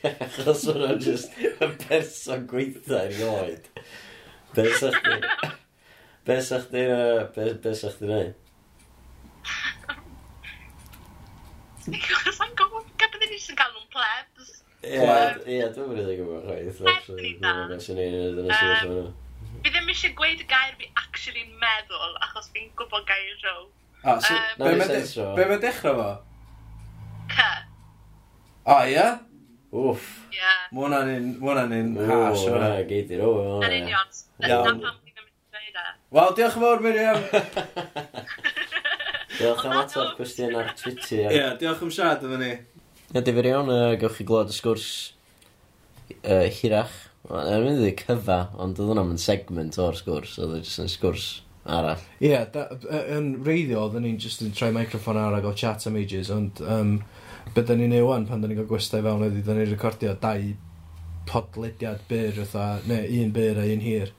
Achos 0.10 0.64
ma 0.66 0.78
nhw'n 0.80 1.04
just 1.04 1.36
y 1.38 1.68
person 1.84 2.48
gweitha 2.50 3.04
i 3.12 3.28
oed. 3.28 3.68
Be 4.56 4.66
sa 4.78 4.92
chdi... 4.92 5.18
Be 6.28 6.38
sa 6.44 6.60
chdi... 6.66 6.84
uh, 6.92 7.26
Be, 7.36 7.54
be 7.64 7.74
sa 7.78 7.92
chdi 7.94 8.10
neud? 8.10 8.34
Sa'n 12.32 12.52
gwybod, 12.58 12.90
gadw 13.02 13.22
fi 13.32 13.40
sy'n 13.42 13.58
galw 13.60 13.74
nhw'n 13.78 13.90
plebs. 13.94 14.52
Ie, 14.82 14.98
Pleb. 15.02 15.42
ie, 15.50 15.62
dwi'n 15.76 15.90
mynd 15.92 16.12
i 16.12 16.16
gwybod 16.20 16.46
chwaith. 16.48 16.80
actually, 16.94 17.34
Pleb 17.42 17.42
dwi'n 17.42 17.60
Be 17.62 17.68
beth 17.72 17.86
sy'n 17.88 18.00
yn 18.02 18.50
y 18.50 18.58
swydd 18.58 18.84
hwnnw. 18.86 19.08
Fi 19.62 19.70
ddim 19.74 19.90
eisiau 19.94 20.14
gweud 20.18 20.42
y 20.42 20.48
gair 20.50 20.76
fi 20.82 20.88
actually 21.04 21.44
yn 21.46 21.56
meddwl, 21.62 22.16
achos 22.28 22.48
fi'n 22.54 22.70
gwybod 22.80 23.06
gair 23.10 23.34
row. 23.46 23.64
Ah, 24.02 24.18
so, 24.18 24.34
Yym, 24.34 24.46
be 24.58 24.64
Nawn 24.64 24.72
ni 24.74 24.80
mae 24.82 24.88
de- 24.90 25.00
sensro. 25.02 25.26
be 25.38 25.46
mae 25.52 25.62
dechrau 25.62 25.98
fo? 26.00 26.08
C. 27.36 27.50
O, 28.66 28.78
ie? 28.90 29.08
Wff. 29.72 30.08
Ie. 30.32 30.36
Yeah. 30.36 30.64
Mae 30.76 30.84
hwnna'n 30.84 31.10
un, 31.14 31.28
ma 31.40 31.54
hwnna'n 31.54 31.78
un 31.78 32.10
hash. 32.10 32.44
O, 32.50 32.58
na, 32.60 32.72
geid 32.90 33.12
i'r 33.16 33.24
o. 33.24 33.36
Yn 33.64 33.78
union. 33.78 34.18
Iawn. 34.44 34.82
Wel, 36.12 36.34
diolch 36.36 36.58
yn 36.58 36.64
fawr, 36.66 36.82
Miriam. 36.84 37.22
diolch 39.38 39.64
am 39.64 39.78
ateb 39.80 40.18
cwestiwn 40.18 40.58
ar 40.60 40.74
Twitter. 40.76 41.22
Ie, 41.22 41.38
yeah, 41.38 41.54
diolch 41.62 41.86
am 41.86 41.94
siarad 41.96 42.26
efo 42.28 42.40
ni. 42.42 42.52
Ie, 43.14 43.24
difyr 43.24 43.48
iawn, 43.54 43.72
uh, 43.72 43.94
gewch 44.02 44.20
chi 44.20 44.28
glod 44.28 44.52
y 44.52 44.58
sgwrs 44.58 44.90
uh, 46.18 46.50
hirach. 46.58 46.98
Mae'n 47.30 47.64
mynd 47.64 47.88
i 47.88 47.94
cyfa, 48.02 48.42
ond 48.60 48.76
oedd 48.76 48.92
hwnna'n 48.92 49.08
mynd 49.14 49.24
segment 49.24 49.80
o'r 49.80 49.96
sgwrs, 49.96 50.36
oedd 50.42 50.58
e 50.58 50.62
jyst 50.66 50.84
yn 50.84 50.92
sgwrs 50.92 51.30
arall. 51.64 52.04
Ie, 52.20 52.34
yeah, 52.34 52.60
yn 53.16 53.38
reiddio, 53.48 53.86
oedden 53.86 54.04
ni'n 54.04 54.20
just 54.20 54.44
yn 54.44 54.52
troi 54.58 54.74
microffon 54.76 55.22
arall 55.22 55.48
o 55.48 55.56
chat 55.56 55.88
am 55.88 56.00
ages, 56.02 56.34
ond... 56.36 56.60
Um, 56.68 56.98
Be 57.56 57.64
da 57.68 57.76
ni'n 57.76 57.94
ei 57.96 58.04
wan 58.06 58.26
pan 58.30 58.42
da 58.44 58.48
ni'n 58.50 58.62
cael 58.62 58.70
gwestai 58.70 59.02
fewn 59.04 59.26
ydy, 59.28 59.44
da 59.46 59.56
ni'n 59.58 59.70
recordio 59.74 60.16
dau 60.22 60.52
podlediad 61.30 62.04
byr, 62.10 62.34
fatha, 62.40 62.82
neu 62.90 63.22
un 63.22 63.32
byr 63.36 63.60
a 63.62 63.68
un 63.74 63.84
hir. 63.84 64.12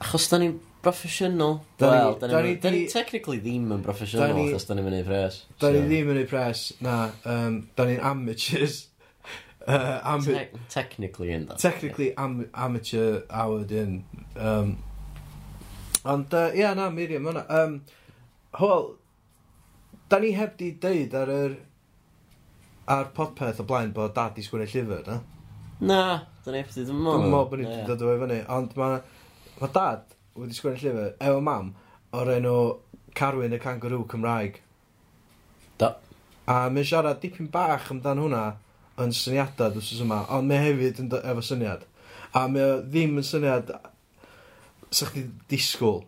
Achos 0.00 0.28
da 0.30 0.40
ni'n 0.42 0.56
broffesiynol. 0.84 1.58
Wel, 1.82 2.18
da 2.22 2.42
ni, 2.42 2.56
da 2.62 2.70
ni 2.70 2.84
technically 2.90 3.40
ddim 3.42 3.72
yn 3.74 3.82
broffesiynol 3.84 4.42
achos 4.46 4.68
da 4.68 4.76
ni'n 4.76 4.86
mynd 4.86 5.00
i 5.00 5.06
pres. 5.06 5.40
Da 5.62 5.72
ni 5.74 5.82
ddim 5.86 6.12
yn 6.14 6.20
ei 6.22 6.28
pres, 6.30 6.68
na. 6.84 6.98
Um, 7.24 7.64
da 7.78 7.88
ni'n 7.88 8.04
amateurs. 8.12 8.84
Uh, 9.66 9.98
am 10.06 10.20
Te 10.22 10.44
technically 10.70 11.32
yn 11.34 11.48
da. 11.48 11.56
Technically 11.58 12.12
am 12.22 12.44
amateur 12.54 13.24
hour 13.34 13.64
din. 13.66 14.04
Um, 14.38 14.76
ond, 16.06 16.30
uh, 16.38 16.54
ia, 16.54 16.68
na, 16.78 16.86
Miriam, 16.94 17.26
yna. 17.32 17.42
Um, 17.50 17.80
Hwyl, 18.60 18.92
da 20.08 20.20
ni 20.22 20.30
heb 20.38 20.54
di 20.60 20.70
deud 20.78 21.16
ar 21.18 21.32
yr 21.34 21.56
a'r 22.86 23.08
popeth 23.16 23.60
o 23.62 23.66
blaen 23.66 23.92
bod 23.94 24.14
dad 24.16 24.38
i 24.38 24.44
sgwini 24.44 24.68
llyfr, 24.70 25.06
na? 25.08 25.16
Na, 25.80 26.00
dyna 26.44 26.60
ni 26.60 26.64
ti, 26.70 26.84
dwi'n 26.86 27.00
mwyn. 27.00 27.18
Dwi'n 27.20 27.32
mwyn 27.32 27.48
bod 27.50 27.60
ni 27.60 27.66
wedi 27.66 27.86
dod 27.88 28.04
o'i 28.06 28.20
fyny, 28.22 28.38
ond 28.56 28.76
mae 28.78 29.00
ma 29.60 29.70
dad 29.74 30.14
wedi 30.38 30.56
sgwini 30.56 30.82
llyfr, 30.82 31.10
efo 31.18 31.42
mam, 31.44 31.72
o'r 32.16 32.32
enw 32.36 32.54
Carwyn 33.16 33.56
y 33.56 33.60
Kangaroo 33.62 34.06
Cymraeg. 34.10 34.60
Da. 35.80 35.96
A 36.46 36.66
mae'n 36.70 36.86
siarad 36.86 37.20
dipyn 37.22 37.50
bach 37.52 37.90
amdan 37.92 38.22
hwnna 38.22 38.44
yn 39.02 39.12
syniadau 39.16 39.74
dwi'n 39.74 40.06
yma, 40.06 40.22
ond 40.32 40.48
mae 40.48 40.62
hefyd 40.68 41.02
yn 41.02 41.12
efo 41.18 41.44
syniad. 41.44 41.84
A 42.36 42.46
mae 42.52 42.82
ddim 42.86 43.18
yn 43.18 43.26
syniad 43.26 43.74
sa 44.94 45.08
chdi 45.10 45.26
disgwyl 45.50 46.04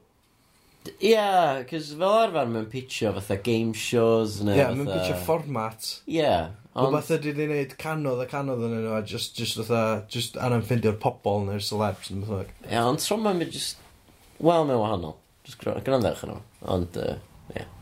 Ie, 0.88 1.12
yeah, 1.12 1.62
cos 1.68 1.92
fel 1.98 2.16
arfer 2.22 2.48
mae'n 2.50 2.68
pitio 2.72 3.12
fatha 3.16 3.36
game 3.44 3.76
shows 3.76 4.40
neu 4.42 4.56
yeah, 4.56 4.70
fatha... 4.70 4.80
mae'n 4.80 4.90
pitio 4.94 5.20
format. 5.26 5.88
Ie, 6.06 6.18
yeah, 6.18 6.50
ond... 6.74 6.94
Rwy'n 6.94 7.14
ydy 7.18 7.34
ni'n 7.36 7.54
neud 7.54 7.76
canodd 7.80 8.24
a 8.24 8.28
canodd 8.30 8.66
yn 8.68 8.76
yno, 8.80 8.98
just, 9.08 9.36
just 9.38 9.60
fatha, 9.60 9.84
just 10.12 10.38
anna'n 10.40 10.66
ffindio'r 10.66 10.98
pobol 11.02 11.46
neu'r 11.46 11.64
celebs 11.64 12.12
yn 12.14 12.26
fatha. 12.28 12.46
Ie, 12.64 12.70
yeah, 12.72 12.84
ond 12.88 13.02
tro 13.04 13.20
mae'n 13.22 13.44
just, 13.48 13.80
wel, 14.38 14.66
mae'n 14.68 14.82
wahanol. 14.82 15.18
Just 15.48 15.62
gwrandewch 15.64 16.24
yn 16.26 16.34
nhw, 16.34 16.44
ond, 16.76 17.00
ie. 17.00 17.16
Uh, 17.16 17.56
yeah. 17.56 17.74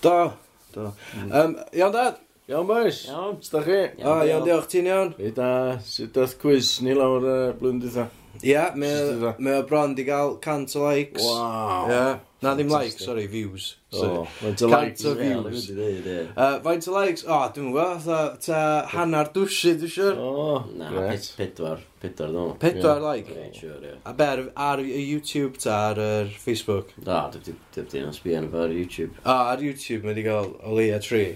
Do, 0.00 0.32
do. 0.72 0.92
Um, 1.30 1.56
iawn 1.72 1.92
dad? 1.92 2.16
Iawn 2.48 2.66
boys? 2.66 3.02
Iawn. 3.06 3.36
Sda 3.44 3.60
chi? 3.66 3.80
Iawn, 4.00 4.22
iawn 4.28 4.46
diolch, 4.46 4.68
ti'n 4.72 4.88
iawn? 4.88 5.10
Fi 5.18 5.32
da, 5.36 5.50
sut 5.84 6.14
dath 6.16 6.38
quiz 6.40 6.78
ni 6.80 6.94
lawr 6.96 7.26
uh, 7.28 7.52
blwyddyn 7.58 7.82
dda? 7.84 8.06
Ia, 8.42 8.70
mae 8.78 8.96
o- 9.28 9.34
mae 9.38 9.58
o 9.60 9.62
bron 9.68 9.94
di 9.94 10.04
gael 10.08 10.36
cant 10.40 10.74
o 10.76 10.86
likes. 10.88 11.22
Wow. 11.24 11.88
Ia. 11.90 12.20
Na, 12.40 12.54
ddim 12.56 12.70
likes, 12.72 13.04
sorry, 13.04 13.26
views. 13.28 13.74
Sorry. 13.92 14.22
Mae'n 14.40 14.54
Cant 14.56 15.02
o 15.04 15.10
views. 15.18 15.66
views. 15.68 16.30
Uh, 16.34 16.54
faint 16.64 16.86
o 16.88 16.92
likes? 16.94 17.24
O, 17.26 17.34
oh, 17.36 17.50
dwi'n 17.52 17.66
gwybod, 17.74 18.06
ta, 18.06 18.20
ta 18.40 18.60
hanner 18.94 19.28
dwsi, 19.34 19.74
dwi'n 19.82 19.92
siwr. 19.92 20.16
O, 20.24 20.62
Na, 20.78 20.88
ped- 21.10 21.26
pedwar. 21.36 21.82
Pedwar, 22.00 22.30
dwi'n 22.32 22.56
Pedwar 22.62 23.02
like. 23.04 23.28
Dwi'n 23.34 23.52
siwr, 23.58 23.84
ie. 23.90 23.92
A 24.08 24.14
ber, 24.16 24.46
ar 24.56 24.80
y 24.80 25.02
YouTube 25.10 25.60
ta 25.60 25.76
ar 25.90 26.00
yr 26.00 26.32
Facebook. 26.40 26.94
Da, 26.96 27.26
dwi'n 27.36 27.60
dwi'n 27.76 28.06
yn 28.08 28.16
sbio 28.16 28.40
yn 28.40 28.48
fawr 28.54 28.72
YouTube. 28.72 29.12
O, 29.20 29.36
ar 29.52 29.60
YouTube 29.68 30.08
mae 30.08 30.16
di 30.16 30.24
gael 30.30 30.54
o 30.64 30.72
leia 30.80 30.96
tri. 31.04 31.26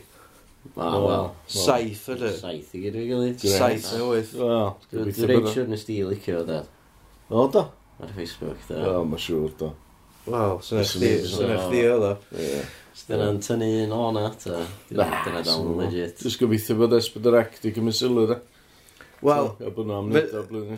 A, 0.73 0.87
O, 0.89 1.03
wel. 1.05 1.27
Saith, 1.53 2.07
ydy. 2.17 2.31
Saith 2.41 2.73
i 2.73 2.81
gyd 2.87 2.97
o'i 2.97 3.05
gilydd. 3.11 3.45
Saith 3.45 3.91
neu 3.99 4.09
wyth. 4.15 4.33
Wel, 4.41 4.71
dwi'n 4.89 5.13
Dwi'n 5.13 5.29
dwi'n 5.35 5.53
siwr 5.53 5.69
nes 5.75 5.85
di 5.85 5.99
licio 6.09 6.41
o 6.41 6.47
dad. 6.49 6.73
O 7.31 7.47
do? 7.49 7.65
Ar 8.03 8.15
Facebook, 8.17 8.61
da. 8.69 8.81
O, 8.99 9.05
mae'n 9.09 9.23
siŵr 9.23 9.53
do. 9.61 9.71
Wel, 10.25 10.57
sy'n 10.65 10.81
eich 10.81 10.97
di, 11.01 11.13
sy'n 11.29 11.53
eich 11.55 11.69
di 11.73 11.85
o 11.89 12.01
ddo. 12.01 12.17
Dyna'n 13.05 13.39
tynnu 13.45 13.69
un 13.85 13.95
o'n 13.97 14.19
ata. 14.23 14.65
Dyna 14.89 15.23
dal 15.45 15.63
yn 15.65 15.79
legit. 15.83 16.21
Dwi'n 16.23 16.37
gobeithio 16.41 16.77
bod 16.81 16.97
Esbydorec 16.99 17.59
di 17.63 17.73
cymryd 17.77 17.97
sylw 17.99 18.27
da. 18.31 18.41
Wel, 19.25 19.49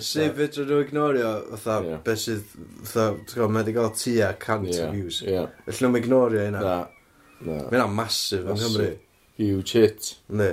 sef 0.06 0.36
fedra 0.36 0.64
nhw 0.68 0.76
ignorio, 0.84 1.30
fatha, 1.56 1.76
yeah. 1.82 2.02
beth 2.06 2.20
sydd, 2.22 2.44
fatha, 2.84 3.06
ti'n 3.16 3.32
gwybod, 3.32 3.54
mae 3.56 3.64
wedi 3.64 3.74
cael 3.74 3.88
tua 3.98 4.28
cant 4.44 4.68
yeah. 4.70 4.92
views. 4.94 5.18
Yeah. 5.26 5.48
Felly 5.66 5.88
nhw'n 5.88 5.98
ignorio 5.98 6.44
hynna. 6.44 6.60
Na. 6.62 6.76
Na. 7.40 7.56
Mae 7.64 7.74
hynna'n 7.74 7.96
masif 7.96 8.46
yn 8.46 8.60
Cymru. 8.62 8.86
Huge 9.40 9.74
hit. 9.80 10.12
Ne. 10.30 10.52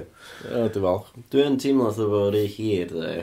O, 0.49 0.65
dwi'n 0.73 0.87
falch. 0.87 1.13
Dwi'n 1.35 1.59
teimlo 1.61 1.91
fatha 1.91 2.09
bod 2.15 2.33
rei 2.33 2.49
hir, 2.49 2.89
dde. 2.89 3.13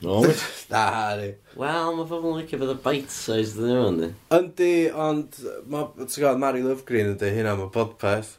No. 0.00 0.20
Na, 0.72 0.84
ni. 1.20 1.30
Wel, 1.60 1.90
mae 1.98 2.06
pobl 2.08 2.30
yn 2.32 2.38
licio 2.40 2.60
bod 2.62 2.70
y 2.72 2.76
bite-sized 2.84 3.58
dyn 3.60 3.72
ymwneud, 3.74 3.98
di. 4.00 4.36
Yndi, 4.38 4.70
ond, 4.96 5.40
ma- 5.68 5.88
ti'n 5.98 6.14
gwybod, 6.14 6.40
Mary 6.40 6.62
Lovegreen 6.64 7.10
yn 7.12 7.18
dweud 7.20 7.36
hynna, 7.36 7.56
mae 7.58 7.68
podpeth. 7.74 8.36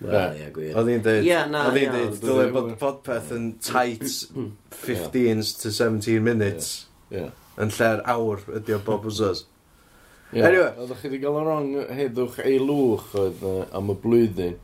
Wel, 0.00 0.36
ie, 0.38 0.46
gwir. 0.54 0.70
Oedd 0.80 0.88
hi'n 0.92 1.02
dweud, 1.04 1.26
Ie, 1.28 1.38
na, 1.52 1.64
oedd 1.68 1.76
hi'n 1.80 1.88
iawn, 1.90 1.96
dweud, 1.96 2.20
dwi 2.22 2.30
dylai 2.30 2.52
bod 2.54 2.70
podpeth 2.80 3.32
yn 3.36 3.48
tight 3.60 4.06
15 4.86 5.42
to 5.64 5.72
17 5.76 6.22
minutes. 6.24 6.70
Ie. 7.12 7.26
Yn 7.60 7.72
lle'r 7.76 8.00
awr 8.08 8.46
ydi 8.60 8.76
o 8.76 8.80
bob 8.86 9.04
wsos. 9.10 9.42
Ie, 10.30 10.40
Anyway. 10.46 10.70
Oeddech 10.78 11.02
chi 11.02 11.10
wedi 11.10 11.18
cael 11.24 11.40
yn 11.42 11.48
rong, 11.50 11.70
heddwch 11.98 12.38
ei 12.46 12.60
lwch 12.62 13.10
oedd 13.18 13.42
yy, 13.44 13.64
am 13.76 13.90
y 13.92 13.96
blwyddyn, 14.04 14.54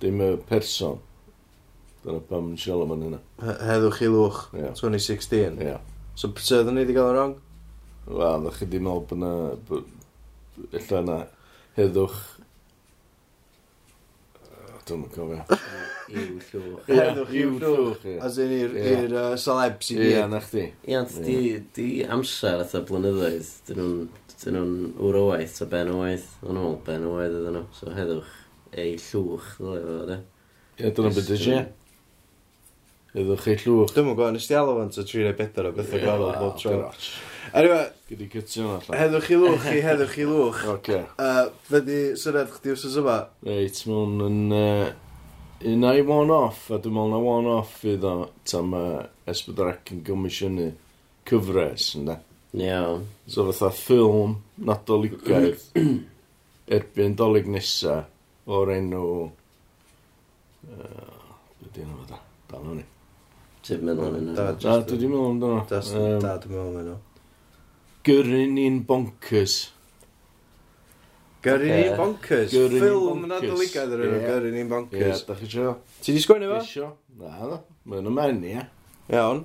dim 0.00 0.22
y 0.24 0.30
person. 0.48 0.96
Dyna 2.04 2.20
pam 2.28 2.52
siol 2.60 2.84
am 2.84 2.94
hynna. 3.00 3.18
Heddwch 3.40 4.02
i 4.04 4.08
lwch, 4.12 4.40
yeah. 4.52 4.72
2016. 4.76 5.58
Yeah. 5.64 5.80
So, 6.14 6.28
so 6.36 6.60
oedden 6.60 6.76
ni 6.76 6.84
wedi 6.84 6.96
cael 6.96 7.10
yn 7.14 7.16
rong? 7.16 7.34
Wel, 8.04 8.42
ddech 8.44 8.58
chi 8.60 8.66
wedi 8.68 8.80
meddwl 8.84 9.06
bod 9.08 9.22
na... 9.22 9.30
Illa 10.76 11.00
na 11.06 11.20
heddwch... 11.78 12.18
Dwi'n 14.84 15.00
mynd 15.00 15.14
cofio. 15.14 15.56
Iw 16.12 16.24
llwch. 16.50 16.90
Heddwch 16.90 17.32
iw 17.40 17.54
llwch. 17.62 18.04
As 18.26 18.36
in 18.44 18.52
i'r 18.52 19.14
celebs 19.40 19.88
i 19.94 19.96
gyd. 19.96 20.10
Ie, 20.10 20.26
na 20.28 20.40
chdi. 20.44 20.64
Ie, 20.84 20.98
ond 20.98 21.14
di, 21.24 21.38
di 21.78 21.86
amser 22.04 22.60
atho 22.66 22.82
blynyddoedd. 22.90 23.48
Dyn 23.70 23.80
nhw'n 23.80 24.02
dyn 24.42 24.58
nhw'n 24.58 24.74
wr 25.00 25.18
owaith 25.22 25.62
a 25.64 25.68
ben 25.72 25.94
owaith. 25.94 26.28
Yn 26.44 26.60
ôl 26.60 26.76
ben 26.84 27.08
o 27.08 27.14
waith 27.14 27.38
ydyn 27.40 27.56
nhw. 27.56 27.64
So 27.78 27.94
heddwch 27.96 28.36
ei 28.76 28.92
llwch. 29.00 29.48
Ie, 29.64 30.92
dyna 30.92 31.14
beth 31.16 31.32
ydych 31.32 31.46
chi. 31.46 31.62
Byddwch 33.14 33.44
chi 33.46 33.54
llwch. 33.62 33.92
Dwi'n 33.94 34.08
mwyn 34.08 34.16
gwybod, 34.18 34.32
nes 34.34 34.48
di 34.50 34.56
alw 34.58 34.74
fan 34.74 34.88
ta 34.90 35.02
3 35.06 35.20
neu 35.22 35.68
o 35.68 35.72
bethau 35.76 36.00
yeah, 36.00 36.04
gwahanol 36.04 36.32
bob 36.40 36.56
tro. 36.58 36.78
Anyway, 37.54 37.82
Gyddi 38.08 38.26
cytio 38.32 38.64
yna 38.64 38.78
allan. 38.80 38.96
heddwch 38.98 39.28
i 39.30 39.36
lwch 39.38 39.66
i 39.70 39.82
heddwch 39.84 40.16
i 40.18 40.24
lwch. 40.26 40.62
Oce. 40.72 40.96
Uh, 41.22 41.44
Fe 41.68 41.80
di 41.86 41.98
syniad 42.18 42.50
chdi 42.50 42.72
wrth 42.72 42.96
yma. 43.04 43.18
Reit, 43.46 43.82
mae'n 43.86 44.24
yn... 44.24 44.40
Uh, 44.58 44.88
un 45.70 45.86
ai 45.86 46.00
one-off, 46.02 46.64
a 46.74 46.80
dwi'n 46.82 46.96
meddwl 46.96 47.14
na 47.14 47.20
one-off 47.22 47.76
fydd 47.84 48.06
o 48.10 48.14
tam 48.50 48.74
uh, 48.74 49.04
Esbydrec 49.30 49.92
yn 49.94 50.02
gomisiynu 50.08 50.66
cyfres, 51.30 51.92
yna. 52.00 52.18
Iawn. 52.58 53.06
So 53.30 53.46
fatha 53.52 53.70
ffilm 53.78 54.40
nadoligaidd 54.58 55.62
erbyn 56.78 57.14
dolyg 57.22 57.46
nesa 57.54 58.00
o'r 58.50 58.74
enw... 58.80 59.04
Uh, 60.66 61.22
Dwi'n 61.62 61.70
dweud 61.70 61.86
yna 61.86 62.00
fatha. 62.02 62.20
Dal 62.50 62.66
hwnni. 62.66 62.88
Ti'n 63.64 63.80
meddwl 63.80 64.10
am 64.10 64.16
hynna? 64.18 64.34
Da, 64.36 64.74
dwi 64.84 64.98
ddim 64.98 65.14
meddwl 65.14 65.30
amdano. 65.30 65.60
Da, 65.70 65.78
dwi'n 66.42 66.50
meddwl 66.52 66.66
am 66.66 66.74
hynna. 66.80 66.96
Gyrru 68.04 68.40
ni'n 68.52 68.82
bonkers. 68.88 69.54
Gyrru 71.46 71.70
ni'n 71.70 71.96
bonkers? 71.96 72.52
Ffilm 72.52 73.24
na 73.30 73.38
dylugad 73.40 73.94
yr 73.96 74.04
enw, 74.04 74.18
Gyrru 74.26 74.52
ni'n 74.52 74.68
bonkers. 74.72 75.22
Ie, 75.22 75.28
da 75.30 75.38
chi 75.38 75.48
sio? 75.54 75.72
Ti 76.04 76.16
di 76.16 76.20
sgwennu 76.20 76.50
fo? 76.52 76.60
Isio. 76.60 76.90
Na, 77.22 77.32
da. 77.54 77.62
Mae'n 77.88 78.12
ymen, 78.12 78.44
ie. 78.50 78.66
Iawn. 79.14 79.42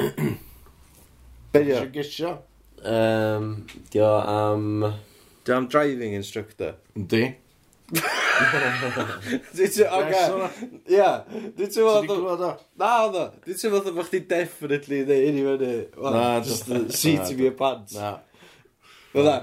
Be 1.52 1.64
di 1.66 1.76
o? 1.76 1.84
Gisio? 1.92 2.32
Um, 2.80 3.52
di 3.92 4.00
o 4.00 4.16
am... 4.24 4.88
Di 5.44 5.52
am 5.52 5.68
driving 5.68 6.16
instructor. 6.16 6.78
Di. 6.96 7.26
Dwi'n 9.54 9.72
teimlo, 9.74 10.00
oce. 10.00 10.66
Ia, 10.90 11.10
dwi'n 11.56 11.70
teimlo... 11.74 11.94
Ti'n 12.00 12.10
gwybod 12.10 12.44
o? 12.46 12.50
Na, 12.80 12.90
oedd 13.04 13.18
o. 13.20 13.24
Dwi'n 13.44 13.60
teimlo 13.60 13.80
oedd 13.80 13.90
o 13.90 13.94
bod 13.96 14.08
chdi 14.08 14.20
definitely 14.30 15.00
yn 15.04 15.14
ei 15.16 15.32
ni 15.36 15.44
fyny. 15.46 15.72
Na, 16.16 16.24
just 16.44 16.68
the 16.70 16.82
seat 16.94 17.24
of 17.24 17.32
fi 17.34 17.48
y 17.50 17.54
pants. 17.58 17.96
Na. 17.98 18.12
Fydda, 19.10 19.36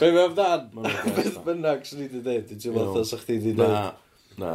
be 0.00 0.12
mae 0.16 0.24
amdan? 0.24 0.70
Beth 1.18 1.40
bynnag 1.44 1.84
sy'n 1.88 2.00
ni 2.00 2.08
wedi 2.08 2.24
dweud, 2.24 2.48
dwi'n 2.48 2.62
teimlo 2.64 2.86
oedd 2.86 3.02
o 3.02 3.06
sa 3.08 3.20
chdi 3.20 3.38
wedi 3.38 3.56
dweud. 3.58 3.74
Na, 3.74 4.44
na. 4.44 4.54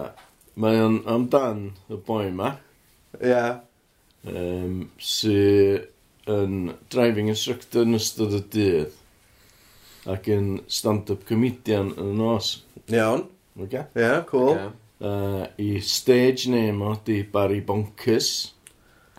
Mae 0.59 0.81
o'n 0.83 0.99
amdan 1.09 1.67
y 1.89 1.99
boi 2.07 2.25
yma. 2.31 2.55
Ia. 3.21 3.43
Um, 4.29 4.89
sy'n 4.99 5.87
yn 6.29 6.73
driving 6.93 7.29
instructor 7.31 7.87
yn 7.87 7.97
ystod 7.97 8.35
y 8.37 8.41
dydd 8.53 8.97
ac 10.09 10.27
yn 10.31 10.49
stand-up 10.71 11.25
comedian 11.29 11.93
yn 11.97 12.13
y 12.13 12.17
nos. 12.19 12.53
Iawn. 12.93 13.27
Okay. 13.63 13.85
Yeah, 13.95 14.23
cool. 14.25 14.53
Okay. 14.53 14.69
Uh, 15.01 15.47
I 15.57 15.79
stage 15.79 16.47
name 16.47 16.81
o 16.81 16.95
di 17.03 17.23
Barry 17.23 17.61
Bonkers. 17.61 18.53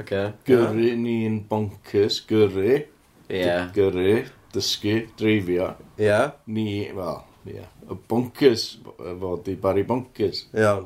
Okay. 0.01 0.33
Gyrru 0.45 0.81
yeah. 0.81 0.97
ni'n 0.97 1.41
bonkers, 1.49 2.21
gyrru. 2.29 2.85
Yeah. 3.29 3.69
Gyrru, 3.73 4.25
dysgu, 4.53 5.09
dreifio. 5.17 5.75
Yeah. 5.99 6.33
Ni, 6.47 6.89
wel, 6.97 7.25
yeah. 7.45 7.69
Y 7.89 7.99
bonkers, 8.09 8.79
fo 8.97 9.37
di 9.45 9.57
Barry 9.61 9.85
Bonkers. 9.85 10.47
Yeah. 10.57 10.85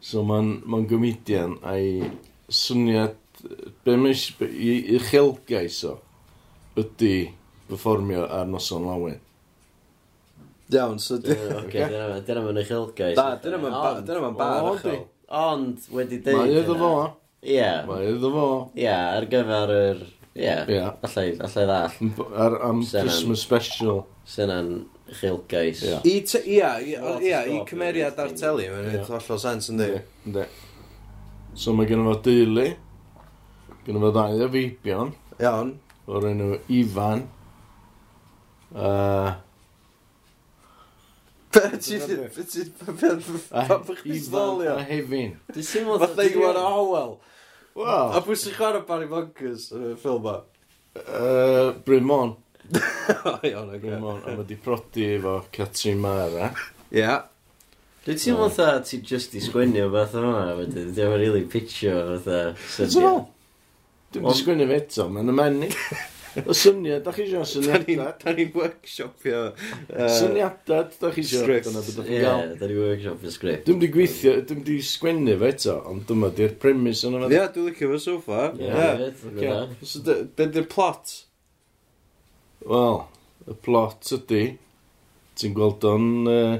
So 0.00 0.22
mae'n 0.26 0.60
ma 0.66 0.82
gomedian 0.86 1.56
a'i 1.66 2.10
syniad, 2.50 3.16
be 3.84 3.94
mae'n 3.98 4.14
i, 4.46 4.74
i 4.94 4.98
uchelgais 4.98 5.80
o, 5.86 5.96
ydy 6.78 7.14
performio 7.70 8.26
ar 8.26 8.46
noson 8.50 8.86
lawen. 8.86 9.18
Iawn, 10.74 10.98
so... 11.00 11.16
Oce, 11.16 11.86
dyna 12.26 12.42
mewn 12.44 12.60
eich 12.60 12.72
ilgais. 12.76 13.16
Da, 13.16 13.38
dyna 13.40 13.60
mewn 13.62 14.36
bar 14.36 14.66
o 14.66 14.74
uchel. 14.74 15.00
Ond 15.28 15.88
wedi 15.92 16.20
dweud... 16.24 16.44
Mae 16.44 16.60
iddo 16.60 16.76
fo. 16.80 16.92
Ie. 17.44 17.72
Mae 17.88 18.10
iddo 18.12 18.30
fo. 18.34 18.46
Ie, 18.76 18.92
ar 18.92 19.28
gyfer 19.32 19.72
yr... 19.74 20.04
Ie, 20.38 20.52
Ie. 20.70 20.82
allai 21.08 21.26
ddall. 21.40 22.12
Ar 22.44 22.58
am 22.68 22.84
Christmas 22.84 23.42
special. 23.42 24.04
Syna'n 24.28 24.70
uchelgais. 25.08 25.80
Ie, 26.04 26.20
ie, 26.44 27.40
i 27.56 27.62
cymeriad 27.68 28.20
ar 28.20 28.36
teli, 28.36 28.68
mae'n 28.70 28.90
gwneud 28.90 29.08
hollol 29.08 29.40
sens 29.42 29.72
yn 29.72 29.80
di. 29.80 30.44
So 31.58 31.72
mae 31.74 31.88
gen 31.88 32.04
fo 32.06 32.14
deulu. 32.28 32.68
Gen 33.88 34.00
fo 34.04 34.12
ddau 34.14 34.44
o 34.44 34.52
feibion. 34.52 35.16
Iawn. 35.40 35.74
O'r 36.08 36.28
enw 36.30 36.54
Ifan. 36.76 37.24
Uh, 38.68 39.32
Be 41.54 41.78
ti'n... 41.80 42.02
Be 42.34 42.44
ti'n... 42.44 42.72
Pan 43.54 43.82
chdi'n 44.02 44.20
sfolio? 44.24 44.76
A 44.76 44.84
hefyn. 44.84 45.36
Dwi'n 45.52 45.66
symud... 45.66 46.02
Fatha 46.02 46.26
Iwan 46.28 46.58
Howell. 46.60 47.16
Wel. 47.78 48.12
A 48.12 48.20
pwy 48.24 48.36
sy'n 48.38 48.56
chwarae 48.56 48.84
Barry 48.88 49.08
Bonkers 49.10 49.70
yn 49.76 49.92
y 49.92 49.94
ffilm 50.00 50.24
ma? 50.26 50.36
Bryn 51.86 52.06
Mon. 52.08 52.34
Iawn, 53.48 53.72
ac 53.72 53.80
Bryn 53.84 54.02
Mon. 54.02 54.20
A 54.24 54.34
mae 54.34 54.46
di 54.48 54.58
prodi 54.60 55.06
efo 55.14 55.38
Catrin 55.54 56.02
Mara. 56.02 56.50
Ia. 56.96 57.16
Dwi'n 58.04 58.20
teimlo 58.20 58.50
fatha 58.50 58.82
ti 58.88 59.00
just 59.04 59.34
i 59.36 59.42
sgwennu 59.44 59.86
o 59.86 59.88
beth 59.92 60.14
yma, 60.16 60.44
wedyn, 60.58 60.92
ddim 60.92 61.16
yn 61.16 61.20
rili 61.22 61.42
pitio 61.50 61.96
fatha... 62.24 62.38
Dwi'n 64.12 64.30
sgwennu 64.36 64.68
fe 64.70 64.78
eto, 64.82 65.08
mae'n 65.12 65.34
ymenni. 65.34 65.72
Y 66.44 66.54
syniad, 66.56 67.02
da 67.06 67.12
chi 67.16 67.24
eisiau 67.24 67.46
syniadau? 67.48 68.10
Da 68.22 68.34
ni'n 68.36 68.50
workshopio... 68.54 69.40
Uh, 69.88 70.06
syniadau, 70.12 70.86
da 71.00 71.10
chi 71.14 71.24
eisiau? 71.24 71.44
Script. 71.44 71.68
Dyna 71.68 71.82
beth 71.82 71.98
chi'n 71.98 72.22
gael. 72.24 72.52
Ie, 72.52 72.58
da 72.60 72.68
ni'n 72.70 72.80
workshopio 72.84 73.32
script. 73.34 73.64
Dwi'n 73.66 73.82
di 73.82 73.90
gweithio, 73.94 74.34
dwi'n 74.48 74.62
di 74.66 74.78
sgwennu 74.84 75.34
fe 75.40 75.50
eto, 75.54 75.76
ond 75.90 76.04
dyma 76.10 76.30
di'r 76.38 76.54
premis 76.62 77.02
yna 77.08 77.24
fe. 77.24 77.32
Ie, 77.34 77.42
dwi'n 77.56 77.68
licio 77.70 77.90
fe 77.94 78.00
so 78.04 78.16
far. 78.24 78.54
Ie, 78.60 79.58
So, 79.88 80.02
be 80.36 80.48
di'r 80.52 80.68
plot? 80.70 81.16
Wel, 82.68 83.02
y 83.48 83.58
plot 83.64 84.14
ydy, 84.18 84.44
ti'n 85.38 85.54
gweld 85.56 85.84
o'n 85.88 86.08
uh, 86.28 86.56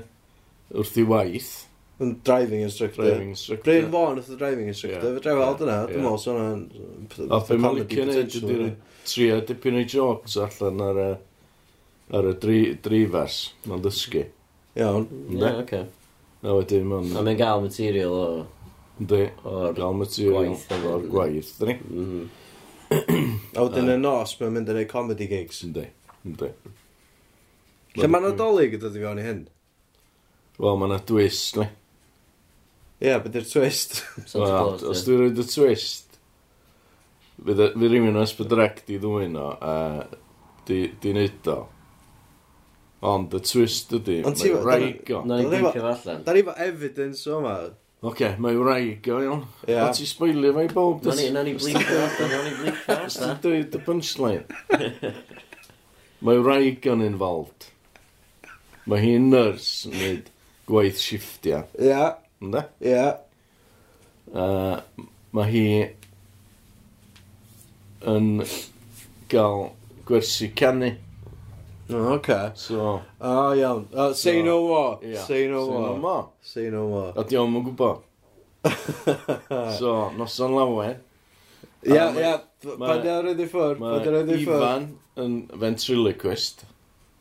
wrth 0.74 1.00
i 1.00 1.06
waith. 1.08 1.54
Yn 1.98 2.12
driving 2.22 2.62
instructor. 2.62 3.02
Driving 3.02 3.32
instructor. 3.34 3.64
Bryn 3.66 3.88
Fawn 3.90 4.20
oedd 4.20 4.28
y 4.30 4.36
driving 4.38 4.68
instructor. 4.70 5.16
Fe 5.16 5.22
drefod 5.24 5.64
yna, 5.66 5.78
dwi'n 5.90 6.04
meddwl, 6.04 6.20
so'n... 6.22 6.60
Oedd 7.26 7.48
fe'n 7.48 7.64
mynd 7.64 7.96
i'n 7.98 8.12
edrych 8.14 8.76
trio 9.08 9.40
dipyn 9.48 9.78
o'i 9.80 9.86
jokes 9.88 10.36
allan 10.44 10.82
ar 10.84 11.00
y, 11.02 11.08
ar 12.18 12.28
y 12.30 12.34
dri, 12.42 12.58
drifas 12.84 13.40
mae'n 13.66 13.84
dysgu. 13.84 14.24
Iawn. 14.78 15.08
Ie, 15.34 15.52
oce. 15.64 15.82
A 16.44 16.54
wedyn 16.54 16.86
mae'n... 16.88 17.14
A 17.18 17.24
mae'n 17.26 17.40
gael 17.40 17.64
material 17.64 18.14
o... 18.14 18.26
Ynddi, 18.98 19.24
gael 19.78 19.96
material 19.98 20.52
o'r 20.92 21.08
gwaith, 21.10 21.54
dyn 21.60 21.72
ni. 21.72 21.78
Mhm. 21.88 22.28
A 23.58 23.64
wedyn 23.66 23.90
y 23.92 23.96
nos, 24.00 24.32
mae'n 24.40 24.54
mynd 24.54 24.70
yn 24.72 24.80
ei 24.80 24.88
comedy 24.88 25.26
gigs. 25.30 25.60
Ynddi, 25.66 25.84
ynddi. 26.24 26.52
Lle 27.98 28.08
mae'n 28.10 28.30
adolyg 28.30 28.76
yn 28.76 28.82
dod 28.82 28.96
i 28.96 29.02
fewn 29.02 29.20
i 29.20 29.26
hyn? 29.26 29.42
Wel, 30.58 30.78
mae'n 30.80 30.94
a 30.96 30.98
twist, 31.06 31.58
ni. 31.58 31.66
Ie, 32.98 33.10
yeah, 33.10 33.20
beth 33.22 33.36
yw'r 33.38 33.46
twist? 33.46 34.00
Wel, 34.34 34.72
Os 34.90 35.04
dwi'n 35.06 35.20
rhaid 35.22 35.42
y 35.42 35.46
twist, 35.46 36.07
Fydd 37.38 37.60
rhywun 37.78 38.10
yn 38.16 38.22
ysbydrec 38.24 38.80
di 38.88 38.96
ddwyn 39.02 39.36
o, 39.38 39.48
a 39.62 39.74
di, 40.68 40.80
di 41.02 41.12
neud 41.16 41.50
o. 41.52 41.58
Ond 43.08 43.34
y 43.38 43.40
twist 43.46 43.92
ydi, 43.94 44.16
Ond 44.26 44.36
ti- 44.40 44.50
mae'n 44.50 44.64
raig 44.66 45.12
o. 45.14 45.20
Na 45.28 45.36
i 45.38 45.44
Dyna- 45.46 45.60
blincio 45.70 45.82
fo 45.84 45.92
allan. 45.92 46.24
Da 46.26 46.32
ni 46.34 46.42
efo 46.42 46.54
evidence 46.64 47.26
o 47.30 47.36
yma. 47.38 47.52
Oce, 48.08 48.32
mae'n 48.42 48.58
raig 48.66 49.06
o, 49.14 49.20
iawn. 49.22 49.44
Ie. 49.68 49.72
Yeah. 49.76 49.92
ti 49.94 50.06
spoilio 50.06 50.50
fe 50.56 50.64
i 50.66 50.72
bob, 50.74 51.06
Na 51.06 51.14
ni, 51.18 51.28
na 51.34 51.42
ni 51.46 51.54
blicio. 51.54 51.78
allan, 51.78 52.32
na 52.34 52.42
ni 52.48 52.52
blincio 52.58 52.96
allan. 52.96 53.38
Dweud 53.44 53.78
y 53.78 53.82
punchline. 53.86 54.44
Mae 56.26 56.40
rhaid 56.42 56.86
o'n 56.90 57.04
involved. 57.06 57.68
Mae 58.90 59.02
hi'n 59.04 59.28
nyrs 59.30 59.68
yn 59.86 59.94
neud 59.94 60.30
gwaith 60.66 60.98
shiftiau. 60.98 61.68
Ia, 61.78 62.16
Ynda? 62.42 62.64
ia. 62.82 63.04
Uh, 64.28 64.80
mae 65.34 65.50
hi 65.52 65.62
yn 68.06 68.42
gael 69.32 69.70
gwersi 70.08 70.50
canu. 70.56 70.92
O, 71.88 72.02
oce. 72.14 72.38
So, 72.60 73.00
O, 73.20 73.34
iawn. 73.56 73.86
Uh, 73.94 74.12
say 74.12 74.42
no 74.42 74.60
more. 74.66 74.98
Ie. 75.02 75.16
Say 75.16 75.46
no 75.48 75.64
Say 75.64 75.72
no 75.72 75.80
more. 75.80 75.98
more. 75.98 76.28
Say 76.42 76.70
no 76.70 76.82
more. 76.88 77.12
a 77.16 77.24
diolch 77.24 77.54
yn 77.56 77.64
gwybod. 77.70 78.04
So, 79.78 80.10
noson 80.18 80.52
lawer, 80.56 80.96
Ia, 81.86 82.08
A 82.08 82.12
ma- 82.12 82.20
ia. 82.20 82.32
ma- 82.76 82.88
Pa'n 82.90 83.04
dawr 83.04 83.28
ydi 83.32 83.46
ffwrdd? 83.48 83.78
Pa'n 83.78 84.02
dawr 84.04 84.16
mae 84.16 84.24
ydi 84.26 84.38
ffwrdd? 84.42 84.64
Ifan 84.64 84.88
yn 85.22 85.36
ventriloquist. 85.62 86.64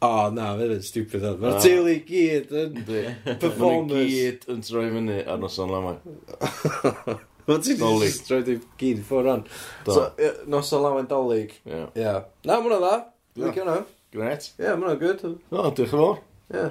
O, 0.01 0.09
na, 0.34 0.47
fe 0.57 0.65
fydd 0.65 0.73
yn 0.75 0.84
stupid 0.86 1.23
oedd. 1.30 1.39
Mae'r 1.43 1.61
teulu 1.63 1.93
i 1.93 1.99
gyd 2.09 2.51
yn... 2.63 2.75
Yndi. 2.82 3.03
Performers. 3.41 3.61
Maen 3.61 3.88
nhw 3.93 4.01
gyd 4.11 4.47
yn 4.55 4.65
troi 4.65 4.88
fyny 4.95 5.19
ar 5.30 5.39
noson 5.41 5.71
lawer. 5.73 6.01
Wel, 7.47 7.59
ti 7.63 7.73
wedi 7.73 7.79
Dolig. 7.83 8.11
stroi 8.17 8.41
di 8.43 8.57
gyd 8.81 9.03
ffwrdd 9.07 9.29
on. 9.33 9.43
Do. 9.85 9.93
So, 9.95 10.07
ie, 10.19 10.31
nos 10.51 10.71
o 10.75 10.81
lawen 10.83 11.07
dolyg. 11.07 11.53
Ie. 11.67 11.85
Ie. 11.95 12.15
Na, 12.49 12.57
mwna 12.63 12.79
dda. 12.83 12.95
Ie. 13.37 13.39
Dwi'n 13.39 13.55
hwnna. 13.61 13.77
Gret. 14.15 14.49
Ie, 14.59 14.73
mwna 14.81 14.97
good. 14.99 15.23
O, 15.23 15.31
diolch 15.71 15.79
yn 15.87 15.91
fawr. 15.93 16.19
Ie. 16.51 16.65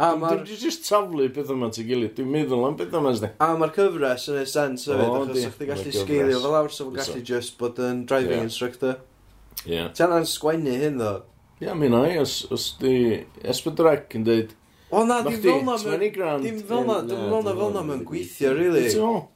A 0.00 0.06
Dwi'n 0.14 0.20
ma'r 0.22 0.44
just 0.48 0.86
taflu 0.88 1.26
beth 1.34 1.50
yma 1.52 1.66
ti 1.74 1.82
gilydd. 1.84 2.14
Dwi'n 2.16 2.30
meddwl 2.32 2.62
am 2.70 2.76
beth 2.78 2.94
yma 2.96 3.10
sdi. 3.18 3.28
a 3.42 3.48
mae'r 3.60 3.74
cyfres 3.74 4.28
yn 4.32 4.38
ei 4.40 4.46
sens 4.48 4.86
hefyd, 4.88 5.02
O, 5.02 5.18
achos 5.18 5.34
yndi. 5.34 5.42
o'ch 5.50 5.58
ti'n 5.58 5.68
gallu 5.72 5.84
Ma'r 5.90 5.98
sgeilio 5.98 6.28
cyfres. 6.30 6.44
fel 6.46 6.56
awr, 6.60 6.70
so 6.76 6.86
fo'n 6.86 6.96
gallu 7.02 7.24
just 7.32 7.58
bod 7.60 7.82
yn 7.84 8.04
driving 8.08 8.38
Ie. 8.38 8.46
instructor. 8.46 8.94
Ie. 9.66 9.82
Ti 9.92 10.06
anna'n 10.06 10.24
sgwennu 10.30 10.78
hyn, 10.86 10.96
ddo? 11.02 11.12
Ie, 11.60 11.74
mi 11.76 11.90
na 11.92 12.00
i, 12.08 12.14
os, 12.22 12.38
os 12.54 12.70
di... 12.80 12.94
Esbydrec 13.44 14.16
yn 14.16 14.24
dweud, 14.24 14.54
O 14.90 15.04
na, 15.06 15.20
dim 15.22 15.36
fel 15.38 15.62
na, 15.62 15.76
dim 16.42 16.58
fel 16.66 16.84
na, 16.84 17.00
dim 17.06 17.20
fel 17.30 17.44
na 17.46 17.52
fel 17.54 17.72
na 17.76 17.82
mae'n 17.86 18.00
gweithio, 18.08 18.50
really. 18.58 18.88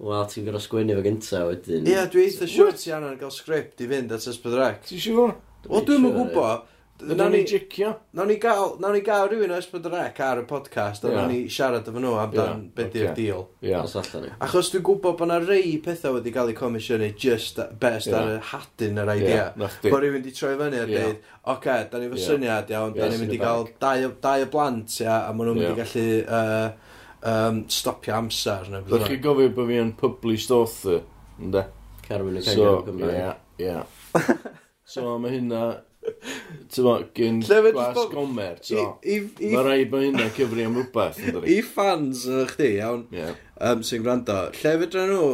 Wel, 0.03 0.25
ti'n 0.33 0.49
gorau 0.49 0.63
sgwennu 0.65 0.97
fo 0.99 1.05
gynta 1.05 1.43
wedyn. 1.47 1.87
Ie, 1.87 2.01
dwi 2.11 2.25
eitha 2.27 2.49
siwr 2.51 2.75
ti 2.75 2.91
anna'n 2.97 3.15
cael 3.21 3.31
sgript 3.35 3.85
i 3.85 3.87
fynd 3.93 4.15
at 4.17 4.27
ysbydrac. 4.33 4.81
Ti'n 4.89 5.03
siwr? 5.05 5.37
O, 5.71 5.79
dwi'n 5.87 6.03
mwyn 6.03 6.17
gwybod, 6.19 6.67
Nawn 7.03 7.32
ni 7.32 7.45
jicio. 7.45 7.97
Nawn 8.14 8.28
ni 8.28 8.36
gael, 8.38 8.76
nawn 8.78 8.95
ni 8.95 9.01
gael 9.03 9.26
rhywun 9.28 9.51
o 9.51 9.57
Esbyd 9.59 9.86
Rec 9.90 10.20
ar 10.22 10.38
y 10.38 10.45
podcast, 10.47 11.03
a 11.03 11.09
yeah. 11.09 11.16
nawn 11.18 11.32
ni 11.32 11.38
siarad 11.51 11.88
efo 11.90 11.99
nhw 11.99 12.12
amdan 12.22 12.47
yeah. 12.47 12.61
beth 12.76 12.95
yw'r 12.95 13.09
okay. 13.11 13.16
deal. 13.18 13.42
Yeah. 13.66 13.82
Os 13.82 13.97
allan 13.99 14.28
ni. 14.28 14.30
Achos 14.47 14.70
dwi'n 14.70 14.84
gwybod 14.86 15.18
bod 15.18 15.26
yna 15.26 15.40
rei 15.42 15.74
pethau 15.82 16.14
wedi 16.14 16.32
cael 16.36 16.53
eu 16.53 16.59
comisiynu 16.61 17.11
just 17.18 17.59
best 17.82 18.12
yeah. 18.12 18.20
ar 18.20 18.30
y 18.36 18.38
hadyn 18.53 19.03
yr 19.03 19.12
idea. 19.16 19.34
Yeah, 19.59 19.76
bod 19.88 19.99
rhywun 19.99 20.20
wedi 20.20 20.34
troi 20.38 20.55
fyny 20.62 20.78
a 20.78 20.84
yeah. 20.84 20.92
dweud, 20.95 21.28
oce, 21.42 21.53
okay, 21.57 21.86
da 21.90 22.01
ni 22.01 22.11
fy 22.14 22.20
yeah. 22.20 22.30
syniad 22.30 22.74
iawn, 22.76 22.95
yeah, 22.95 23.03
da 23.03 23.11
ni'n 23.11 23.24
mynd 23.24 23.34
i 23.34 23.42
gael 23.42 23.68
dau, 23.82 24.11
dau 24.28 24.47
o 24.47 24.51
blant, 24.55 24.99
ia, 25.03 25.16
a 25.18 25.34
maen 25.34 25.51
nhw'n 25.51 25.62
mynd 25.64 25.74
i 25.74 25.78
gallu 25.82 26.09
uh, 26.38 26.99
um, 27.34 27.62
stopio 27.80 28.20
amser. 28.20 28.70
Dych 28.92 29.09
chi 29.11 29.22
gofio 29.26 29.51
bod 29.59 29.72
fi 29.72 29.82
yn 29.82 29.97
published 29.99 30.55
author, 30.55 31.03
ynddo? 31.42 31.66
Carwyn 32.07 32.38
y 32.38 32.47
Cengel 32.47 32.84
Gymraeg. 32.86 33.40
Ie, 33.59 33.72
ie. 33.74 34.36
So 34.84 35.14
mae 35.16 35.32
hynna 35.32 35.61
Ti'n 36.05 36.69
Tyma, 36.75 36.95
gyn 37.17 37.41
glas 37.45 37.99
gomer, 38.13 38.59
Mae 38.61 39.65
rhaid 39.65 39.91
bod 39.93 40.05
hynna'n 40.05 40.33
cyfri 40.37 40.67
am 40.67 40.79
rhywbeth, 40.79 41.21
I 41.49 41.61
fans 41.65 42.25
uh, 42.29 42.45
chdi, 42.51 42.75
iawn, 42.81 43.05
yeah. 43.15 43.37
um, 43.61 43.85
sy'n 43.87 44.05
gwrando, 44.05 44.37
lle 44.59 44.75
fedra 44.83 45.07
nhw 45.09 45.29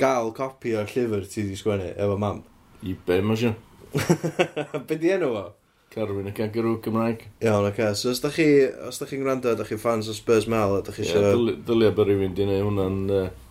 gael 0.00 0.30
copi 0.36 0.76
o'r 0.78 0.90
llyfr 0.90 1.26
ti 1.28 1.44
wedi 1.44 1.58
sgwennu 1.58 1.90
efo 1.94 2.18
mam? 2.20 2.44
I 2.86 2.94
be, 3.06 3.18
mae 3.24 3.40
siw. 3.40 3.54
be 4.88 4.98
di 5.00 5.10
enw 5.16 5.32
o? 5.36 5.46
Carwyn 5.90 6.30
y 6.30 6.32
Cagarw 6.36 6.76
Cymraeg. 6.84 7.24
Iawn, 7.42 7.66
oce. 7.66 7.74
Okay. 7.74 7.94
So, 7.98 8.12
os 8.14 8.22
da 8.22 8.30
chi, 8.30 8.46
os 8.86 9.00
da 9.02 9.08
chi'n 9.10 9.24
gwrando, 9.24 9.56
da 9.58 9.66
chi 9.66 9.78
fans 9.80 10.08
o 10.08 10.14
Spurs 10.14 10.46
Mel, 10.46 10.78
da 10.86 10.94
chi 10.94 11.02
eisiau... 11.02 11.24
Yeah, 11.24 11.56
dylia 11.66 11.90
bod 11.96 12.06
rhywun 12.06 12.36
di 12.38 12.46
neud 12.46 12.68
hwnna'n... 12.68 13.00
Uh, 13.10 13.48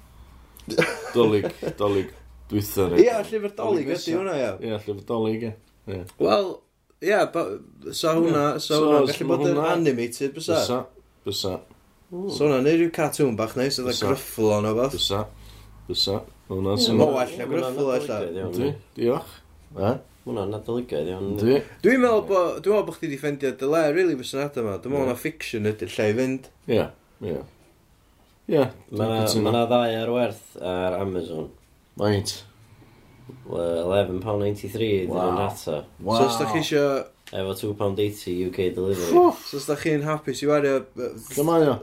dolyg, 1.16 1.50
dolyg, 1.80 2.14
dwytha. 2.48 2.86
Ie, 2.96 3.10
llyfr 3.28 3.58
dolyg 3.58 3.92
ydy 3.92 4.16
hwnna, 4.16 4.38
ia. 4.40 4.54
Ie, 4.64 4.78
llyfr 4.78 5.04
dolyg, 5.10 5.50
ie. 5.50 5.69
Yeah. 5.90 6.16
Wel, 6.22 6.50
ie, 7.02 7.10
yeah, 7.10 7.26
sa 7.92 8.16
hwnna, 8.16 8.46
yeah. 8.46 8.62
sa 8.64 8.80
hwnna, 8.80 9.00
so, 9.02 9.12
gallu 9.12 9.30
bod 9.32 9.46
yn 9.50 9.62
animated, 9.66 10.36
bysa? 10.36 10.60
Bysa, 10.62 10.82
bysa. 11.26 11.54
So 12.10 12.46
hwnna, 12.46 12.60
neu 12.66 12.78
rhyw 12.78 12.92
cartoon 12.94 13.38
bach 13.40 13.56
neis, 13.58 13.80
oedd 13.82 13.92
y 13.92 13.98
gryffl 14.00 14.54
o'n 14.60 14.70
o 14.70 14.76
fath. 14.84 14.98
Bysa, 15.00 15.24
bysa. 15.90 16.20
Hwna 16.50 16.76
sy'n... 16.82 16.98
Mowell 16.98 17.34
na 17.38 17.46
gryffl 17.50 17.92
allan. 17.94 18.74
Diolch. 18.98 19.34
E? 19.78 19.92
Hwna'n 20.26 20.56
adolygaid 20.58 21.10
iawn. 21.14 21.36
Dwi. 21.40 21.60
Dwi'n 21.86 22.02
meddwl 22.04 22.24
bod... 22.30 22.60
Dwi'n 22.66 22.76
meddwl 22.76 22.88
bod 22.88 22.98
chdi 22.98 23.12
di 23.12 23.20
ffendio 23.22 23.52
dy 23.58 23.70
le, 23.70 23.84
really, 23.94 24.18
fes 24.20 24.34
yn 24.36 24.44
yma. 24.62 24.76
Dwi'n 24.82 24.96
meddwl 24.96 25.10
na 25.10 25.16
fiction 25.18 25.70
ydy'r 25.70 25.94
lle 25.94 26.08
i 26.10 26.16
fynd. 26.18 26.50
Ie, 26.70 26.84
ie. 27.26 27.38
Ie. 28.50 28.66
Mae 28.98 29.30
yna 29.40 29.64
ddau 29.70 29.96
ar 30.02 30.14
werth 30.16 30.58
ar 30.58 30.98
Amazon. 31.00 31.52
Maint. 32.02 32.34
£11.93 33.48 35.08
wow. 35.10 35.30
yn 35.30 35.40
rata. 35.40 35.80
Wow. 36.00 36.18
So 36.18 36.28
os 36.28 36.38
da 36.40 36.50
chi 36.52 36.62
isio... 36.64 36.84
Efo 37.30 37.54
£2.80 37.54 38.48
UK 38.48 38.72
delivery. 38.74 39.12
So 39.46 39.60
os 39.60 39.68
da 39.70 39.76
chi'n 39.78 40.02
hapus 40.02 40.42
i 40.42 40.50
wario 40.50 40.80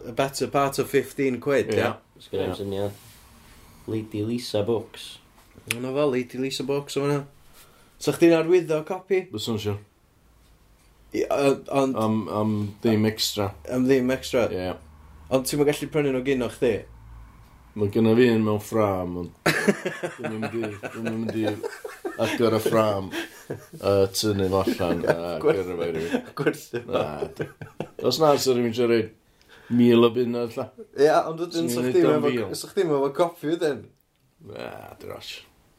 a 0.09 0.13
better 0.13 0.49
part 0.51 0.81
of 0.83 0.91
15 0.91 1.39
quid, 1.41 1.71
ia? 1.75 1.93
Sgwneud 2.19 2.49
yeah. 2.49 2.57
syniad. 2.59 3.03
Lady 3.87 4.25
Lisa 4.27 4.65
Books. 4.67 5.19
Yna 5.71 5.93
fel, 5.95 6.11
Lady 6.11 6.39
Lisa 6.43 6.67
Books 6.67 6.97
o 6.99 7.05
fyna. 7.05 7.21
So 8.03 8.13
chdi'n 8.17 8.35
arwyddo 8.41 8.83
copi? 8.89 9.23
Byswn 9.31 9.61
siw. 9.63 9.77
Ond... 11.71 11.97
Am 11.97 12.59
ddim 12.83 13.07
extra. 13.09 13.53
Am 13.71 13.87
ddim 13.87 14.11
extra? 14.15 14.49
Ie. 14.51 14.75
Ond 15.31 15.47
ti'n 15.47 15.63
gallu 15.67 15.91
prynu 15.95 16.13
nhw 16.15 16.27
gyn 16.27 16.47
o 16.47 16.51
chdi? 16.53 16.75
Mae 17.77 17.91
gynna 17.93 18.15
fi 18.17 18.27
un 18.33 18.45
mewn 18.45 18.61
ffram, 18.65 19.17
ond 19.21 19.33
dwi'n 20.17 20.39
mynd 21.05 21.35
i 21.37 21.43
agor 22.25 22.55
y 22.57 22.61
ffram 22.65 23.11
a 23.85 23.91
tynnu 24.17 24.47
fo 24.55 24.63
allan 24.63 25.03
a 25.13 25.17
gyrra 25.43 25.77
fe 25.83 25.89
rhywun. 25.91 26.31
Gwerthu 26.39 26.81
fo. 26.87 27.03
Os 28.09 28.21
na, 28.23 28.31
sy'n 28.41 28.57
rhywun 28.57 28.71
eisiau 28.71 28.89
rhaid 28.89 29.11
mil 29.77 30.09
o 30.09 30.11
bunna 30.15 30.47
allan. 30.47 30.73
Ia, 30.97 31.19
ond 31.29 31.45
dwi'n 31.45 31.69
sa'ch 31.75 32.73
ddim 32.73 32.97
efo 32.97 33.13
coffi 33.21 33.53
wedyn. 33.53 33.85
Na, 34.49 34.73
dros. 35.03 35.35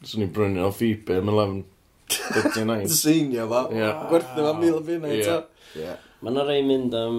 Swn 0.06 0.28
i'n 0.28 0.34
brynu 0.38 0.68
o 0.68 0.72
Phoebe 0.78 1.18
am 1.24 1.34
11.39. 1.34 2.94
Seinio 2.94 3.50
fo. 3.50 3.66
Gwerthu 3.74 4.38
fo 4.46 4.54
mil 4.62 4.78
o 4.78 4.86
bunna 4.86 5.16
eto. 5.18 5.42
Mae 6.22 6.30
yna 6.30 6.46
rhaid 6.46 6.70
mynd 6.70 7.02
am 7.02 7.18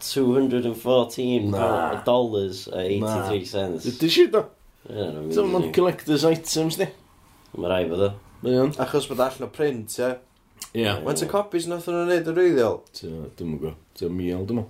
214 0.00 1.50
Na. 1.50 2.02
dollars 2.04 2.68
a 2.68 2.82
83 2.82 3.00
Na. 3.00 3.44
cents. 3.44 3.86
Ydy 3.92 4.10
si 4.10 4.26
do? 4.32 4.44
Dwi'n 4.88 5.50
mynd 5.52 5.70
collector's 5.76 6.24
items 6.28 6.76
di. 6.80 6.88
Mae 7.56 7.70
rai 7.70 7.82
bod 7.88 8.02
o. 8.04 8.12
Mae 8.44 8.58
o'n. 8.60 8.72
Achos 8.82 9.06
bod 9.08 9.22
allan 9.24 9.46
o 9.46 9.50
print, 9.54 9.98
ie. 10.02 10.10
Ie. 10.74 10.88
Went 11.06 11.22
o 11.24 11.28
copies 11.30 11.68
nath 11.70 11.86
nhw'n 11.88 12.10
neud 12.10 12.30
yn 12.32 12.36
rwyddiol? 12.36 12.80
Dwi'n 13.00 13.50
mwyn 13.52 13.60
go. 13.62 13.74
Dwi'n 13.98 14.16
mil, 14.18 14.44
dwi'n. 14.50 14.64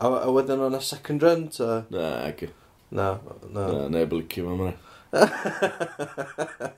A, 0.00 0.08
a 0.24 0.30
wedyn 0.32 0.64
o'n 0.64 0.78
a 0.78 0.80
second 0.82 1.22
run, 1.22 1.48
ta? 1.54 1.82
Na, 1.92 2.06
ag. 2.26 2.46
Na, 2.90 3.12
na. 3.46 3.66
Na, 3.66 3.82
na, 3.92 4.06
blicio 4.10 4.46
fo 4.48 4.56
mwyna. 4.58 4.74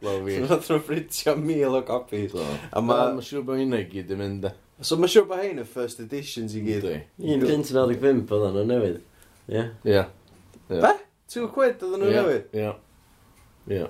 Lo 0.03 0.17
fi. 0.27 0.41
Nath 0.43 0.69
nhw'n 0.69 0.85
printio 0.89 1.37
mil 1.39 1.79
o 1.79 1.83
copies. 1.89 2.35
So. 2.35 2.45
A 2.73 2.83
ma... 2.85 2.99
Mae'n 3.13 3.25
siŵr 3.25 3.47
bod 3.49 3.63
hynna 3.63 3.81
gyd 3.89 4.13
yn 4.17 4.21
mynd, 4.21 4.45
da. 4.49 4.53
So 4.83 4.99
mae'n 4.99 5.13
siŵr 5.15 5.27
bod 5.31 5.43
hein 5.43 5.63
y 5.63 5.65
first 5.69 6.03
editions 6.03 6.57
i 6.59 6.63
gyd. 6.67 6.87
Un 7.23 7.43
pint 7.47 7.71
yn 7.71 7.79
95 7.79 8.33
oedd 8.35 8.47
nhw'n 8.59 8.71
newydd. 8.73 9.01
Ie. 9.53 9.65
Ie. 9.87 10.05
Be? 10.69 10.93
Ti'n 11.31 11.51
quid 11.55 11.83
oedd 11.87 11.99
nhw'n 12.03 12.17
newydd? 12.19 12.49
Ie. 12.59 12.73
Ie. 13.79 13.85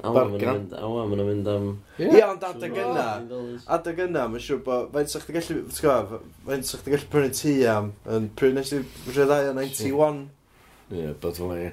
Awa, 0.00 0.22
ma'n 0.32 1.10
mynd 1.10 1.24
mynd 1.28 1.48
am... 1.52 1.66
Ie, 2.00 2.22
ond 2.24 2.44
adeg 2.46 2.76
yna, 2.80 3.06
adeg 3.76 3.98
yna, 4.06 4.22
mae'n 4.32 4.44
siŵr 4.46 4.62
bod, 4.64 4.86
fe'n 4.94 5.10
sa'ch 5.12 5.26
ti 5.28 5.34
gallu, 5.36 5.58
T'w 5.68 5.84
gwybod, 5.84 6.30
fe'n 6.46 6.64
sa'ch 6.64 6.86
ti 6.86 6.94
gallu 6.94 7.08
prynu 7.12 7.32
tŷ 7.36 7.52
am, 7.68 7.90
yn 8.16 8.30
pryd 8.38 8.56
nes 8.56 8.72
i 8.72 8.80
rhyddau 9.10 9.50
o 9.50 9.56
91. 9.58 10.22
Ie, 10.96 11.10
bod 11.20 11.36
fel 11.36 11.52
ni. 11.52 11.68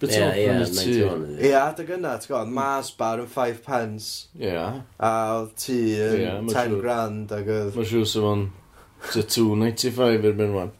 Bit 0.00 0.14
yeah, 0.16 0.34
yeah, 0.34 0.58
91. 0.64 1.24
Ie, 1.44 1.50
adeg 1.60 1.90
yna, 1.92 2.14
ti'n 2.16 2.30
gwybod, 2.30 2.52
Mars 2.56 2.88
bar 2.96 3.20
yn 3.20 3.26
5 3.28 3.58
pence. 3.66 4.30
Ie. 4.38 4.46
Yeah. 4.48 4.80
A 4.96 5.10
oedd 5.34 5.50
tŷ 5.60 5.76
yn 5.76 6.22
yeah, 6.22 6.38
10 6.40 6.54
siw... 6.56 6.78
grand 6.80 7.34
ac 7.36 7.50
oedd... 7.52 7.74
Mae'n 7.76 7.90
siŵr 7.90 8.08
sef 8.08 8.28
o'n 8.30 8.46
295 9.12 10.28
erbyn 10.30 10.54
rwan. 10.54 10.72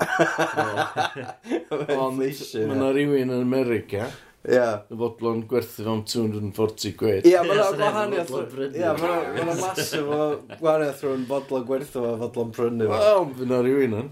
Ond 1.98 2.16
mae 2.16 2.30
yna 2.62 2.94
rhywun 2.94 3.34
yn 3.34 3.36
America. 3.40 4.06
Ie. 4.46 4.54
Yeah. 4.54 4.86
Y 4.86 4.96
bodlon 5.02 5.42
gwerthu 5.50 5.84
fo'n 5.84 6.06
240 6.08 6.94
quid. 7.02 7.26
Ie, 7.26 7.36
mae'n 7.36 7.50
mae 7.50 7.58
yna 7.58 7.68
gwahaniaeth. 7.82 8.32
Ie, 8.70 8.86
mae'n 9.02 9.44
yna 9.44 9.60
masif 9.60 10.06
o 10.06 10.24
gwahaniaeth 10.54 11.02
rhwng 11.04 11.26
bodlon 11.28 11.66
gwerthu 11.68 12.06
a 12.06 12.16
bodlon 12.22 12.54
prynu. 12.54 12.86
fo. 12.86 13.02
Wel, 13.02 13.30
fyna 13.42 13.62
rhywun 13.66 14.02
yn. 14.04 14.10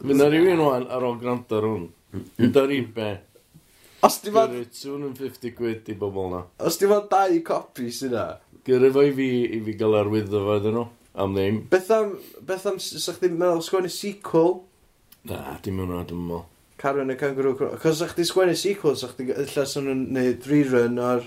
Fyna 0.00 0.30
rhywun 0.32 0.62
wan 0.64 0.86
ar 0.86 1.10
ôl 1.10 1.18
gwrando 1.20 1.58
ar 1.58 1.68
hwn. 1.72 1.88
Fyna 2.38 2.64
rhywun 2.70 2.92
be. 2.94 3.10
Os 4.02 4.20
di 4.22 4.30
fod... 4.30 4.52
Gyrru 4.52 4.68
250 4.70 5.54
quid 5.58 5.88
i 5.90 5.96
bobl 5.98 6.28
na. 6.30 6.44
Os 6.62 6.78
di 6.78 6.86
fod 6.90 7.08
dau 7.10 7.40
copi 7.46 7.88
sy'n 7.94 8.14
na? 8.14 8.26
Gyrru 8.66 8.92
fo 8.94 9.02
i 9.02 9.14
fi 9.16 9.30
i 9.56 9.58
fi 9.64 9.74
gael 9.80 9.96
arwyddo 9.98 10.44
fo 10.44 10.58
iddyn 10.60 10.76
nhw. 10.78 10.84
Am 11.18 11.34
ddim. 11.34 11.64
Beth 11.72 11.90
am... 11.94 12.12
Beth 12.46 12.68
am... 12.70 12.78
Sa 12.78 13.16
chdi'n 13.16 13.34
meddwl 13.40 13.64
sgwennu 13.66 13.90
sequel? 13.90 14.60
Na, 15.26 15.56
dim 15.64 15.80
hwnna, 15.82 16.04
dim 16.06 16.20
yn 16.22 16.28
meddwl. 16.28 16.44
Carwyn 16.78 17.10
y 17.10 17.16
Cangrew 17.18 17.56
Crow. 17.58 17.74
Cos 17.82 17.98
sa 17.98 18.06
chdi 18.12 18.28
sgwennu 18.28 18.54
sequel, 18.58 18.94
sa 19.00 19.10
chdi... 19.10 19.32
Illa 19.34 19.66
sy'n 19.66 19.88
nhw'n 19.88 20.06
neud 20.14 20.46
rerun 20.52 21.02
o'r... 21.02 21.26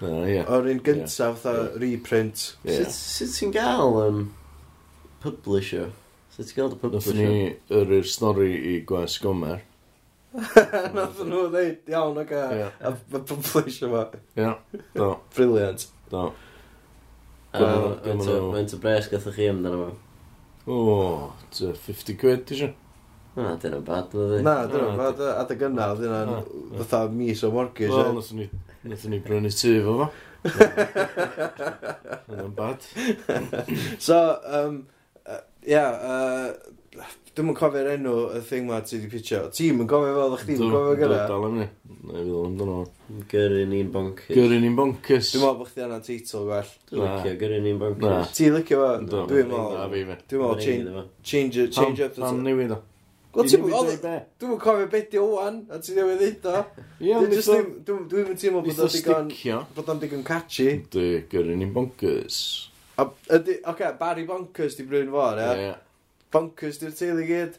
Uh, 0.00 0.26
yeah. 0.28 0.44
O'r 0.48 0.68
un 0.68 0.84
gyntaf, 0.84 1.40
fatha 1.40 1.80
reprint. 1.80 2.50
Yeah. 2.66 2.84
Sut, 2.84 3.00
sut 3.30 3.34
ti'n 3.38 3.56
gael 3.56 3.96
um, 4.02 4.22
publisher? 5.24 5.88
Sut 6.36 6.50
ti'n 6.50 6.60
gael 6.60 6.70
dy 6.74 6.80
publisher? 6.84 7.16
Nath 7.16 7.32
ni 7.32 7.80
yr 7.80 8.08
stori 8.08 8.52
i 8.74 8.76
Gwas 8.88 9.16
Gomer. 9.24 9.64
Nath 10.94 11.18
nhw 11.26 11.48
ddeud, 11.50 11.88
iawn, 11.90 12.20
oce. 12.22 12.42
A 12.78 12.92
mae 12.94 13.24
publish 13.26 13.80
yma. 13.86 14.04
Ia, 14.38 14.52
do. 14.94 15.08
Brilliant. 15.34 15.88
Do. 16.12 16.28
Mae'n 17.54 18.70
ty 18.70 18.78
bres 18.82 19.10
gathoch 19.10 19.34
chi 19.34 19.48
amdano 19.50 19.88
fo. 19.88 19.98
O, 20.70 21.32
50 21.58 22.14
quid, 22.20 22.46
ti 22.46 22.54
eisiau? 22.54 22.76
Na, 23.34 23.56
dyna 23.58 23.80
bad, 23.86 24.10
dwi. 24.12 24.40
Na, 24.46 24.54
dyna 24.70 24.86
nhw'n 24.86 24.98
bad. 25.00 25.22
Adeg 25.40 25.66
yna, 25.66 25.90
dyn 25.98 26.14
nhw'n 26.14 26.78
fatha 26.78 27.04
mis 27.14 27.42
o 27.46 27.50
mortgage. 27.54 27.90
Wel, 27.90 28.22
eh? 28.44 28.50
nathon 28.90 29.14
ni 29.14 29.20
brynu 29.24 29.50
tu 29.54 29.76
fo 29.84 29.96
fo. 30.00 30.10
Dyn 32.30 32.54
bad. 32.56 32.86
So, 33.98 34.20
um, 34.46 34.84
ia, 35.26 35.42
yeah, 35.66 35.90
uh, 35.90 36.76
Dwi'n 36.90 37.50
yn 37.52 37.54
cofio'r 37.54 37.88
enw 37.92 38.12
y 38.34 38.40
thing 38.42 38.64
ma 38.66 38.80
ti 38.82 38.96
wedi 38.96 39.08
pitio. 39.12 39.44
Ti'n 39.54 39.78
yn 39.84 39.88
cofio 39.90 40.14
fel, 40.16 40.32
chdi 40.40 40.56
yn 40.56 40.72
cofio 40.72 40.94
gyda. 40.98 41.18
Dal 41.30 41.44
am 41.46 41.58
ni. 41.60 41.66
Na, 41.86 42.14
i 42.18 42.24
ddod 42.26 42.46
amdano. 42.48 42.78
Gyrru 43.30 43.60
ni'n 43.70 43.92
bonkers. 43.94 44.32
Gyrru 44.34 44.56
ni'n 44.58 44.74
bonkers. 44.74 45.28
Dwi'n 45.30 45.44
meddwl 45.44 45.60
bod 45.60 45.68
chdi 45.70 45.84
anna'n 45.84 46.02
teitl 46.02 46.48
gwell. 46.48 46.72
Dwi'n 46.90 47.04
licio 47.06 47.34
gyrru 47.42 47.60
ni'n 47.62 47.78
bonkers. 47.78 48.32
Ti'n 48.34 48.56
licio 48.56 48.78
fo? 48.80 48.88
Dwi'n 49.06 49.52
meddwl. 49.52 49.76
Dwi'n 50.32 50.42
meddwl 50.42 51.04
change, 51.30 51.68
change 51.76 52.02
up. 52.08 52.18
Pam 52.18 52.40
newid 52.42 52.74
o. 52.74 52.78
Wel, 53.36 53.46
ti'n 53.52 53.62
mynd 53.62 54.08
Dwi'n 54.42 54.58
cofio 54.64 54.88
beth 54.90 55.12
di 55.12 55.20
o'n, 55.22 55.60
a 55.70 55.78
ti'n 55.78 56.00
newid 56.00 56.18
ddeud 56.24 56.48
o. 56.50 56.64
Dwi'n 56.98 58.16
mynd 58.16 58.40
teimlo 58.42 58.64
bod 58.66 58.82
o'n 58.82 58.90
digon... 58.96 59.30
Bod 59.76 59.94
o'n 59.94 60.02
digon 60.02 60.26
catchy. 60.26 60.74
Dwi'n 60.90 61.30
gyrru 61.30 61.54
ni'n 61.62 61.70
bonkers. 61.76 62.40
Oce, 62.98 63.92
Barry 64.02 64.26
Bonkers 64.28 64.74
di 64.76 64.88
brwy'n 64.90 65.14
fawr, 65.14 65.38
ia? 65.38 65.54
Ie, 65.54 65.70
ie. 65.70 65.78
Bonkers 66.32 66.78
di'r 66.80 66.94
teulu 66.94 67.26
gyd. 67.26 67.58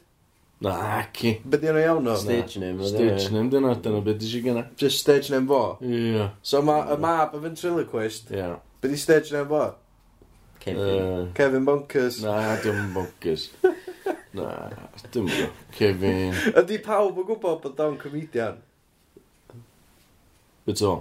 Na, 0.62 1.04
ci. 1.14 1.42
Be 1.44 1.58
di 1.58 1.68
yna 1.72 1.82
e 1.82 1.86
iawn 1.88 2.08
o? 2.08 2.16
Stage 2.22 2.60
name. 2.62 2.86
Stage 2.86 3.32
name, 3.34 3.50
dyna, 3.50 3.74
dyna 3.84 4.02
beth 4.06 4.20
ddysgu 4.22 4.44
gyna. 4.46 4.66
Just 4.78 5.02
stage 5.02 5.32
name 5.34 5.48
fo? 5.50 5.62
Ie. 5.82 6.02
Yeah. 6.16 6.30
So 6.46 6.62
ma, 6.62 6.84
y 6.94 6.98
mab 7.02 7.34
y 7.34 7.42
ventriloquist, 7.42 8.30
yeah. 8.30 8.60
be 8.82 8.94
di 8.94 9.00
stage 9.02 9.34
name 9.34 9.50
fo? 9.50 9.64
Kevin. 10.62 11.02
Uh, 11.02 11.28
Kevin 11.34 11.66
Bonkers. 11.66 12.22
Na, 12.24 12.56
dim 12.62 12.94
Bonkers. 12.94 13.50
na, 14.34 14.70
dim 15.12 15.26
go. 15.26 15.50
Kevin. 15.72 16.36
Ydy 16.54 16.78
pawb 16.86 17.18
yn 17.18 17.26
gwybod 17.32 17.64
bod 17.66 17.82
o'n 17.82 17.98
comedian? 18.00 18.62
Beth 20.70 20.86
o? 20.86 21.00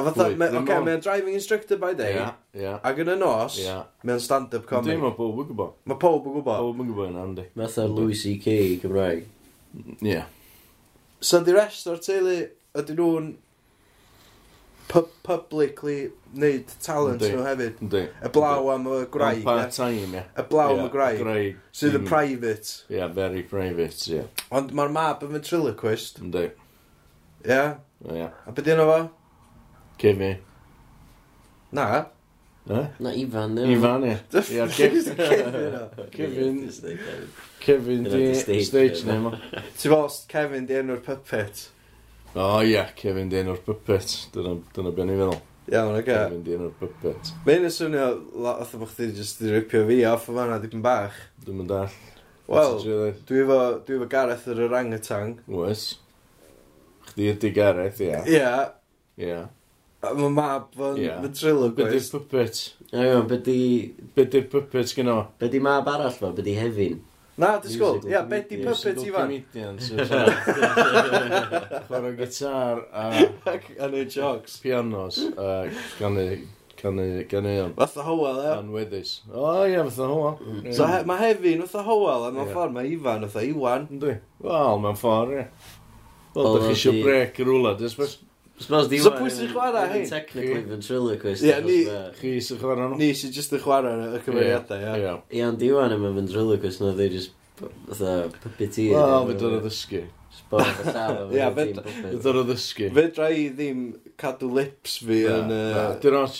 A 0.00 0.04
fatha, 0.06 0.28
Wait, 0.28 0.38
me, 0.40 0.46
okay, 0.62 0.78
mae'n 0.86 1.02
driving 1.04 1.34
instructor 1.36 1.76
by 1.76 1.92
day, 1.98 2.14
yeah, 2.14 2.32
yeah. 2.56 2.78
ac 2.86 3.00
yn 3.02 3.12
y 3.12 3.16
nos, 3.20 3.58
yeah. 3.60 3.82
mae'n 4.06 4.22
stand-up 4.24 4.64
comedy. 4.68 4.94
Dwi'n 4.94 5.02
meddwl 5.02 5.16
pob 5.18 5.42
yn 5.42 5.50
gwybod. 5.50 5.76
Mae 5.90 6.00
pob 6.00 6.24
yn 6.30 6.38
gwybod. 6.38 6.64
Pob 6.64 6.80
yn 6.80 6.88
gwybod 6.88 7.12
yna, 7.12 7.26
ynddi. 7.28 7.44
Fatha 7.58 7.84
Louis 7.90 8.24
C.K. 8.24 8.56
Cymraeg. 8.84 9.28
Ie. 9.76 10.08
Yeah. 10.14 10.30
So 11.20 11.42
di 11.44 11.52
rest 11.52 11.90
o'r 11.90 12.00
teulu, 12.00 12.38
ydy 12.80 12.96
nhw'n 12.96 13.30
pu 14.90 15.04
publicly 15.26 15.98
wneud 16.32 16.72
talent 16.82 17.22
nhw 17.22 17.44
hefyd. 17.44 17.78
Ynddi. 17.84 18.02
Y 18.24 18.32
blaw 18.34 18.72
am 18.72 18.88
y 18.90 19.04
graig. 19.12 19.44
Part 19.46 19.76
time, 19.76 20.08
ie. 20.16 20.24
Y 20.24 20.48
blaw 20.50 20.74
am 20.78 20.86
y 20.86 20.90
graig. 20.96 21.20
Graig. 21.22 21.62
Sydd 21.76 22.00
yn 22.00 22.08
private. 22.08 22.80
Ie, 22.88 22.98
yeah, 22.98 23.12
very 23.20 23.44
private, 23.46 24.00
ie. 24.08 24.22
Yeah. 24.22 24.42
Ond 24.56 24.74
mae'r 24.76 24.96
mab 24.96 25.22
yn 25.26 25.36
ventriloquist. 25.36 26.22
Ynddi. 26.24 26.48
Ie? 27.46 27.64
Ie. 28.16 28.28
A 28.30 28.54
beth 28.56 28.72
yna 28.74 28.88
fo? 28.88 29.00
Cefi. 30.00 30.32
Na. 31.72 32.06
Na? 32.66 32.88
Na, 32.98 33.12
Ifan. 33.12 33.58
Ifan, 33.58 34.04
ie. 34.04 34.16
Ie, 34.32 34.68
Kevin. 34.76 35.04
Kevin 36.10 36.70
Kevin 37.60 38.04
di 38.04 38.34
stage 38.64 39.04
name. 39.04 39.32
Ti 39.76 39.88
fawr, 39.88 40.10
Kevin 40.28 40.66
di 40.66 40.74
enw'r 40.80 41.00
puppet. 41.04 41.68
O, 42.34 42.60
ie, 42.62 42.82
Kevin 42.96 43.28
di 43.32 43.40
enw'r 43.42 43.60
puppet. 43.66 44.16
Dyna 44.34 44.92
beth 44.94 45.12
i 45.12 45.18
feddwl. 45.18 45.38
Iawn, 45.70 45.98
oce. 45.98 46.06
Kevin 46.08 46.42
di 46.46 46.56
enw'r 46.56 46.74
puppet. 46.80 47.32
Mae 47.46 47.58
hyn 47.58 47.68
yn 47.68 47.74
swnio, 47.76 48.08
oedd 48.40 48.74
bod 48.80 48.92
chdi 48.94 49.10
jyst 49.20 49.44
di 49.44 49.52
ripio 49.54 49.84
fi 49.88 50.00
off 50.10 50.28
o 50.30 50.36
fanna 50.36 50.60
dipyn 50.62 50.84
bach. 50.84 51.16
Dwi'n 51.44 51.60
mynd 51.62 51.76
all. 51.76 51.96
Wel, 52.50 52.80
dwi 53.28 53.44
efo, 53.44 53.60
dwi 53.86 54.00
efo 54.00 54.10
Gareth 54.16 54.48
yr 54.50 54.64
orangutan. 54.70 55.36
Wes. 55.60 55.88
Chdi 57.10 57.32
ydi 57.34 57.52
Gareth, 57.56 58.00
ia. 58.04 58.24
Ia. 58.26 58.52
Ia. 59.20 59.40
Mae 60.00 60.32
mab 60.32 60.78
yn 60.80 60.96
yeah. 60.96 61.18
ventriloquist. 61.20 61.76
Be 61.76 61.88
di'r 61.92 62.06
puppet? 62.14 62.60
Ie, 62.96 63.16
be 63.28 63.36
di... 63.44 63.60
Be 64.16 64.24
di'r 64.32 64.46
puppet 64.48 64.94
gyno? 64.96 65.16
Be 65.40 65.50
di 65.52 65.60
mab 65.60 65.88
arall 65.92 66.14
fo? 66.14 66.30
Be 66.32 66.44
di 66.46 66.54
hefin? 66.56 67.02
Na, 67.40 67.58
disgwyl. 67.60 68.00
Ia, 68.08 68.22
be 68.28 68.38
di 68.48 68.62
puppet 68.64 69.02
i 69.04 69.10
fan? 69.12 69.28
Comedian, 69.28 69.76
sy'n 69.80 70.00
Chwarae 71.90 72.14
gitar 72.16 72.80
a... 72.92 73.04
A 73.76 73.90
neud 73.92 74.08
jogs. 74.14 74.56
Pianos 74.64 75.20
a 75.36 75.68
canu... 75.98 76.24
Canu... 76.80 77.06
Canu... 77.28 77.52
Fatha 77.76 78.06
howel, 78.08 78.40
ia? 78.46 78.56
Anweddus. 78.62 79.12
O, 79.28 79.52
ia, 79.68 79.84
fatha 79.84 80.08
howel. 80.08 80.40
Mm. 80.40 80.72
So, 80.80 80.88
mae 81.12 81.26
hefin 81.26 81.66
fatha 81.66 81.84
howel, 81.90 82.24
a 82.30 82.32
mewn 82.38 82.48
ffordd 82.54 82.72
mae 82.78 82.88
Ifan 82.96 83.28
fatha 83.28 83.44
Iwan. 83.52 83.84
Ynddi? 83.92 84.16
Wel, 84.48 84.82
mewn 84.86 84.96
ffordd, 85.04 85.36
ie. 85.36 85.46
Wel, 86.32 86.52
da 86.56 86.64
chi 86.64 86.72
eisiau 86.72 87.04
brec 87.04 87.44
i 87.44 87.44
rwla, 87.44 87.76
dysbeth? 87.76 88.16
Suppose 88.60 88.90
di 88.92 89.00
So 89.00 89.14
pwy 89.16 89.30
sy'n 89.32 89.52
chwarae 89.54 89.88
hyn? 89.94 90.06
Technically 90.10 90.62
ventriloquist. 90.68 91.44
Ie, 91.48 91.56
ni... 91.64 91.76
Chi 92.18 92.32
sy'n 92.44 92.60
chwarae 92.60 92.90
nhw? 92.90 92.98
Ni 93.00 93.10
sy'n 93.16 93.32
just 93.32 93.54
yn 93.56 93.62
chwarae 93.64 94.10
y 94.18 94.22
cyfeiriadau, 94.26 94.82
ie. 95.00 95.14
Ia'n 95.40 95.56
diwan 95.60 95.94
yma 95.96 96.12
ventriloquist, 96.18 96.82
no, 96.84 96.92
they 96.98 97.08
just... 97.12 97.32
Fytha, 97.60 98.26
puppeteer. 98.42 98.96
Wel, 98.96 99.30
fe 99.30 99.38
dod 99.40 99.56
o 99.56 99.62
ddysgu. 99.64 100.02
Ie, 101.36 101.46
fe 101.56 101.66
dod 102.20 102.38
o 102.40 102.44
ddysgu. 102.50 102.90
Fe 102.96 103.06
dra 103.16 103.30
i 103.32 103.46
ddim 103.56 103.80
cadw 104.20 104.52
lips 104.60 104.98
fi 105.08 105.22
yn... 105.32 105.56
Dwi'n 106.04 106.20
os, 106.20 106.36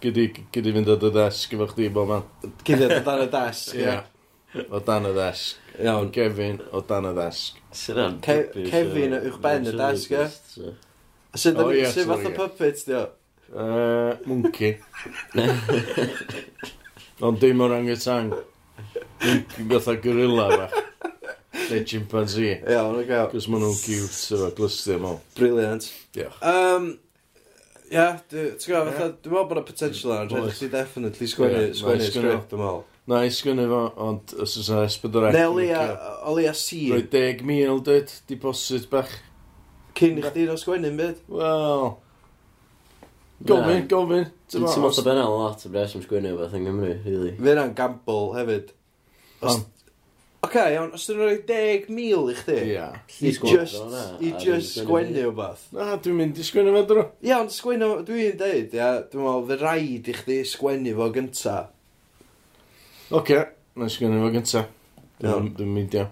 gyda 0.00 0.72
fynd 0.72 0.92
o 0.92 0.98
dy 1.04 1.12
ddesg 1.18 1.56
efo 1.56 1.68
chdi 1.74 1.90
bob 1.92 2.12
man. 2.14 2.26
Gyda 2.64 2.90
o 2.96 3.04
dan 3.04 3.24
y 3.26 3.28
desg, 3.36 3.76
ie. 3.80 4.64
O 4.72 4.80
dan 4.88 5.08
y 5.08 5.12
ddesg. 5.16 5.60
Iawn. 5.84 6.10
Kevin, 6.16 6.60
o 6.72 6.80
dan 6.80 7.12
y 7.12 7.14
ddesg. 7.16 7.62
Kevin, 8.24 9.20
uwch 9.20 9.40
ben 9.44 9.68
y 9.68 9.76
desg, 9.76 10.16
ie. 10.16 10.74
Sut 11.36 11.60
oh, 11.60 11.70
yes, 11.76 11.94
fath 12.08 12.26
o 12.26 12.34
puppets 12.34 12.86
di 12.88 12.96
o? 12.96 13.06
Uh, 13.52 14.16
monkey. 14.26 14.76
Ond 17.26 17.40
dim 17.40 17.62
o'r 17.64 17.76
angytang. 17.78 18.34
Monkey 19.22 19.70
fatha 19.70 19.96
gorilla 20.02 20.50
fach. 20.54 20.76
Neu 21.66 21.82
chimpanzee. 21.88 22.60
Iawn, 22.62 22.98
o'r 23.00 23.08
gael. 23.08 23.32
Cos 23.32 23.48
maen 23.50 23.64
nhw'n 23.64 23.80
cute 23.80 24.38
efo 24.38 24.52
glystio 24.58 25.00
mol. 25.02 25.20
Brilliant. 25.38 25.90
Diolch. 26.14 26.40
Um, 26.46 26.94
Ia, 27.86 28.16
ti'n 28.26 28.56
gwybod, 28.58 28.88
yeah. 28.90 29.12
dwi'n 29.22 29.30
meddwl 29.30 29.46
bod 29.46 29.58
y 29.60 29.62
potential 29.68 30.12
ar, 30.16 30.24
rhaid 30.26 30.48
i 30.50 30.54
chi 30.58 30.66
definitely 30.72 31.28
sgwennu, 31.30 31.60
yeah, 31.68 31.74
sgwennu 31.78 32.08
sgript, 32.08 32.48
dwi'n 32.50 32.62
meddwl. 32.64 32.80
Na, 33.06 33.20
i 33.22 33.30
sgwennu 33.30 33.66
fo, 33.70 33.82
ond 34.02 34.32
os 34.42 34.56
oes 34.58 34.70
yna 34.72 34.80
esbyd 34.88 35.18
o'r 35.20 35.28
Neu 35.36 35.52
o 35.52 35.60
lia, 35.60 35.82
o 36.26 36.34
lia 36.34 36.54
sir. 36.58 37.04
deg 37.12 37.44
mil, 37.46 37.78
dyd, 37.86 38.10
deposit 38.26 38.88
bach 38.90 39.12
cyn 39.96 40.20
i 40.20 40.26
chdi 40.26 40.48
ddod 40.48 40.60
sgwennu'n 40.62 40.98
byd. 41.00 41.22
Wel... 41.32 41.94
Gofyn, 43.44 43.86
gofyn. 43.90 44.28
Ti'n 44.48 44.62
mwyn 44.64 44.84
o 44.86 45.02
benel 45.04 45.32
lot 45.32 45.64
o 45.66 45.70
bres 45.72 45.94
am 45.96 46.02
sgwennu 46.04 46.32
o 46.32 46.40
beth 46.40 46.54
yng 46.56 46.64
Nghymru, 46.64 46.92
really. 47.04 47.32
Fe 47.36 47.52
yna'n 47.52 47.74
gamble 47.76 48.30
hefyd. 48.36 48.70
Os... 49.44 49.58
Oce, 50.46 50.62
iawn, 50.72 50.92
os 50.94 51.04
dyn 51.08 51.18
nhw'n 51.18 51.32
rhoi 51.32 51.40
10,000 51.48 52.30
i 52.30 52.36
chdi, 52.38 52.56
yeah. 52.70 52.96
i 53.18 53.32
just, 53.34 53.80
i 54.22 54.32
just 54.40 54.78
sgwennu 54.80 55.26
o 55.28 55.32
beth. 55.36 55.66
Na, 55.74 55.96
dwi'n 56.00 56.20
mynd 56.20 56.40
i 56.40 56.46
sgwennu 56.46 56.72
fe 56.76 56.84
drwy. 56.92 57.06
Iawn, 57.28 57.50
sgwennu, 57.52 57.90
dwi'n 58.08 58.38
deud, 58.40 58.76
ia, 58.78 58.90
dwi'n 59.10 59.26
meddwl, 59.26 59.48
fe 59.50 59.58
rhaid 59.60 60.12
i 60.12 60.16
chdi 60.20 60.38
sgwennu 60.52 60.94
fo 60.96 61.10
gynta. 61.16 61.56
Oce, 63.10 63.18
okay, 63.20 63.42
na 63.76 63.90
sgwennu 63.92 64.22
fo 64.22 64.30
gynta. 64.36 64.64
Dwi'n 65.20 65.74
meindio. 65.74 66.06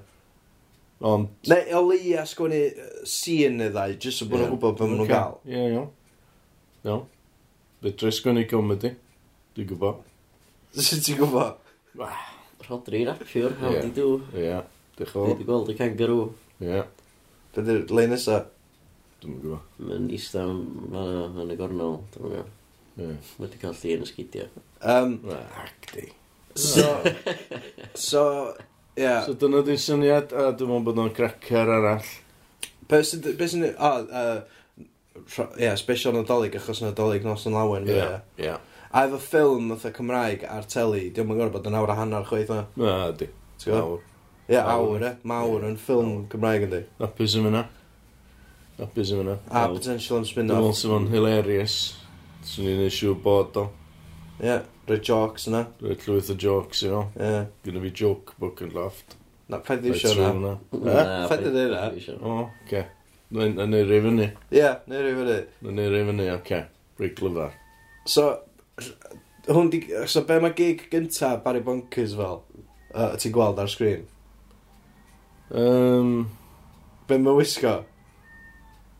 Ond... 1.05 1.29
Neu 1.51 1.77
o 1.77 1.83
leia 1.91 2.25
sgwini 2.29 2.63
scene 3.09 3.59
neu 3.59 3.73
ddau, 3.75 3.93
jyst 4.01 4.25
o 4.25 4.29
bod 4.31 4.41
nhw'n 4.41 4.55
gwybod 4.55 4.79
beth 4.79 4.89
maen 4.89 5.01
nhw'n 5.03 5.11
gael. 5.11 5.37
Ie, 5.51 5.67
iawn. 5.75 5.91
Iawn. 6.87 7.05
Fedra 7.85 8.13
i 8.13 8.17
sgwini 8.17 8.47
comedy. 8.49 8.95
Dwi'n 9.57 9.69
gwybod. 9.75 10.01
Sut 10.79 11.05
ti'n 11.05 11.21
gwybod? 11.21 11.61
Rodri 12.65 13.05
rapiwr, 13.05 13.59
how 13.61 13.77
do 13.77 13.93
do. 13.93 14.09
Ie, 14.33 14.59
diolch 14.97 15.17
o. 15.21 15.29
Dwi'n 15.29 15.45
gweld 15.45 15.73
y 15.75 15.79
kangaroo. 15.83 16.27
Ie. 16.65 16.83
Be 17.55 17.69
dy'r 17.69 17.85
le 17.93 18.09
nesaf? 18.15 18.49
Dwi'n 19.21 19.41
gwybod. 19.43 19.71
Mae'n 19.85 20.11
eista 20.17 20.49
yn 20.49 21.53
y 21.53 21.61
gornol, 21.61 22.01
dwi'n 22.17 22.31
gwybod. 22.31 22.53
Ie. 22.95 23.17
wedi 23.43 23.59
cael 23.59 23.75
llun 23.75 24.05
ysgidio. 24.07 24.45
Um, 24.81 25.19
Ac 25.61 25.89
di. 25.93 26.09
So, 26.55 27.03
so 28.09 28.23
Yeah. 28.97 29.25
So 29.27 29.35
dyna 29.39 29.63
di'n 29.67 29.81
syniad, 29.81 30.31
a 30.31 30.53
dwi'n 30.55 30.71
meddwl 30.71 30.85
bod 30.87 30.99
nhw'n 31.01 31.15
cracker 31.17 31.71
arall. 31.79 32.11
Be 32.91 33.01
sy'n... 33.03 33.65
O, 33.75 33.91
ie, 35.59 35.71
special 35.81 36.15
nadolig, 36.15 36.55
achos 36.59 36.83
nadolig 36.83 37.25
nos 37.27 37.47
yn 37.49 37.55
lawen. 37.57 37.89
Ie, 37.91 38.09
ie. 38.43 38.55
A 38.95 39.05
efo 39.09 39.19
ffilm 39.19 39.73
fatha 39.75 39.91
Cymraeg 39.97 40.45
ar 40.47 40.67
teli, 40.71 41.09
diolch 41.15 41.33
yn 41.33 41.39
gorfod 41.41 41.57
bod 41.57 41.71
yn 41.71 41.79
awr 41.79 41.93
a 41.95 41.97
hanner 41.99 42.27
chweith 42.29 42.53
o. 42.55 42.61
Na, 42.79 42.93
di. 43.19 43.27
Awr. 43.67 44.03
Ie, 44.51 44.59
awr, 44.61 45.07
e. 45.09 45.13
Mawr 45.27 45.67
yn 45.71 45.79
ffilm 45.81 46.29
Cymraeg 46.31 46.69
yn 46.69 46.75
di. 46.77 46.83
Apus 47.03 47.35
yn 47.39 47.49
fyna. 47.49 47.65
Apus 48.85 49.11
yn 49.15 49.25
fyna. 49.25 49.39
A 49.51 49.65
potential 49.73 50.21
am 50.21 50.29
spin-off. 50.29 50.61
Dwi'n 50.61 50.69
meddwl 50.69 50.79
sy'n 50.83 51.11
hilarious. 51.15 51.81
Swn 52.47 52.71
i'n 52.75 52.85
eisiau 52.87 53.19
bod 53.25 53.59
o. 53.59 53.67
Ie. 54.39 54.47
Yeah. 54.47 54.71
Rwy'r 54.85 55.01
jokes 55.01 55.47
yna. 55.49 55.63
Rwy'r 55.81 56.01
llwyth 56.05 56.31
o 56.35 56.35
jokes, 56.37 56.83
i 56.85 56.91
fel. 56.93 57.07
Ie. 57.17 57.45
Gynna 57.65 57.81
fi 57.87 57.93
joke 58.03 58.35
book 58.41 58.61
yn 58.65 58.75
loft. 58.77 59.17
Na, 59.49 59.61
paid 59.65 59.81
ddim 59.81 59.95
eisiau 59.97 60.19
hwnna. 60.21 60.51
Na, 60.77 61.05
paid 61.31 61.45
ddim 61.47 61.77
eisiau 61.89 62.19
hwnna. 62.21 62.43
O, 62.45 62.51
oce. 62.67 62.83
Na 63.35 63.67
neud 63.67 63.89
rei 63.89 64.03
fyny. 64.05 64.27
Ie, 64.53 64.67
neud 64.91 65.07
rei 65.07 65.15
fyny. 65.21 65.39
Na 65.65 65.77
neud 65.79 65.95
rei 65.95 66.05
fyny, 66.11 66.27
oce. 66.35 66.61
Rhaid 67.01 67.17
glyfar. 67.21 67.57
So, 68.09 68.27
hwn 69.49 69.73
di... 69.73 69.81
So, 70.05 70.25
be 70.29 70.37
mae 70.45 70.53
gig 70.59 70.85
gynta 70.93 71.33
Barry 71.45 71.65
Bonkers 71.65 72.17
fel? 72.21 72.43
Uh, 72.93 73.17
ti'n 73.21 73.33
gweld 73.35 73.63
ar 73.65 73.73
sgrin? 73.73 74.05
Um, 75.49 76.13
be 77.09 77.21
mae 77.25 77.41
wisgo? 77.41 77.79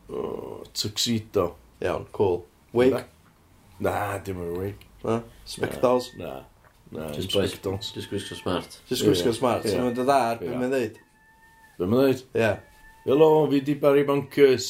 Oh, 0.09 0.65
tuxedo. 0.73 1.51
Iawn, 1.85 2.09
cool. 2.13 2.41
Wig? 2.73 2.97
Na, 2.97 3.05
na 3.85 4.19
dim 4.25 4.41
yn 4.41 4.53
wig. 4.57 4.85
Na? 5.05 5.21
Spectals. 5.45 6.11
Na. 6.17 6.41
Na, 6.91 7.09
just 7.11 7.31
spectals. 7.31 7.91
Just 7.91 8.09
gwisgo 8.09 8.35
smart. 8.35 8.79
Just 8.89 9.03
gwisgo 9.05 9.31
yeah. 9.31 9.39
smart. 9.39 9.65
Yeah. 9.65 9.81
Mae'n 9.83 9.97
dod 9.97 10.11
ar, 10.13 10.37
beth 10.41 10.57
mae'n 10.57 10.73
dweud? 10.73 10.99
Beth 11.77 11.89
mae'n 11.89 12.01
dweud? 12.01 12.21
Ie. 12.41 12.51
Helo, 13.05 13.29
fi 13.51 13.61
di 13.65 13.75
Barry 13.81 14.05
Boncus. 14.07 14.67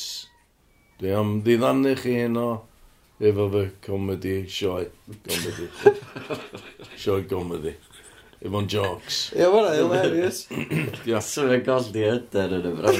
Dwi 1.00 1.12
am 1.16 1.36
ddiddannu 1.44 1.96
chi 2.00 2.16
heno 2.20 2.48
efo 3.20 3.50
fy 3.52 3.66
comedy 3.84 4.38
sioe. 4.52 4.88
Comedy. 5.28 5.70
sioe 7.04 7.28
comedy. 7.32 7.76
Efo'n 8.46 8.68
jokes. 8.70 9.20
Ie, 9.36 9.48
mae'n 9.52 9.72
hilarious. 9.80 10.44
Swy'n 11.32 11.64
goldi 11.66 12.04
hyder 12.06 12.58
yn 12.60 12.68
y 12.70 12.74
brawd. 12.80 13.00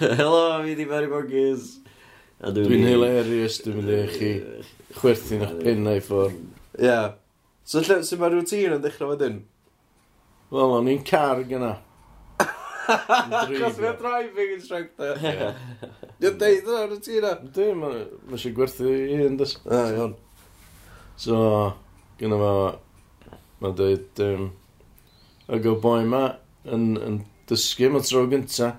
Helo, 0.18 0.46
fi 0.64 0.78
di 0.78 0.86
Barry 0.90 1.10
Boncus. 1.10 1.74
Dwi'n 2.44 2.86
hilarious, 2.88 3.60
dwi'n 3.64 3.78
mynd 3.80 3.92
i 3.94 4.00
chi. 4.14 4.32
Chwerthu'n 4.98 5.44
eich 5.46 5.56
pin 5.62 5.82
na'i 5.86 6.02
ffwr. 6.04 6.34
Ie. 6.82 6.98
So 7.64 7.82
lle, 7.84 8.00
sy'n 8.04 8.20
mae 8.20 8.32
rŵtín 8.34 8.76
yn 8.76 8.84
dechrau 8.84 9.14
wedyn? 9.14 9.40
Wel, 10.52 10.74
o'n 10.78 10.90
i'n 10.92 11.04
car 11.08 11.42
gyna. 11.48 11.72
Cos 12.84 13.78
mae'n 13.80 13.96
driving 14.00 14.52
instructor. 14.58 15.22
Dwi'n 16.20 16.36
deud 16.40 16.68
yna 16.68 16.82
rŵtín 16.90 17.20
yna. 17.22 17.32
Dwi'n, 17.56 17.80
mae 17.80 18.36
eisiau 18.36 18.56
gwerthu 18.58 18.90
i 18.92 19.18
hyn, 19.22 19.38
dys. 19.40 19.56
E, 19.64 19.80
iawn. 19.96 20.14
So, 21.20 21.38
gyna 22.20 22.40
fo, 22.42 22.52
mae'n 23.62 23.78
deud, 23.80 24.24
um, 24.28 24.50
ag 25.48 25.66
o 25.68 25.74
boi 25.80 26.04
ma 26.08 26.26
yn, 26.64 26.94
yn 27.00 27.18
dysgu 27.48 27.88
am 27.88 27.98
y 27.98 28.04
tro 28.04 28.24
gynta 28.30 28.70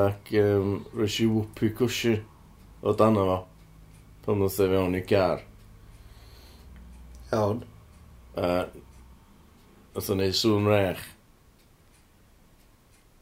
ac 0.00 0.32
um, 0.40 0.74
rhaid 0.94 1.20
i 1.24 1.28
wwpu 1.30 1.70
cwsi 1.78 2.18
o 2.84 2.92
dan 2.96 3.20
o 3.20 3.24
fo 3.28 3.38
pan 4.24 4.40
ddoth 4.40 4.60
e 4.62 4.68
fewn 4.72 4.96
i 4.98 5.02
gar. 5.08 5.42
Iawn. 7.32 7.62
A 8.36 8.50
oedd 9.94 10.10
o'n 10.14 10.20
neud 10.22 10.36
sŵn 10.38 10.68
rech. 10.70 11.02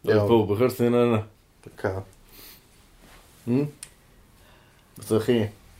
Iawn. 0.04 0.14
Oedd 0.18 0.28
pob 0.30 0.52
o'ch 0.54 0.62
wrthyn 0.66 0.96
yna. 0.98 1.22
Ca. 1.80 1.94
Hmm? 3.46 3.66
Oedd 5.02 5.26
chi? 5.26 5.38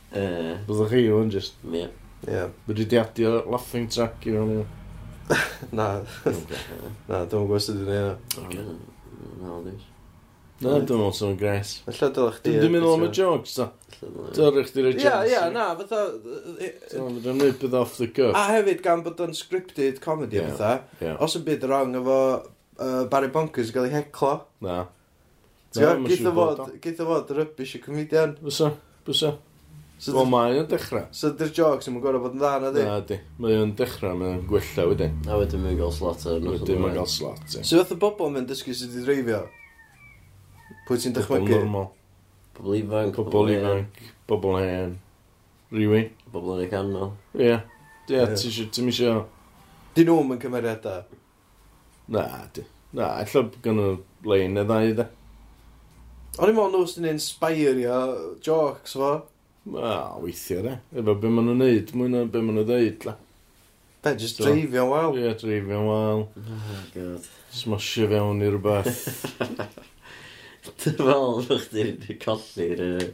Uh, 0.09 0.55
Oedd 0.65 0.89
chi 0.91 1.03
o'n 1.13 1.29
just? 1.33 1.57
Ie. 1.67 1.83
Yeah. 1.83 1.95
Ie. 2.25 2.33
Yeah. 2.33 2.51
Byddu 2.67 2.87
di 2.89 2.99
adio 2.99 3.35
laughing 3.49 3.87
track 3.91 4.25
i 4.27 4.33
fewn 4.35 4.55
i 4.59 4.67
Na. 5.77 5.85
Na, 7.05 7.19
dwi'n 7.29 7.45
gwybod 7.45 7.61
sydd 7.61 7.83
wedi'i 7.85 8.55
neud. 8.57 8.69
Nowadays. 9.43 9.83
Na, 10.59 10.75
dwi'n 10.83 10.99
meddwl 10.99 11.13
sy'n 11.15 11.37
gres. 11.39 11.73
Alla 11.87 12.09
dylech 12.15 12.39
chi... 12.43 12.53
Dwi'n 12.59 12.73
meddwl 12.73 12.95
am 12.97 13.05
y 13.07 13.09
jogs, 13.15 13.55
da. 13.55 13.69
Dylech 14.35 14.73
rhaid 14.75 14.99
jogs. 14.99 15.05
Ia, 15.05 15.19
ia, 15.31 15.43
na, 15.55 15.69
fatha... 15.79 16.05
Dwi'n 16.91 17.23
meddwl 17.39 17.53
bydd 17.61 17.77
off 17.79 17.95
the 17.95 18.09
cuff. 18.11 18.35
A 18.35 18.45
hefyd, 18.57 18.81
gan 18.83 19.03
bod 19.05 19.23
o'n 19.23 19.35
scripted 19.37 20.01
comedy, 20.03 20.41
yeah. 20.41 20.51
fatha, 20.51 21.03
yeah. 21.03 21.19
os 21.23 21.37
yn 21.39 21.45
byd 21.47 21.67
wrong 21.69 21.95
efo 22.01 22.17
uh, 22.43 23.03
Barry 23.11 23.31
Bonkers 23.31 23.71
gael 23.75 23.87
ei 23.87 23.95
heclo. 23.95 24.33
Na. 24.65 24.81
Githa 25.75 26.33
fod, 26.33 26.65
githa 26.83 27.07
fod 27.07 27.31
rybys 27.37 27.77
y 27.77 27.81
comedian. 27.83 28.35
Fysa, 28.43 28.73
fysa. 29.07 29.37
So 29.99 30.13
Wel, 30.15 30.29
mae 30.31 30.55
o'n 30.55 30.67
dechrau. 30.71 31.07
So, 31.11 31.33
dy'r 31.35 31.49
jogs 31.55 31.89
yn 31.91 31.97
gorau 31.99 32.21
bod 32.23 32.35
yn 32.37 32.39
dda 32.39 32.51
na 32.63 32.69
di? 32.71 32.83
Na 32.87 32.99
di. 33.03 33.17
Mae 33.43 33.57
o'n 33.59 33.73
dechrau, 33.75 34.15
mae 34.15 34.37
o'n 34.37 34.45
gwella 34.47 34.85
wedyn. 34.87 35.17
A 35.27 35.39
wedyn 35.41 35.59
mae'n 35.65 35.75
gael 35.81 35.91
slot 35.91 36.23
ar. 36.31 36.39
Wedyn 36.39 36.79
mae'n 36.79 36.95
gael 36.95 37.09
slot, 37.11 37.41
ie. 37.51 37.63
So, 37.67 37.81
fath 37.81 37.91
o 37.97 37.99
bobl 37.99 38.31
mae'n 38.31 38.47
dysgu 38.47 38.71
sydd 38.71 38.95
wedi 38.95 39.03
dreifio? 39.09 39.41
Pwy 40.89 40.97
ti'n 40.97 41.13
dychmygu? 41.13 41.45
Pobl 41.45 41.51
normal. 41.53 41.83
Pobl 42.57 42.75
ifanc. 42.79 43.13
Pobl 43.13 43.49
ifanc. 43.53 43.97
Pobl 44.25 44.55
hen. 44.57 44.95
Rywun. 45.69 46.07
Pobl 46.33 46.55
yn 46.55 46.61
y 46.63 46.69
canol. 46.71 47.11
Ie. 47.37 47.59
Ie, 48.09 48.23
ti'n 48.33 48.87
misio... 48.87 49.11
Di 49.93 50.01
nhw'n 50.07 50.25
mynd 50.31 50.41
cymeriadau? 50.41 51.03
Na, 52.15 52.23
di. 52.55 52.63
Na, 52.97 53.11
allan 53.21 53.51
gan 53.61 53.81
y 53.83 53.89
lein 54.31 54.57
y 54.57 54.63
ddau, 54.65 54.95
da. 54.97 55.05
O'n 56.39 56.49
i'n 56.49 56.57
meddwl 56.57 56.73
nhw 56.73 56.89
sy'n 56.89 57.05
inspirio 57.11 57.99
jokes 58.41 58.97
fo. 58.97 59.11
Ma, 59.69 59.93
weithio, 60.23 60.63
da. 60.65 60.79
Efo 60.89 61.13
be 61.21 61.29
maen 61.29 61.51
nhw'n 61.51 61.61
neud, 61.67 61.93
mwy 61.93 62.09
na 62.15 62.23
be 62.25 62.41
maen 62.41 62.57
nhw'n 62.63 62.69
ddeud, 62.71 63.05
la. 63.11 63.13
Da, 64.01 64.15
just 64.17 64.41
so, 64.41 64.49
dreifio'n 64.49 64.89
wael. 64.89 65.21
Ie, 65.21 65.37
dreifio'n 65.37 65.85
wael. 65.85 66.25
Oh, 66.33 66.81
god. 66.97 67.29
Smasio 67.53 68.09
fewn 68.09 68.41
i 68.41 68.49
rhywbeth. 68.49 69.05
Dwi'n 70.65 70.95
fel 70.99 71.25
bod 71.47 71.63
chdi 71.65 71.83
wedi 71.87 72.15
colli'r... 72.23 72.83
yy, 72.85 73.09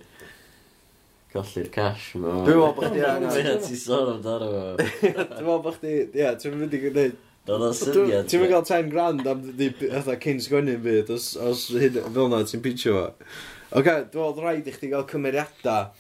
Colli'r 1.36 1.68
cash 1.76 2.14
ma. 2.22 2.32
Dwi'n 2.48 2.58
meddwl 2.62 2.76
bod 2.78 2.86
chdi 2.94 3.02
angen- 3.06 3.40
Ie, 3.42 3.56
Ti'n 3.66 3.80
sôn 3.82 4.12
amdano 4.16 4.48
fo. 4.54 4.66
Dwi'n 5.04 5.18
meddwl 5.36 5.64
bod 5.66 5.78
chdi... 5.82 5.96
Ie, 6.22 6.30
ti'n 6.42 6.56
mynd 6.62 6.76
i 6.78 6.82
gwneud... 6.86 7.18
Doedd 7.46 7.62
o 7.68 7.68
Ti'n 7.76 7.92
syniad. 7.92 8.32
mynd 8.42 8.54
gael 8.56 8.64
10 8.72 8.88
grand 8.94 9.28
am 9.30 9.44
ddi- 9.60 9.74
fatha 9.92 10.16
cyn 10.24 10.40
sgwennu'n 10.42 10.80
byd 10.86 11.12
os, 11.14 11.28
os 11.38 11.68
hyn 11.76 12.00
fel 12.16 12.32
na 12.32 12.40
ti'n 12.50 12.64
pitio 12.66 12.96
fo. 12.98 13.28
Ok, 13.76 13.90
dwi'n 13.92 14.24
meddwl 14.24 14.42
rhaid 14.48 14.72
i 14.72 14.74
chdi 14.74 14.90
gael 14.96 15.06
cymeriadau 15.12 15.92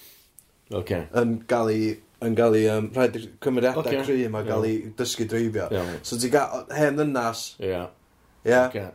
Oce. 0.79 1.03
yn 1.21 1.35
gael 1.51 1.69
i 1.75 1.81
yn 2.25 2.33
gael 2.39 2.55
ei, 2.57 2.63
um, 2.73 2.87
rhaid 2.95 3.19
i'r 3.19 3.27
cymeriadau 3.45 3.83
Ocê. 3.83 3.91
okay. 3.99 4.05
cry 4.07 4.23
yma 4.25 4.41
gael 4.47 4.65
ei 4.65 4.77
dysgu 4.97 5.27
dreifio. 5.29 5.67
Iawn. 5.75 5.99
So 6.07 6.17
ti'n 6.17 6.33
gael 6.33 6.63
hen 6.73 6.97
ddynas, 6.97 7.43
Ia. 7.61 7.83
ie, 8.47 8.55
Oce. 8.63 8.85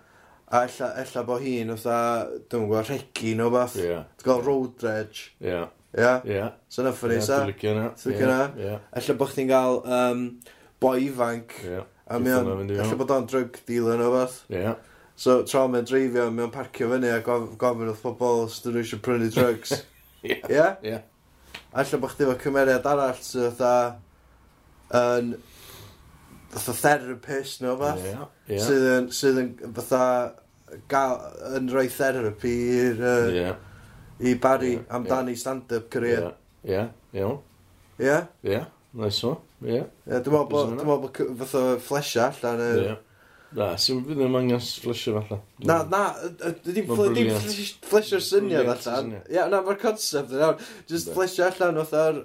A 0.50 0.64
ella, 0.66 0.88
ella 0.98 1.22
bo 1.26 1.36
hi'n 1.38 1.70
oedd 1.70 1.84
dwi'n 2.50 2.64
gwybod, 2.66 2.88
regi 2.90 3.36
nhw 3.38 3.50
fath. 3.54 3.76
Ie. 3.78 3.86
Yeah. 3.86 4.06
Ti'n 4.18 4.26
gael 4.26 4.42
road 4.46 4.82
rage. 4.86 5.28
Ie. 5.38 5.46
Yeah. 5.46 5.68
Ie? 5.94 6.00
Yeah. 6.02 6.24
Ie. 6.26 6.34
Yeah. 6.34 6.52
So 6.68 6.86
na 6.86 6.94
ffynu, 6.96 7.20
sa? 7.22 7.42
Dwi'n 7.44 7.52
licio 7.52 7.74
na. 7.76 7.84
Dwi'n 7.94 8.16
licio. 8.18 8.78
Ella 9.00 9.16
bod 9.20 9.30
chdi'n 9.30 9.50
cael 9.52 9.78
um, 9.98 10.24
boi 10.82 10.96
ifanc. 11.04 11.54
Ie. 11.62 11.74
Yeah. 11.76 11.88
A 12.10 12.18
mi 12.18 12.32
o'n, 12.34 12.72
ella 12.74 12.98
bod 12.98 13.14
o'n 13.14 13.28
drug 13.30 13.60
dealer 13.68 14.00
nhw 14.02 14.10
fath. 14.16 14.40
Ie. 14.50 14.64
Yeah. 14.64 14.78
So 15.20 15.42
tra 15.44 15.66
mae'n 15.68 15.86
dreifio, 15.86 16.26
mae 16.34 16.48
o'n 16.48 16.52
parcio 16.54 16.90
fyny 16.90 17.10
a 17.12 17.20
gof 17.22 17.50
gofyn 17.60 17.90
wrth 17.92 18.02
pobl 18.02 18.46
os 18.46 18.58
dyn 18.64 18.74
nhw 18.74 18.82
eisiau 18.82 19.02
prynu 19.04 19.30
drugs. 19.34 19.76
Ie? 20.26 20.40
Ie. 20.50 20.66
Ie. 20.90 20.98
Alla 21.70 22.02
bod 22.02 22.14
chdi 22.16 22.26
fo 22.26 22.38
cymeriad 22.42 22.90
arall 22.90 23.20
sydd 23.22 23.52
fatha 23.60 24.00
yn 24.96 25.36
fatha 26.52 26.74
therapist 26.82 27.62
neu 27.64 27.76
fath. 27.80 28.04
Yeah, 28.04 28.24
yeah. 28.50 28.64
Sydd 28.66 28.86
yn, 28.94 29.10
sydd 29.14 29.42
yn 29.42 29.74
fatha 29.76 30.02
gael, 30.90 31.18
yn 31.58 31.70
rhoi 31.72 31.88
therapy 31.94 32.54
i'r... 32.78 33.02
Uh, 33.02 33.28
yeah. 33.34 33.66
I 34.20 34.34
Barry 34.36 34.74
yeah, 34.74 34.88
amdani 34.92 35.32
yeah. 35.32 35.40
stand-up 35.40 35.86
career. 35.90 36.32
Ie, 36.68 36.82
iawn. 37.16 37.38
Ie? 38.00 38.18
Ie, 38.44 38.58
nice 39.00 39.24
one. 39.24 39.40
Ie. 39.64 39.84
Dwi'n 40.10 40.50
meddwl 40.50 40.90
bod 40.90 41.22
fatha 41.44 41.62
flesio 41.84 42.26
allan 42.26 42.66
y... 42.66 42.74
Yeah. 42.90 43.06
Na, 43.56 43.72
sy'n 43.82 44.04
fydd 44.06 44.20
ddim 44.20 44.36
angen 44.38 44.60
flysio 44.62 45.16
falle. 45.16 45.40
Na, 45.66 45.80
na, 45.90 46.00
ddim 46.62 46.86
fflysio'r 46.86 48.22
syniad 48.22 48.68
allan. 48.70 49.08
Ia, 49.26 49.48
na, 49.50 49.58
mae'r 49.66 49.80
concept 49.80 50.30
yn 50.36 50.44
iawn. 50.44 50.60
Just 50.90 51.10
fflysio 51.10 51.48
allan 51.48 51.80
oedd 51.82 51.96
ar 51.98 52.20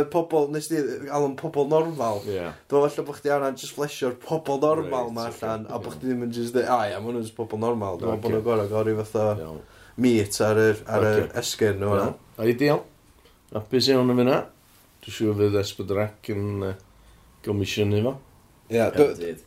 y 0.00 0.02
pobl, 0.10 0.48
nes 0.54 0.66
di, 0.72 0.80
alwn 1.14 1.36
pobl 1.38 1.68
normal. 1.70 2.24
Dwi'n 2.26 2.88
falle 2.88 3.06
bod 3.06 3.20
chdi 3.20 3.34
angen 3.36 3.60
just 3.60 3.76
fflysio'r 3.76 4.18
pobl 4.24 4.58
normal 4.64 5.14
ma 5.14 5.28
allan, 5.30 5.68
a 5.70 5.78
bod 5.78 5.94
chdi 5.94 6.10
ddim 6.10 6.26
yn 6.26 6.34
just, 6.34 6.56
dweud, 6.56 6.66
a 6.66 6.80
ia, 6.90 6.98
mae 7.04 7.14
nhw'n 7.14 7.30
pobl 7.38 7.62
normal. 7.62 8.00
Dwi'n 8.02 8.18
bod 8.24 8.34
nhw'n 8.34 8.44
gorau 8.50 8.74
gori 8.74 8.98
fatha 9.04 9.54
meat 10.02 10.40
ar 10.42 10.58
yr 10.58 11.30
esgyn 11.38 11.78
nhw. 11.84 12.10
Ideal. 12.50 12.82
Apus 13.54 13.86
iawn 13.94 14.10
yn 14.10 14.24
fyna. 14.24 14.42
Dwi'n 15.04 15.20
siŵr 15.20 15.38
fydd 15.38 15.58
Esbydrac 15.62 16.34
yn 16.34 16.72
gomisiynu 17.46 18.02
fo. 18.08 18.18
Ia, 18.74 18.88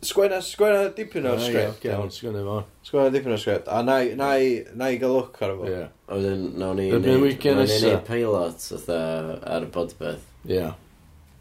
sgwenna, 0.08 0.38
sgwenna 0.44 0.88
dipyn 0.96 1.26
o'r 1.28 1.42
sgript. 1.42 1.84
Iawn, 1.84 2.08
sgwenna 2.14 2.44
fo. 2.46 2.58
Sgwenna 2.88 3.12
dipyn 3.12 3.34
o'r 3.34 3.42
sgript. 3.42 3.68
A 3.68 3.82
na 3.84 3.98
i 4.38 4.98
gael 5.00 5.12
look 5.12 5.36
ar 5.44 5.52
fo. 5.58 5.68
Ia. 5.68 5.84
A 6.08 6.16
wedyn, 6.16 6.46
nawn 6.60 6.80
ni 6.80 6.88
wneud 6.94 8.06
pilot 8.08 8.68
ar 8.88 9.68
bodbeth. 9.74 10.24
Ia. 10.48 10.72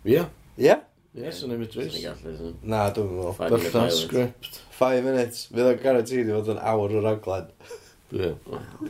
Ia? 0.08 0.28
Ia? 0.60 0.78
Ie, 1.18 1.32
sy'n 1.34 1.56
ei 1.56 1.58
medrus. 1.64 1.96
Na, 2.62 2.88
dwi'n 2.94 3.14
meddwl. 3.16 3.38
Bythna 3.56 3.88
sgript. 3.96 4.60
Five 4.78 5.06
minutes. 5.08 5.48
Fydd 5.50 5.72
o'n 5.72 5.80
garanti 5.82 6.20
wedi 6.20 6.36
fod 6.36 6.52
yn 6.54 6.60
awr 6.74 6.98
o'r 7.00 7.08
aglen. 7.16 7.48
Ie. 8.14 8.34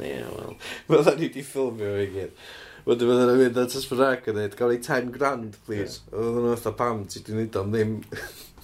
Ie, 0.01 0.17
wel. 0.33 0.57
Fydda 0.89 1.13
ni 1.15 1.29
wedi 1.29 1.45
ffilmio 1.45 1.93
fe 1.99 2.09
gyd. 2.15 2.41
Wedyn 2.87 3.09
fydda 3.11 3.29
nhw'n 3.29 3.39
mynd 3.43 3.61
at 3.61 3.77
ysbryd 3.79 4.03
ac 4.07 4.27
yn 4.31 4.35
dweud, 4.37 4.57
gael 4.59 4.73
ei 4.75 4.81
10 4.83 5.13
grand, 5.15 5.55
please. 5.67 6.01
Oedden 6.11 6.43
nhw'n 6.43 6.59
fatha 6.59 6.75
pam, 6.81 7.05
ti 7.07 7.23
di 7.23 7.35
wneud 7.35 7.57
am 7.61 7.71
ddim. 7.73 7.95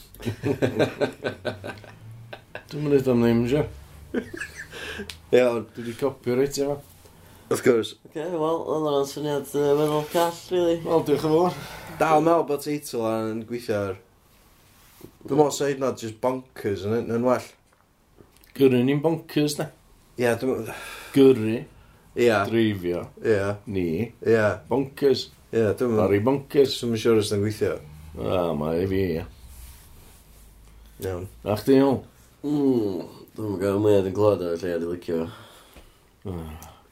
Dwi'n 2.71 2.87
mynd 2.87 3.09
am 3.11 3.23
ddim, 3.25 3.43
sio. 3.51 3.63
Iawn. 5.33 5.65
Dwi 5.73 5.83
wedi 5.83 5.93
copyright 5.99 6.57
efo. 6.63 6.79
Of 7.51 7.61
course. 7.65 7.97
Oce, 8.07 8.23
wel, 8.31 8.61
oedd 8.73 8.87
o'n 8.89 9.09
syniad 9.09 9.51
uh, 9.57 9.73
weddol 9.77 10.07
call, 10.13 10.39
really. 10.53 10.79
Wel, 10.85 11.03
diolch 11.05 11.27
yn 11.27 11.35
fawr. 11.35 11.59
Dal 11.99 12.23
mewn 12.25 12.47
bod 12.49 12.63
teitl 12.63 13.03
yn 13.09 13.43
gweithio 13.49 13.81
ar... 13.89 13.99
Dwi'n 15.23 15.37
meddwl 15.39 15.53
sa 15.55 15.67
hyd 15.69 15.83
just 15.99 16.17
bonkers 16.23 16.87
yn, 16.87 17.11
yn 17.13 17.27
well. 17.27 17.45
Gyrru 18.57 18.79
ni'n 18.85 19.03
bonkers, 19.03 19.59
na? 19.59 19.69
Ie, 20.15 20.23
yeah, 20.23 20.39
dwi'n... 20.39 20.71
Gyrru. 21.13 21.53
Ie. 21.57 22.25
Yeah. 22.27 22.47
Dreifio. 22.49 23.05
Ie. 23.21 23.29
Yeah. 23.35 23.55
Ni. 23.65 23.87
Ie. 24.07 24.33
Yeah. 24.35 24.59
Bonkers. 24.69 25.27
Ie, 25.51 25.59
yeah, 25.59 25.71
dwi'n... 25.77 25.99
Ar 26.07 26.13
i 26.15 26.23
bonkers. 26.23 26.79
Dwi'n 26.81 26.99
siŵr 27.01 27.21
os 27.21 27.31
yna'n 27.31 27.45
gweithio. 27.45 27.77
Ah, 28.21 28.51
mae 28.57 28.85
fi, 28.89 28.99
ie. 29.01 29.15
Yeah. 29.19 29.31
Iawn. 31.09 31.27
A 31.43 31.55
chdi 31.59 31.77
iawn? 31.79 31.99
Mm, 32.43 33.03
dwi'n 33.35 33.59
gael 33.61 33.79
mwyaf 33.83 34.07
yn 34.09 34.15
glod 34.15 34.43
o'r 34.45 34.59
lle 34.61 34.73
a 34.75 34.79
dwi'n 34.81 34.93
licio. 34.95 35.19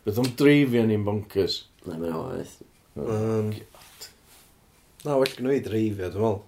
Beth 0.05 0.20
am 0.22 0.30
dreifio 0.39 0.84
ni'n 0.88 1.05
bonkers? 1.07 1.62
Na, 1.86 1.95
mae'n 1.95 2.18
oeth. 2.20 2.55
Um, 2.99 3.51
na, 5.05 5.16
well 5.16 5.32
gynnu 5.32 5.55
i 5.55 5.64
dreifio, 5.64 6.12
dwi'n 6.12 6.26
meddwl. 6.26 6.39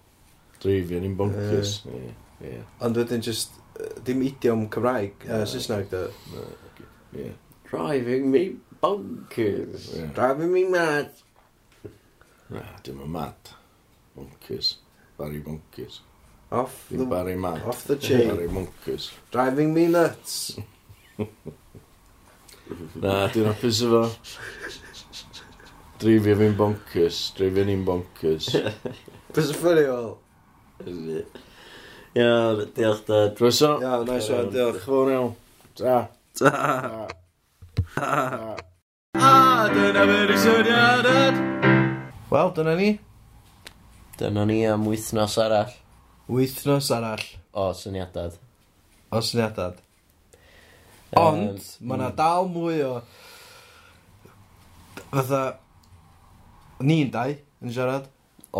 Dreifio 0.63 1.01
ni'n 1.03 1.17
bonkers. 1.19 1.73
Uh, 1.87 2.05
yeah. 2.43 2.67
Ond 2.83 2.99
wedyn 2.99 3.23
just, 3.25 3.59
dim 4.05 4.23
idiom 4.27 4.67
Cymraeg, 4.73 5.27
uh, 5.29 5.43
Saesneg, 5.49 5.89
da. 5.93 6.05
Yeah. 7.15 7.35
Driving 7.69 8.31
me 8.31 8.45
bonkers. 8.83 9.91
Yeah. 9.95 10.09
Driving 10.17 10.51
me 10.53 10.65
mad. 10.69 11.11
Na, 12.53 12.65
dim 12.85 12.99
yn 13.01 13.13
mad. 13.13 13.53
Bonkers. 14.17 14.75
Barry 15.17 15.39
Bonkers. 15.45 16.01
Off 16.53 16.85
the... 16.91 17.05
Barry 17.05 17.35
Man. 17.35 17.61
Off 17.63 17.83
the 17.85 17.95
chain. 17.95 18.27
Barry 18.29 18.47
Monkus. 18.47 19.11
Driving 19.31 19.73
me 19.73 19.87
nuts. 19.87 20.59
Na, 23.01 23.27
dwi'n 23.33 23.49
hapus 23.49 23.81
efo. 23.85 24.03
Drifio 26.01 26.35
fi'n 26.37 26.53
bonkers. 26.57 27.17
Drifio 27.37 27.65
ni'n 27.65 27.81
bonkers. 27.87 28.51
Bys 29.33 29.49
y 29.49 29.57
ffynu 29.57 29.83
o'l. 29.95 30.13
Ia, 32.13 32.29
diolch 32.77 33.03
dad. 33.09 33.33
Droeso. 33.39 33.75
Ia, 33.81 33.99
nice 34.05 34.29
one, 34.29 34.53
diolch. 34.53 34.53
Diolch 34.53 34.85
fawr 34.85 35.13
iawn. 35.15 35.31
Ta. 35.79 35.97
Ta. 36.37 36.51
Ta. 37.95 38.09
A 39.17 39.33
dyna 39.73 40.05
fe'r 40.09 40.35
syniadad. 40.45 41.45
Wel, 42.29 42.53
dyna 42.57 42.77
ni. 42.77 42.91
Dyna 44.21 44.45
ni 44.49 44.61
am 44.69 44.85
wythnos 44.89 45.41
arall. 45.41 45.73
Wythnos 46.29 46.91
arall. 46.95 47.25
O, 47.51 47.71
syniadad. 47.75 48.37
O, 49.11 49.19
syniadad. 49.21 49.81
Ond, 51.19 51.59
um, 51.59 51.89
mae 51.89 51.99
yna 51.99 52.09
mm. 52.09 52.15
dal 52.17 52.49
mwy 52.51 52.79
o... 52.87 52.93
Fatha... 55.11 55.43
Ni'n 56.83 57.11
dau 57.13 57.35
yn 57.63 57.71
siarad. 57.71 58.07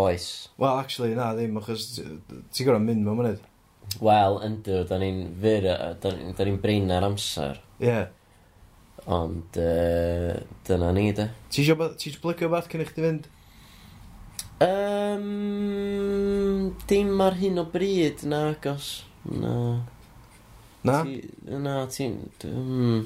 Oes. 0.00 0.28
Wel, 0.60 0.78
actually, 0.78 1.16
na, 1.18 1.32
ddim, 1.36 1.58
achos 1.60 1.90
ti'n 1.96 2.66
gorau 2.66 2.80
mynd 2.82 3.04
mewn 3.04 3.18
mynydd. 3.18 3.42
Wel, 4.02 4.38
ynddo, 4.46 4.80
da 4.88 4.98
ni'n 5.02 5.24
fyr, 5.42 5.66
da 6.00 6.46
ni'n 6.46 6.60
brain 6.62 6.92
ar 6.94 7.06
amser. 7.08 7.60
Ie. 7.82 7.90
Yeah. 7.90 8.06
Ond, 9.12 9.58
uh, 9.60 10.38
dyna 10.64 10.92
ni, 10.96 11.10
da. 11.16 11.28
Ti 11.52 11.64
eisiau 11.64 11.76
blygio 12.22 12.48
beth 12.52 12.70
cyn 12.72 12.84
i 12.84 12.88
chdi 12.88 13.04
fynd? 13.04 13.28
Um, 14.62 15.24
dim 16.86 17.20
ar 17.24 17.34
hyn 17.40 17.58
o 17.58 17.64
bryd, 17.72 18.22
na, 18.30 18.50
agos. 18.52 19.04
Na. 19.26 19.82
Na? 20.84 21.02
Ti, 21.02 21.30
na, 21.48 21.74
ti'n... 21.90 22.14
Um... 22.46 22.54
Hmm. 22.54 23.02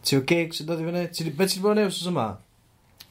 Ti 0.00 0.16
o 0.16 0.22
gig 0.24 0.54
sy'n 0.56 0.64
dod 0.68 0.80
i 0.80 0.84
fyny? 0.86 1.02
Ti, 1.12 1.24
be 1.28 1.44
ti 1.44 1.58
wedi 1.58 1.64
bod 1.64 1.76
yn 1.76 1.84
ews 1.84 2.00
yma? 2.08 2.28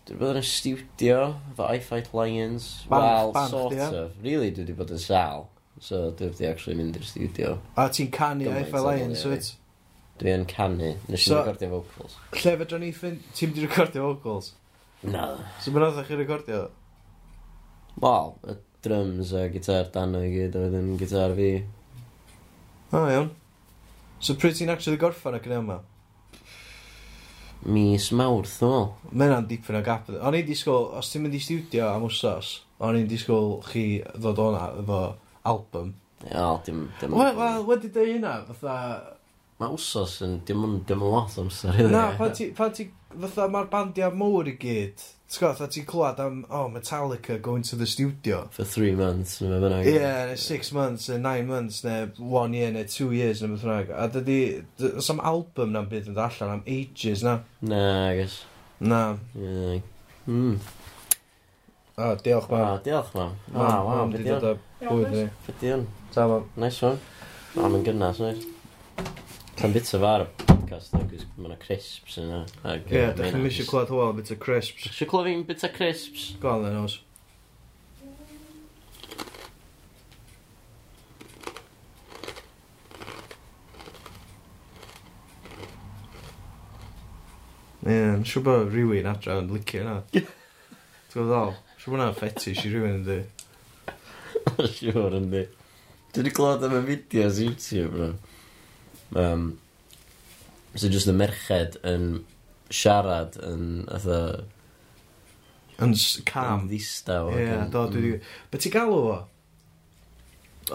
Dwi 0.08 0.16
wedi 0.16 0.20
bod 0.24 0.34
yn 0.34 0.42
y 0.42 0.48
studio, 0.50 1.18
efo 1.52 1.64
I 1.70 1.80
Fight 1.86 2.10
Lions. 2.18 2.66
Banff, 2.90 3.04
well, 3.06 3.32
banff, 3.36 3.52
sort 3.54 3.76
yeah. 3.78 3.94
of. 3.94 4.18
Really, 4.26 4.50
dwi 4.50 4.64
wedi 4.66 4.78
bod 4.80 4.94
yn 4.96 5.02
sal. 5.04 5.46
So, 5.78 6.10
dwi 6.18 6.32
wedi 6.32 6.50
actually 6.50 6.78
mynd 6.80 6.98
i'r 6.98 7.06
studio. 7.06 7.50
A 7.78 7.86
ti'n 7.94 8.10
canu 8.16 8.50
I 8.50 8.66
Fight 8.66 8.86
Lions, 8.88 9.22
wyt? 9.30 9.52
Dwi 10.20 10.34
yn 10.34 10.48
canu. 10.50 10.96
Nes 11.06 11.22
so, 11.22 11.38
i'n 11.38 11.44
recordio 11.44 11.70
vocals. 11.76 12.18
Lle 12.40 12.58
fedrwn 12.64 12.84
ni 12.88 12.92
ffyn... 12.96 13.22
Ti'n 13.38 13.52
mynd 13.52 13.62
i 13.62 13.68
recordio 13.68 14.10
vocals? 14.10 14.52
Na. 15.06 15.30
So, 15.62 15.72
mae'n 15.76 15.92
oedd 15.92 16.02
chi'n 16.10 16.22
recordio? 16.24 16.66
Wel, 18.00 18.34
y 18.48 18.56
drums 18.84 19.34
a 19.36 19.50
gitar 19.52 19.90
dan 19.92 20.16
i 20.16 20.30
gyd, 20.32 20.56
a 20.56 20.64
wedyn 20.64 20.94
gitar 21.00 21.34
fi. 21.36 21.50
O, 22.94 23.02
oh, 23.02 23.08
iawn. 23.12 23.32
So 24.24 24.36
pryd 24.40 24.56
ti'n 24.56 24.72
actually 24.72 25.00
gorffan 25.02 25.36
ac 25.36 25.50
yn 25.50 25.58
yma? 25.58 25.82
Mis 27.68 28.08
mawrth, 28.16 28.56
dwi'n 28.62 28.72
meddwl. 28.72 29.12
Mae 29.12 29.28
yna'n 29.28 29.50
dipyn 29.50 29.80
o 29.82 29.84
gap. 29.84 30.08
O'n 30.16 30.38
i'n 30.40 30.48
disgwyl, 30.48 30.88
os 30.96 31.12
ti'n 31.12 31.26
mynd 31.26 31.36
i 31.36 31.44
studio 31.44 31.90
am 31.92 32.08
wsos, 32.08 32.54
o'n 32.80 33.02
i'n 33.02 33.10
disgwyl 33.12 33.58
chi 33.68 33.86
ddod 34.16 34.40
o'na 34.46 34.66
efo 34.80 35.02
album. 35.52 35.92
Ia, 36.30 36.48
dim... 36.64 36.86
dim... 37.02 37.20
Wel, 37.20 37.66
wedi 37.68 37.92
dweud 37.92 38.14
hynna, 38.16 38.38
fatha... 38.48 39.19
Mae 39.60 39.76
wsos 39.76 40.22
yn... 40.24 40.40
Dim 40.48 40.64
ond 40.64 40.86
dim 40.88 41.02
ond 41.04 41.12
lot 41.12 41.38
amser 41.42 41.76
iddi. 41.76 41.92
Na, 41.92 42.10
pan 42.16 42.32
ti... 42.36 42.52
Pan 42.56 42.72
ti 42.76 42.88
fatha 43.10 43.48
mae'r 43.52 43.68
bandiau 43.72 44.14
mowr 44.16 44.48
i 44.48 44.54
gyd. 44.62 45.02
Ti'n 45.30 45.42
gwybod, 45.42 45.58
fatha 45.58 45.68
ti 45.74 45.82
clywed 45.86 46.20
am, 46.24 46.38
oh, 46.48 46.68
Metallica 46.72 47.36
going 47.42 47.66
to 47.68 47.76
the 47.76 47.88
studio. 47.90 48.48
For 48.56 48.64
three 48.64 48.94
months, 48.96 49.42
neu 49.42 49.50
beth 49.52 49.66
bynnag. 49.66 49.90
Ie, 49.90 50.12
neu 50.30 50.38
six 50.40 50.72
months, 50.72 51.10
neu 51.10 51.20
nine 51.22 51.48
months, 51.50 51.82
neu 51.84 52.08
one 52.22 52.54
year, 52.54 52.72
neu 52.72 52.86
two 52.88 53.12
years, 53.12 53.42
neu 53.42 53.52
beth 53.56 53.66
bynnag. 53.66 53.92
A 53.92 54.08
dydy... 54.14 54.38
oes 54.94 55.10
am 55.12 55.20
album 55.32 55.74
na'n 55.76 55.90
byd 55.92 56.08
yn 56.14 56.22
allan 56.24 56.54
am 56.60 56.64
ages, 56.78 57.26
na? 57.26 57.40
Na, 57.66 57.82
I 58.12 58.20
guess. 58.22 58.38
Na. 58.80 59.02
Yeah. 59.36 59.82
Mm. 60.30 60.56
O, 61.98 62.14
diolch 62.24 62.48
mam. 62.54 62.64
O, 62.70 62.80
diolch 62.86 63.12
mam. 63.18 63.36
O, 63.52 63.68
waw, 63.90 64.06
beth 64.14 64.24
yw. 64.24 64.56
Beth 64.86 64.96
yw. 65.18 65.28
Beth 65.50 65.68
yw. 65.74 66.40
Nice 66.62 66.86
one. 66.86 67.04
O, 67.58 67.66
mae'n 67.66 67.84
gynnas, 67.90 68.24
nice. 68.24 68.56
Pan 69.60 69.74
bit 69.74 69.94
o 69.94 70.00
ar 70.08 70.22
y 70.24 70.26
podcast, 70.40 70.94
dda, 70.94 71.02
cos 71.12 71.24
mae 71.36 71.50
yna 71.50 71.56
crisps 71.60 72.14
yna. 72.22 72.38
Ie, 72.64 72.78
yeah, 72.94 73.10
da 73.12 73.26
chi'n 73.28 73.42
misio 73.44 73.66
clywed 73.68 73.90
hwyl 73.92 74.14
bit 74.16 74.30
o 74.32 74.38
crisps. 74.40 74.86
Eisiau 74.88 75.10
clywed 75.12 75.28
fi'n 75.28 75.42
bit 75.50 75.66
o 75.68 75.70
crisps? 75.76 76.30
Go 76.40 76.54
on 76.54 76.64
then, 76.64 76.78
os. 76.80 76.96
Ie, 87.84 88.00
yn 88.14 88.24
siŵr 88.32 88.48
bod 88.48 88.72
rhywun 88.72 89.12
adra 89.12 89.42
yn 89.44 89.52
licio 89.58 89.84
yna. 89.84 89.98
Ti'n 90.16 90.32
gwybod 91.18 91.30
ddol? 91.34 91.54
Siŵr 91.76 91.98
bod 91.98 92.00
yna'n 92.00 92.18
fetish 92.24 92.64
i 92.64 92.72
rhywun 92.72 92.96
yn 93.02 93.06
di. 93.12 93.20
ynddi. 94.56 94.72
siŵr 94.80 95.20
ynddi. 95.20 95.46
Dwi 96.16 96.24
wedi 96.24 96.38
clywed 96.40 96.70
am 96.72 96.80
y 96.80 96.86
fideos 96.94 97.44
YouTube, 97.44 97.92
bro. 98.00 98.12
Um, 99.16 99.60
so 100.76 100.90
just 100.90 101.10
y 101.10 101.16
merched 101.16 101.80
yn 101.88 102.24
siarad 102.70 103.40
yn 103.46 103.88
atho... 103.90 104.20
Yn 105.80 105.96
cam. 106.28 106.66
Yn 106.66 106.70
ddistaw. 106.70 107.32
Ie, 107.34 107.46
yeah, 107.48 107.66
do, 107.72 107.86
dwi 107.90 108.04
wedi... 108.04 108.20
Mm. 108.20 108.36
Be 108.52 108.62
ti 108.62 108.72
galw 108.74 109.00
fo? 109.08 109.18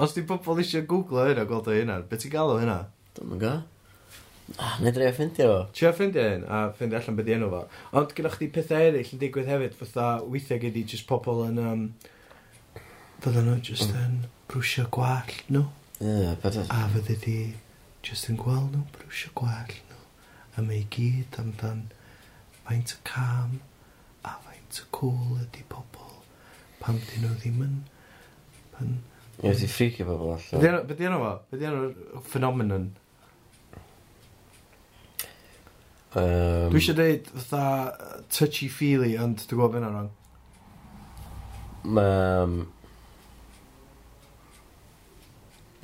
Os 0.03 0.17
di 0.17 0.25
bobl 0.27 0.59
eisiau 0.59 0.87
googlo 0.91 1.29
hynna, 1.29 1.45
gweld 1.47 1.71
o 1.71 1.77
hynna, 1.77 2.01
be 2.09 2.19
ti 2.19 2.33
galw 2.33 2.59
hynna? 2.59 2.81
Dwi'n 3.19 3.41
go. 3.43 3.55
Ah, 4.59 4.75
neu 4.83 4.93
dreu 4.93 5.13
ffindio 5.15 5.47
fo. 5.53 5.61
Ti 5.77 5.87
a 5.89 5.93
ffeindio 5.95 6.25
hyn, 6.25 6.49
a 6.49 6.65
ffeindio 6.75 6.99
allan 6.99 7.21
beth 7.21 7.31
i 7.31 7.37
enw 7.37 7.53
fo. 7.53 7.63
Ond 8.01 8.17
gyda 8.17 8.33
chdi 8.35 8.51
pethau 8.57 8.89
eraill 8.89 9.15
yn 9.15 9.23
digwydd 9.23 9.53
hefyd, 9.53 9.79
fatha 9.79 10.09
weithiau 10.27 10.63
gyda 10.65 10.85
just 10.95 11.07
pobl 11.11 11.45
yn... 11.47 11.63
Um, 11.63 11.87
Fydden 13.25 13.47
nhw 13.49 13.61
just 13.65 13.95
mm. 13.95 14.01
yn 14.03 14.17
brwsio 14.51 14.89
gwall, 14.93 15.31
nhw. 15.49 15.69
Ie, 16.03 16.11
yeah, 16.27 16.65
A 16.69 16.89
fydde 16.93 17.15
di 17.23 17.37
jyst 18.05 18.29
yn 18.33 18.41
gweld 18.41 18.75
nhw 18.75 18.85
brwsio 18.97 19.33
gwell 19.39 19.77
nhw 19.91 20.01
a 20.55 20.65
mae 20.67 20.83
gyd 20.95 21.39
amdan 21.41 21.87
faint 22.67 22.95
y 22.97 22.99
cam 23.09 23.59
a 24.25 24.37
faint 24.45 24.83
y 24.83 24.87
cwl 24.99 25.41
ydy 25.45 25.65
pobl 25.73 26.19
pam 26.83 27.01
dyn 27.09 27.25
nhw 27.25 27.39
ddim 27.41 27.63
yn 27.65 27.79
pan... 28.75 28.99
Ie, 29.41 29.55
ti 29.59 29.67
ffricio 29.71 30.07
pobl 30.09 30.35
allan. 30.37 30.85
Be 30.89 30.99
di 30.99 31.09
enw 31.09 31.23
fo? 31.23 31.33
Be 31.51 31.59
di 31.61 31.71
enw'r 31.71 32.21
ffenomenon? 32.29 32.93
Um, 36.15 36.69
Dwi 36.71 36.79
eisiau 36.79 36.95
dweud 36.95 37.27
fatha 37.33 38.21
touchy-feely, 38.31 39.17
ond 39.19 39.41
dwi'n 39.41 39.59
gwybod 39.59 39.73
beth 39.75 39.81
yna 39.81 39.91
wrong. 39.91 40.13
Um, 41.85 42.53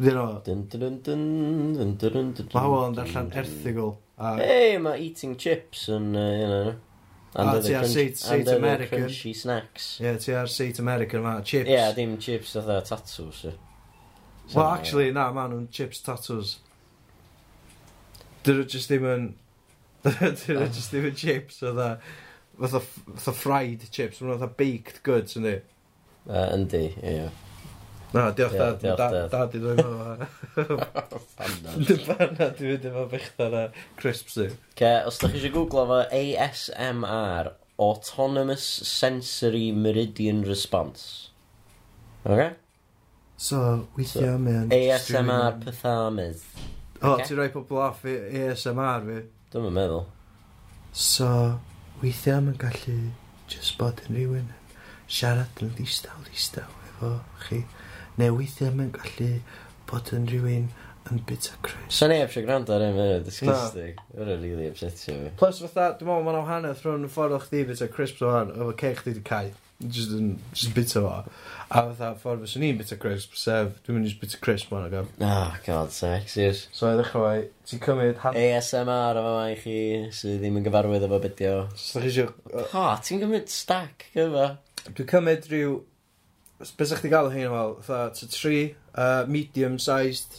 Dyn 0.01 0.17
o. 0.17 0.29
Dyn 0.45 0.63
dyn 0.73 1.01
dyn 1.05 1.25
dyn 1.77 1.97
dyn 2.01 2.31
dyn 2.37 2.53
Mae 2.55 2.63
Howell 2.65 2.87
yn 2.89 2.95
darllen 2.97 3.35
erthigol. 3.37 3.99
Hei, 4.21 4.79
mae 4.81 5.03
eating 5.05 5.35
chips 5.41 5.89
yn 5.93 6.15
un 6.17 6.55
o'n 6.61 6.79
And 7.33 7.49
ah, 7.49 7.61
ti 7.61 7.75
under 7.75 8.45
the 8.45 8.57
American. 8.57 9.03
crunchy 9.03 9.37
snacks. 9.37 10.01
Ie, 10.01 10.05
yeah, 10.05 10.17
ti 10.17 10.33
ar 10.35 10.49
Seit 10.49 10.81
American 10.81 11.23
ma, 11.23 11.41
chips. 11.41 11.69
Ie, 11.69 11.75
yeah, 11.77 11.93
dim 11.95 12.17
chips 12.19 12.57
oedd 12.59 12.89
tatws. 12.89 13.43
So. 13.45 13.53
Well, 14.55 14.67
actually, 14.67 15.13
na, 15.13 15.29
ma 15.31 15.47
nhw'n 15.47 15.69
chips 15.71 16.01
tatws. 16.03 16.57
Dyn 18.43 18.59
nhw 18.59 18.67
just 18.75 18.91
ddim 18.91 19.07
yn... 19.07 19.29
Dyn 20.09 20.59
nhw 20.59 20.67
just 20.75 20.91
ddim 20.91 21.07
yn 21.13 21.21
chips 21.21 21.63
oedd 21.63 21.85
Fatha 22.61 23.33
fried 23.33 23.87
chips, 23.95 24.19
mae'n 24.19 24.35
fatha 24.35 24.51
baked 24.59 25.05
goods, 25.07 25.39
yndi? 25.39 25.55
Uh, 26.27 26.49
yndi, 26.57 26.83
ie. 26.99 27.15
Yeah. 27.21 27.39
Na, 28.13 28.31
diolch 28.35 28.57
dad. 28.59 28.81
Dad 28.83 29.31
da, 29.31 29.45
i 29.47 29.59
ddweud 29.61 29.81
efo... 29.85 30.77
Dyfarna 31.87 32.51
dwi 32.59 32.73
wedi 32.73 32.91
efo 32.91 33.05
bechtar 33.13 33.55
a 33.55 33.65
crisps 34.01 34.39
i. 34.43 34.49
Ce, 34.81 34.91
os 35.07 35.21
da 35.21 35.31
chi 35.31 35.39
eisiau 35.39 35.55
googlo 35.55 35.85
fo 35.91 36.01
ASMR, 36.19 37.53
Autonomous 37.81 38.67
Sensory 38.89 39.71
Meridian 39.73 40.43
Response. 40.49 41.31
Okay? 42.27 42.51
So, 43.37 43.87
weithio 43.97 44.35
so, 44.35 44.39
mewn... 44.39 44.75
ASMR 44.75 45.61
Pythames. 45.63 46.43
O, 47.01 47.15
okay. 47.15 47.29
ti'n 47.29 47.39
rhoi 47.39 47.53
pobl 47.55 47.79
off 47.87 48.03
i 48.11 48.17
ASMR 48.43 49.07
fi. 49.07 49.21
Dwi'n 49.55 49.77
meddwl. 49.79 50.03
So, 50.93 51.31
weithio 52.03 52.41
mewn 52.43 52.59
gallu 52.59 52.99
just 53.51 53.79
bod 53.79 54.03
yn 54.09 54.19
rhywun 54.19 54.51
yn 54.51 54.75
siarad 55.11 55.63
yn 55.63 55.71
ddistaw, 55.79 56.19
ddistaw 56.27 56.75
efo 56.91 57.15
chi. 57.47 57.63
Neu 58.21 58.37
weithiau 58.37 58.75
mae'n 58.77 58.93
gallu 58.93 59.33
bod 59.89 60.11
yn 60.13 60.27
rhywun 60.29 60.69
yn 61.09 61.23
bita 61.27 61.57
cres. 61.65 61.97
So 61.97 62.09
neb 62.11 62.29
eisiau 62.29 62.45
gwrando 62.45 62.75
ar 62.75 62.85
un 62.85 62.95
mynd, 62.99 63.25
disgusting. 63.25 63.97
No. 64.13 64.27
Really 64.29 64.69
upsetio 64.69 65.17
fi. 65.17 65.33
Plus 65.41 65.63
fatha, 65.65 65.95
dwi'n 65.97 66.11
meddwl, 66.11 66.27
mae'n 66.27 66.39
awhanedd 66.43 66.85
rhwng 66.85 67.09
y 67.09 67.11
ffordd 67.15 67.39
o'ch 67.39 67.49
di 67.53 67.65
bita 67.69 67.89
crisps 67.91 68.23
o 68.27 68.31
hon, 68.35 68.53
efo 68.55 68.77
cech 68.83 69.03
di 69.07 69.17
cael, 69.27 69.51
just 69.81 70.13
yn 70.17 70.35
just 70.53 70.77
bita 70.77 71.01
fo. 71.01 71.17
A 71.71 71.83
fatha, 71.89 72.13
ffordd 72.21 72.45
fyswn 72.45 72.67
i'n 72.69 72.81
bita 72.83 72.99
crisp, 73.01 73.37
sef, 73.41 73.75
dwi'n 73.87 73.99
mynd 73.99 74.11
ah, 74.11 74.15
i'n 74.15 74.23
bita 74.23 74.41
crisp 74.45 74.75
o'n 74.77 74.87
agam. 74.87 75.11
Oh, 75.25 75.59
god, 75.67 75.95
sexiest. 75.97 76.71
So, 76.77 76.91
edrych 76.93 77.15
o 77.17 77.25
fai, 77.25 77.45
ti'n 77.71 77.85
cymryd... 77.87 78.19
Han... 78.27 78.41
ASMR 78.45 79.23
efo 79.23 79.37
mai 79.39 79.55
chi, 79.63 79.79
sydd 80.15 80.43
ddim 80.45 80.61
yn 80.61 80.69
gyfarwydd 80.69 81.09
efo 81.09 81.23
bydio. 81.25 81.55
So, 81.75 82.05
chi 82.05 82.13
eisiau... 82.13 82.35
Ha, 82.75 82.91
ti'n 83.07 83.25
cymryd 83.25 83.49
stack 83.55 84.11
gyfa? 84.15 84.53
Dwi'n 84.91 85.15
cymryd 85.15 85.49
rhyw 85.51 85.79
Beth 86.61 86.91
ydych 86.93 87.01
chi 87.01 87.09
gael 87.09 87.31
hyn 87.33 87.49
fel? 87.49 87.71
Tha, 87.87 87.99
tri, 88.29 88.57
uh, 88.93 89.23
medium-sized. 89.33 90.35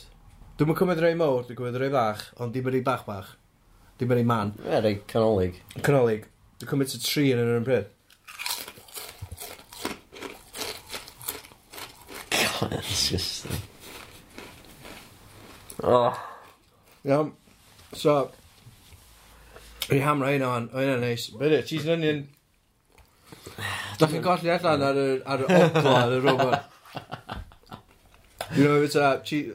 Dwi'n 0.59 0.69
mynd 0.69 0.77
cymryd 0.77 0.99
rei 1.01 1.15
mowr, 1.17 1.47
dwi'n 1.47 1.57
cymryd 1.57 1.79
rei 1.81 1.89
bach, 1.89 2.27
ond 2.37 2.53
dim 2.53 2.67
yn 2.69 2.75
rei 2.75 2.83
bach 2.85 3.07
bach. 3.07 3.31
Dim 3.97 4.13
yn 4.13 4.19
rei 4.19 4.27
man. 4.29 4.51
Ie, 4.61 4.81
rei 4.85 4.99
canolig. 5.09 5.57
Canolig. 5.81 6.27
Dwi'n 6.61 6.69
cymryd 6.75 6.93
tri 7.07 7.25
yn 7.33 7.41
yr 7.41 7.55
un 7.55 7.65
pryd. 7.65 7.89
God, 12.35 12.69
that's 12.75 12.93
disgusting. 13.09 13.65
Oh. 15.81 16.13
Iawn. 17.01 17.33
So, 17.97 18.29
Rhi 19.89 20.03
hamra 20.05 20.29
hyn 20.35 20.45
o'n, 20.45 20.69
o'n 20.69 20.85
hynna'n 20.85 21.01
neis. 21.03 21.31
Bydde, 21.33 21.65
cheese 21.65 21.89
and 21.89 21.97
onion. 21.97 22.27
Da 23.99 24.07
chi'n 24.07 24.23
golli 24.25 24.51
allan 24.53 24.83
ar 24.87 24.99
y, 24.99 25.07
ar 25.25 25.43
y 25.43 25.47
ogla 25.47 25.95
ar 26.05 26.15
y 26.15 26.21
robot. 26.23 26.61
Dwi'n 28.51 28.71
a 28.71 28.79
fyta 28.85 29.09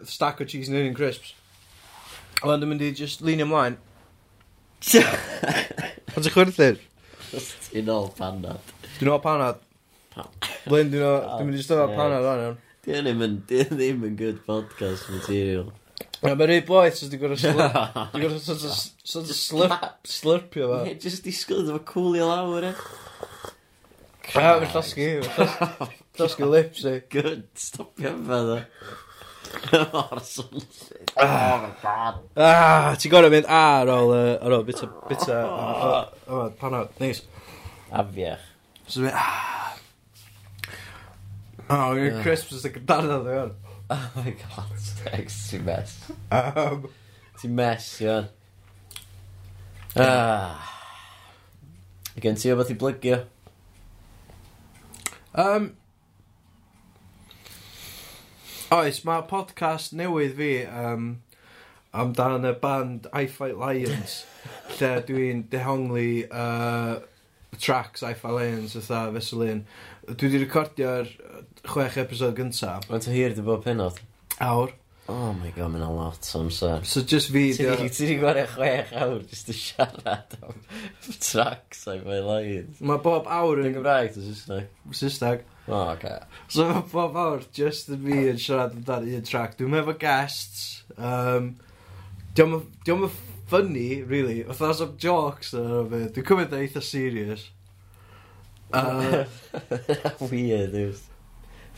stack 0.08 0.40
o 0.40 0.46
cheese 0.48 0.68
and 0.68 0.78
onion 0.78 0.96
crisps. 0.96 1.34
Ond 2.42 2.52
wedyn 2.52 2.70
mynd 2.72 2.84
i 2.84 2.92
just 2.96 3.24
lean 3.24 3.44
ymlaen. 3.44 3.78
Ond 6.16 6.20
ti'n 6.20 6.32
chwerthin? 6.34 6.82
Ti'n 7.70 7.90
ôl 7.92 8.10
panad. 8.18 8.74
Dwi'n 8.98 9.12
ôl 9.14 9.22
panad. 9.24 9.62
Blyn, 10.66 10.92
dwi'n 10.92 11.04
ôl, 11.04 11.18
dwi'n 11.32 11.50
mynd 11.50 11.60
i 11.60 11.64
stod 11.64 11.96
panad 11.96 12.24
o'n 12.24 12.44
iawn. 12.44 12.62
Di 12.86 12.94
ddim 12.94 13.24
yn, 13.26 13.40
di 13.48 13.64
ddim 13.72 14.04
yn 14.06 14.14
good 14.20 14.38
podcast 14.46 15.10
material. 15.12 15.72
Ie, 15.96 16.30
mae'n 16.30 16.48
rhaid 16.48 16.68
boi 16.68 16.86
sydd 16.94 17.12
wedi 17.12 17.20
gorau 17.20 17.40
slurp, 17.40 18.38
sort 19.10 19.28
of 19.28 20.06
slurpio 20.08 20.70
fe. 20.70 20.78
Ie, 20.92 20.96
just 21.02 21.26
disgwyl, 21.26 21.66
efo 21.66 21.82
coolio 21.90 22.28
lawr 22.30 22.70
e. 22.70 22.72
A, 24.34 24.58
fy 24.60 24.66
llosgu, 24.72 25.08
Llosgi 26.18 26.46
lips 26.50 26.84
i. 26.88 26.96
Good, 27.12 27.44
stopio 27.60 28.12
fe 28.26 28.38
dda. 28.48 28.56
Mor 29.92 30.20
swnllid. 30.26 31.12
Ah, 31.16 31.52
oh, 31.54 31.68
god. 31.82 32.18
Ah, 32.34 32.88
ti'n 32.98 33.12
gorau 33.12 33.30
mynd 33.32 33.46
ar 33.52 33.90
ôl, 33.92 34.10
uh, 34.16 34.32
ar 34.42 34.56
ôl, 34.56 34.64
bita, 34.66 34.88
bita, 35.06 35.38
o, 36.32 36.42
panod, 36.58 36.90
neis. 37.00 37.22
Afiach. 37.94 38.42
So 38.88 39.04
dwi'n 39.04 39.14
ah. 39.14 39.76
Oh, 41.68 41.94
you're 41.98 42.20
crisps 42.22 42.52
is 42.52 42.64
like 42.64 42.76
a 42.78 42.80
darna 42.80 43.20
dda 43.22 43.38
gan. 43.38 43.54
Oh 43.90 44.10
my 44.18 44.34
god, 44.42 44.74
sex, 44.82 45.38
ti'n 45.52 45.64
mess. 45.66 45.94
Um. 46.34 46.88
Ti'n 47.38 47.54
mess, 47.54 47.88
iawn. 48.02 48.28
Ah. 49.94 50.72
Gen 52.20 52.38
ti 52.40 52.50
o 52.50 52.58
beth 52.58 52.74
i 52.74 52.78
blygio? 52.80 53.22
Um, 55.36 55.66
oes, 58.72 59.02
mae 59.04 59.24
podcast 59.28 59.92
newydd 59.92 60.32
fi 60.38 60.52
um, 60.64 61.10
amdan 61.92 62.48
y 62.48 62.54
band 62.62 63.10
I 63.12 63.26
Fight 63.28 63.58
Lions, 63.60 64.22
lle 64.78 64.94
dwi'n 65.04 65.42
dehongli 65.52 66.24
uh, 66.30 67.02
tracks 67.60 68.00
I 68.00 68.14
Fight 68.16 68.38
Lions 68.38 68.78
ytha 68.80 69.02
Feselin. 69.12 69.66
Dwi 70.08 70.30
wedi 70.30 70.40
recordio'r 70.46 71.12
chwech 71.68 72.00
episod 72.00 72.32
gyntaf. 72.40 72.88
Mae'n 72.88 73.04
to 73.04 73.12
hir 73.12 73.36
dy 73.36 73.44
bob 73.44 73.68
penod? 73.68 74.00
Awr. 74.40 74.72
Oh 75.08 75.32
my 75.32 75.52
god, 75.54 75.70
mae'n 75.70 75.84
a 75.86 75.90
lot 75.92 76.28
o 76.34 76.40
amser. 76.40 76.80
So 76.84 77.02
just 77.02 77.30
fi... 77.30 77.52
Ti 77.54 77.66
wedi 77.70 78.16
gwario 78.18 78.46
chwech 78.50 78.88
awr 78.98 79.20
jyst 79.30 79.52
i 79.52 79.54
siarad 79.54 80.32
am 80.40 80.56
tracks 81.28 81.84
a'i 81.86 82.00
fwy 82.02 82.16
lain. 82.26 82.72
Mae 82.82 82.98
bob 83.04 83.28
awr 83.30 83.62
yn... 83.62 83.68
Yn 83.70 83.76
Gymraeg, 83.76 84.16
dy 84.16 84.24
Saesneg? 84.24 84.72
Saesneg. 84.98 85.44
O, 85.68 85.76
oh, 85.76 85.92
okay. 85.92 86.16
So 86.50 86.66
mae 86.72 86.82
bob 86.90 87.18
awr 87.22 87.46
just 87.54 87.92
yn 87.94 88.02
fi 88.02 88.18
yn 88.32 88.42
siarad 88.42 88.74
amdan 88.74 89.06
un 89.12 89.28
track. 89.30 89.54
Dwi'n 89.60 89.78
efo 89.78 89.94
guests. 90.00 90.64
Um, 90.98 91.52
Diolch 92.34 92.90
yn 92.90 93.06
funny, 93.52 94.02
really. 94.02 94.40
Oedd 94.42 94.64
as 94.72 94.82
of 94.82 94.98
jokes 94.98 95.54
yn 95.54 95.70
o'n 95.70 95.88
fyd. 95.94 96.10
Dwi'n 96.18 96.28
cymryd 96.32 96.58
eitha 96.62 96.82
serious. 96.82 97.46
Uh, 98.74 99.22
weird, 100.26 100.72
yws. 100.74 101.04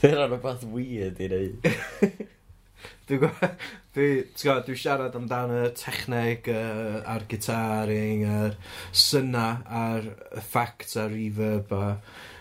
Fe'r 0.01 0.15
rhan 0.17 0.33
o 0.33 0.39
beth 0.41 0.63
weird 0.73 1.21
i 1.21 1.27
neud. 1.29 1.67
Dwi'n 3.09 3.23
gwybod, 3.23 3.61
dwi, 3.97 4.09
dwi, 4.37 4.55
dwi'n 4.67 4.81
siarad 4.83 5.15
amdan 5.19 5.55
y 5.57 5.63
techneg 5.79 6.49
uh, 6.53 6.99
a'r 7.09 7.25
gitaring, 7.31 8.25
a'r 8.29 8.59
syna, 8.93 9.47
a'r 9.67 10.11
effects, 10.41 10.99
a'r 11.01 11.15
reverb, 11.15 11.73
a... 11.73 11.95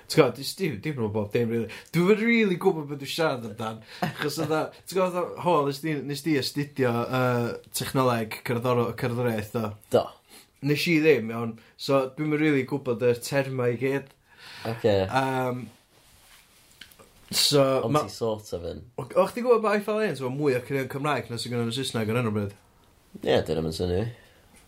Ti'n 0.08 0.22
gwybod, 0.24 0.42
dwi'n 0.60 0.76
dwi 0.84 0.92
meddwl 0.96 1.14
bob 1.16 1.32
dim, 1.34 1.50
really. 1.52 1.80
Dwi'n 1.96 2.22
really 2.22 2.60
gwybod 2.64 2.88
beth 2.92 3.02
dwi'n 3.02 3.14
siarad 3.14 3.48
amdan. 3.50 3.82
Chos 4.22 4.38
yna, 4.44 4.62
ti'n 4.84 5.00
gwybod, 5.00 5.34
ho, 5.44 5.56
nes 5.68 5.82
di, 5.84 5.96
nes 6.12 6.24
di 6.24 6.36
astudio 6.40 6.94
uh, 7.04 7.50
technoleg 7.76 8.40
cerddoriaeth, 8.48 9.56
do? 9.56 9.72
Do. 9.96 10.06
Nes 10.68 10.86
i 10.90 11.00
ddim, 11.04 11.34
iawn. 11.34 11.58
So, 11.76 12.06
dwi'n 12.16 12.38
really 12.40 12.64
gwybod 12.68 13.04
y 13.04 13.16
termau 13.24 13.76
i 13.76 13.82
gyd. 13.82 14.14
Okay. 14.68 15.04
Um, 15.12 15.68
So, 17.32 17.82
Ond 17.84 17.94
ma... 17.94 18.04
ti 18.06 18.14
sort 18.14 18.54
of 18.56 18.64
yn. 18.70 18.86
O, 18.96 19.04
chdi 19.28 19.44
gwybod 19.44 19.64
bod 19.66 19.76
Eiffel 19.76 20.00
1 20.06 20.16
so 20.20 20.30
mwy 20.32 20.56
o 20.56 20.62
cynnwyd 20.64 20.92
Cymraeg 20.94 21.28
na 21.28 21.40
sy'n 21.40 21.54
gynnu'n 21.54 21.74
Saesneg 21.76 22.12
yn 22.14 22.20
enw 22.22 22.32
bryd? 22.36 22.54
Ie, 23.18 23.26
yeah, 23.28 23.42
dyn 23.44 23.60
nhw'n 23.60 23.76
syni. 23.76 24.04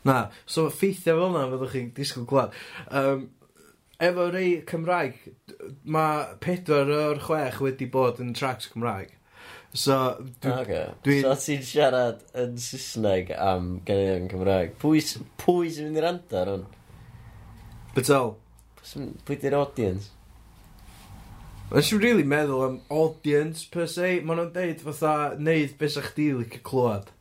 Na, 0.07 0.17
so 0.49 0.67
ffeithiau 0.71 1.21
fel 1.21 1.29
yna 1.29 1.45
fyddwch 1.53 1.75
chi'n 1.75 1.93
disgwyl 1.95 2.27
gwlad. 2.27 2.57
Um, 2.95 3.23
efo 4.03 4.27
rei 4.33 4.57
Cymraeg, 4.67 5.21
mae 5.95 6.35
pedwar 6.43 6.91
o'r 6.97 7.23
chwech 7.23 7.61
wedi 7.63 7.87
bod 7.95 8.19
yn 8.23 8.35
tracks 8.35 8.67
Cymraeg. 8.73 9.15
So, 9.71 9.95
dwi... 10.41 10.51
Okay. 10.51 10.85
dwi... 11.05 11.17
So 11.23 11.35
ti'n 11.45 11.63
siarad 11.63 12.23
yn 12.43 12.59
Saesneg 12.59 13.31
am 13.39 13.77
ganeuon 13.87 14.27
Cymraeg. 14.31 14.75
Pwy, 14.83 15.05
pwy 15.39 15.71
sy'n 15.71 15.87
mynd 15.87 16.03
i'r 16.03 16.11
andar 16.11 16.55
hwn? 16.55 16.69
Betel. 17.95 18.33
Pwy 19.27 19.39
di'r 19.39 19.59
audience? 19.59 20.11
Nes 21.69 21.91
i'n 21.93 21.99
really 22.01 22.23
meddwl 22.25 22.63
am 22.65 22.77
audience 22.89 23.67
per 23.69 23.85
se, 23.85 24.15
maen 24.25 24.39
nhw'n 24.39 24.53
deud 24.55 24.79
fatha 24.81 25.11
neud 25.37 25.75
beth 25.77 25.91
sa'ch 25.95 26.15
di 26.15 26.31
licio 26.33 26.63
clywed. 26.65 27.11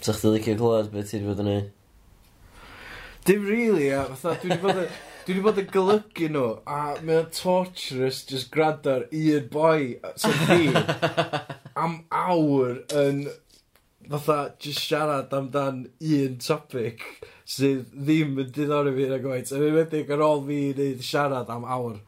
Sa'ch 0.00 0.22
di 0.22 0.30
licio 0.32 0.54
clywed 0.56 0.88
beth 0.94 1.10
ti 1.10 1.18
wedi 1.18 1.28
bod 1.28 1.42
yn 1.44 1.50
ei? 1.52 1.66
Dim 3.28 3.44
really, 3.44 3.90
a 3.92 4.06
fatha, 4.14 4.38
dwi 4.40 4.54
wedi 4.54 4.64
bod 4.64 4.80
yn... 4.86 4.88
Dwi 5.26 5.34
wedi 5.34 5.42
bod 5.42 5.60
yn 5.60 5.68
golygu 5.74 6.30
nhw, 6.32 6.46
a 6.64 6.80
mae 7.02 7.18
o'n 7.18 7.30
torturous 7.34 8.22
just 8.30 8.48
gwrando 8.54 8.92
ar 8.94 9.06
un 9.10 9.48
boi, 9.52 9.96
sy'n 10.22 10.36
fi, 10.46 10.70
am 11.84 11.96
awr 12.14 12.84
yn 13.02 13.24
fatha 14.08 14.40
just 14.62 14.80
siarad 14.86 15.34
amdan 15.34 15.88
un 16.00 16.36
topic 16.40 17.04
sydd 17.44 17.90
ddim 17.92 18.38
yn 18.40 18.52
diddori 18.54 18.96
fi 18.96 19.12
na 19.12 19.20
gwaith. 19.20 19.52
A 19.52 19.60
fi'n 19.60 19.76
meddwl 19.76 20.16
ar 20.16 20.28
ôl 20.30 20.46
fi 20.48 20.60
wneud 20.70 21.04
siarad 21.04 21.52
am 21.52 21.68
awr. 21.76 21.98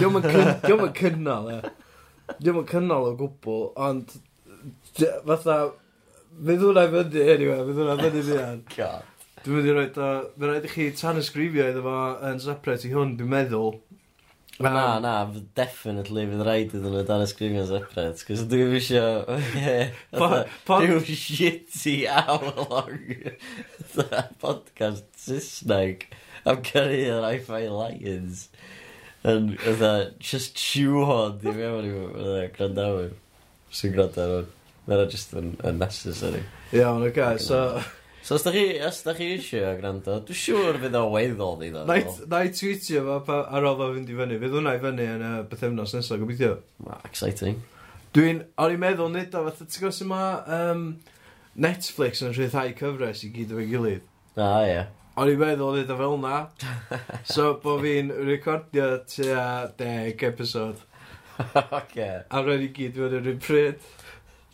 Diolch 0.00 0.88
yn 0.88 0.96
cynnal, 0.98 1.50
e. 1.52 1.60
Diolch 2.40 2.64
yn 2.64 2.68
cynnal 2.70 3.08
o 3.10 3.14
gwbl, 3.18 3.62
ond 3.88 4.16
fatha, 5.26 5.60
fe 6.40 6.56
ddwnna 6.56 6.86
i 6.86 6.92
fyny, 6.94 7.22
anyway, 7.36 7.62
fe 7.68 7.76
ddwnna 7.76 7.96
fyny 8.02 8.26
fi 8.26 8.40
an. 8.44 8.64
Dwi'n 9.40 9.56
mynd 9.56 9.70
i 9.70 9.72
roed 9.76 9.96
o, 9.96 10.10
fe 10.36 10.48
rhaid 10.50 10.66
i 10.68 10.70
chi 10.74 10.90
tanysgrifio 10.98 11.70
iddo 11.70 11.84
fo 11.86 11.96
yn 12.28 12.42
separate 12.44 12.84
i 12.84 12.92
hwn, 12.92 13.16
dwi'n 13.16 13.32
meddwl. 13.32 13.78
Na, 14.60 14.98
na, 15.00 15.14
definitely 15.56 16.26
fydd 16.28 16.42
rhaid 16.44 16.74
iddyn 16.76 16.92
nhw 16.92 17.04
dan 17.08 17.24
ysgrifio'n 17.24 17.68
separate, 17.70 18.26
cos 18.28 18.42
dwi'n 18.50 18.74
fisio... 18.74 19.04
Dwi'n 20.68 21.06
shitty 21.08 21.94
hour-long 22.12 23.14
podcast 24.44 25.06
Saesneg 25.16 26.04
am 26.44 26.60
gyrru 26.66 27.00
yr 27.14 27.26
i-fi 27.30 27.62
Lions 27.72 28.44
yn, 29.28 29.52
ydda, 29.68 29.92
just 30.22 30.58
shoehorn 30.58 31.40
i 31.44 31.54
mewn 31.56 31.86
i 31.86 31.94
ydda, 31.94 32.42
grandawyr 32.56 33.14
sy'n 33.74 33.94
gwrando 33.96 34.24
ar 34.24 34.34
hwn. 34.38 34.50
Mae'n 34.90 35.08
just 35.12 35.34
yn 35.36 35.54
unnecessary. 35.66 36.44
Iawn, 36.72 37.04
oce, 37.06 37.14
okay, 37.14 37.40
so... 37.42 37.80
So 38.22 38.34
os 38.34 38.42
da 38.44 38.50
chi, 38.52 38.76
os 38.84 38.98
da 39.02 39.14
chi 39.16 39.30
eisiau 39.32 39.78
gwrando, 39.78 40.18
dwi'n 40.28 40.36
siŵr 40.36 40.78
fydd 40.82 40.96
o 40.98 41.06
weddol 41.14 41.54
di 41.62 41.70
ddo. 41.72 41.86
Na 41.88 42.42
i 42.44 42.50
tweetio 42.52 43.00
fo 43.06 43.14
pa, 43.24 43.38
ar 43.48 43.64
ôl 43.64 43.78
fo 43.78 43.88
fynd 43.94 44.12
i 44.12 44.16
fyny. 44.18 44.36
Fydd 44.42 44.56
hwnna 44.58 44.74
i 44.76 44.82
fyny 44.82 45.06
yn 45.14 45.24
y 45.24 45.30
uh, 45.38 45.46
bythefnos 45.48 45.94
nesaf, 45.96 46.20
gobeithio. 46.20 46.58
Ma, 46.84 46.98
exciting. 47.08 47.62
Dwi'n, 48.12 48.42
o'n 48.60 48.76
i'n 48.76 48.82
meddwl 48.82 49.08
nid 49.14 49.34
o, 49.38 49.46
fatha, 49.48 49.64
ti'n 49.64 49.86
gwybod 49.86 49.96
sy'n 49.96 50.10
ma 50.12 50.22
um, 50.58 50.84
Netflix 51.64 52.20
yn 52.26 52.36
rhyddhau 52.36 52.76
cyfres 52.82 53.24
i 53.24 53.32
gyd 53.38 53.56
o'i 53.56 53.66
gilydd? 53.72 54.04
Ah, 54.36 54.60
ie. 54.66 54.74
Yeah. 54.74 54.92
O'n 55.18 55.30
i'n 55.32 55.40
meddwl 55.40 55.74
neud 55.74 55.90
o 55.90 55.96
fel 55.98 56.16
na. 56.22 56.36
So, 57.32 57.54
bo 57.62 57.76
fi'n 57.82 58.12
recordio 58.28 58.92
tua 59.10 59.44
deg 59.78 60.22
episod. 60.30 60.78
Oce. 61.40 62.08
A 62.30 62.42
rhaid 62.44 62.66
i 62.66 62.70
gyd 62.76 62.98
mewn 63.00 63.16
yr 63.18 63.30
un 63.32 63.40
pryd. 63.42 63.84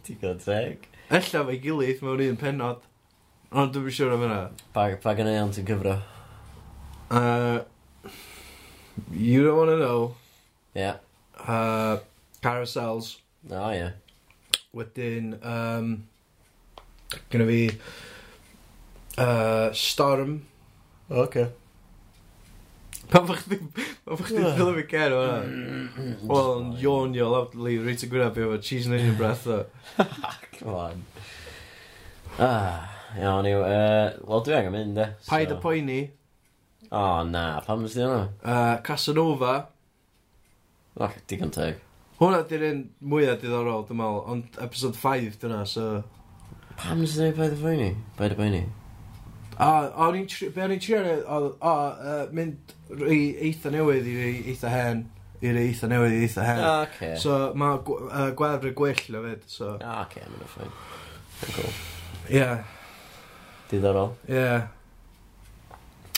Ti'n 0.06 0.20
gael 0.22 0.38
teg? 0.42 0.86
Ella 1.12 1.42
mae 1.46 1.60
gilydd 1.62 2.02
mewn 2.06 2.24
un 2.30 2.40
penod. 2.40 2.84
Ond 3.56 3.72
dwi'n 3.74 3.94
siŵr 3.94 4.16
am 4.16 4.24
yna. 4.26 4.40
Pa, 4.74 4.88
pa 5.02 5.14
gan 5.18 5.30
iawn 5.30 5.52
ti'n 5.54 5.68
cyfro? 5.68 5.98
Uh, 7.10 7.60
you 9.12 9.44
don't 9.44 9.58
want 9.60 9.70
to 9.70 9.78
know. 9.78 10.14
Yeah. 10.74 10.96
Uh, 11.38 11.98
carousels. 12.42 13.18
Oh, 13.50 13.70
yeah. 13.70 13.92
Wedyn, 14.74 15.36
um, 15.46 15.92
gyda 17.30 17.46
fi 17.48 17.60
Uh, 19.16 19.72
Storm. 19.72 20.42
O, 21.10 21.22
okay. 21.22 21.48
Pan 23.08 23.26
fach 23.26 23.44
chdi... 23.44 23.58
Pan 24.04 24.18
fach 24.18 24.28
chdi 24.28 24.42
ddil 24.42 24.72
fi 24.80 24.84
cer 24.90 25.14
o 25.14 25.20
hwnna. 25.22 25.38
Mm. 25.46 26.12
Wel, 26.26 26.50
yn 26.56 26.72
yawnio 26.82 27.28
loudly, 27.30 27.76
reit 27.84 28.02
y 28.02 28.10
gwiraf 28.10 28.36
efo 28.42 28.58
cheese 28.58 28.90
and 28.90 28.98
onion 28.98 29.16
breath 29.18 29.46
o. 29.46 29.62
Come 30.58 30.74
on. 30.74 31.04
Ah, 32.42 32.88
iawn 33.16 33.48
i'w... 33.48 33.62
Uh, 33.62 34.08
Wel, 34.26 34.42
dwi 34.48 34.56
angen 34.58 34.74
mynd, 34.74 34.98
e. 35.00 35.08
So. 35.20 35.30
Paid 35.30 35.54
y 35.54 35.58
poeni. 35.62 36.00
O, 36.90 36.98
oh, 36.98 37.20
na. 37.30 37.44
Pam 37.66 37.86
ysdi 37.86 38.02
hwnna? 38.02 38.24
Uh, 38.42 38.72
Casanova. 38.86 39.54
O, 40.98 41.08
digon 41.30 41.54
teg. 41.54 41.78
Hwna 42.18 42.42
di'r 42.50 42.66
un 42.72 42.82
mwyaf 43.12 43.38
diddorol, 43.40 43.86
dwi'n 43.86 44.00
meddwl. 44.02 44.24
Ond 44.34 44.58
episode 44.66 44.98
5 44.98 45.38
dyna, 45.44 45.62
so... 45.70 46.02
Pam 46.74 47.06
ysdi 47.06 47.22
hwnna 47.22 47.38
paid 47.38 47.54
y 47.54 47.62
poeni? 47.62 47.88
Paid 48.18 48.34
y 48.34 48.40
poeni? 48.42 48.64
A 49.56 49.68
o'n 50.04 50.18
i'n 50.18 50.26
trio, 50.28 50.50
o'n 50.52 50.74
i'n 50.74 50.80
trio, 50.82 51.02
o, 51.32 51.74
mynd 52.36 52.74
eitha 53.08 53.72
newydd 53.72 54.08
i 54.10 54.16
eitha 54.52 54.72
hen, 54.72 55.04
i 55.40 55.52
eitha 55.62 55.88
newydd 55.88 56.16
i 56.16 56.22
eitha 56.26 56.44
hen. 56.44 56.60
O, 56.60 56.72
oce. 56.84 57.12
So, 57.22 57.38
mae 57.56 57.80
uh, 57.80 58.30
gwefr 58.36 58.70
y 58.70 58.74
gwyll 58.76 59.18
o 59.20 59.24
fyd, 59.24 59.46
so. 59.50 59.74
Ah, 59.80 60.02
o, 60.02 60.06
oce, 60.06 60.24
mae'n 60.28 60.44
o 60.44 60.50
ffyn. 60.52 60.74
Cool. 61.54 61.76
Ie. 62.28 62.40
Yeah. 62.40 62.64
Diddorol. 63.70 64.12
Ie. 64.28 64.36
Yeah. 64.36 64.68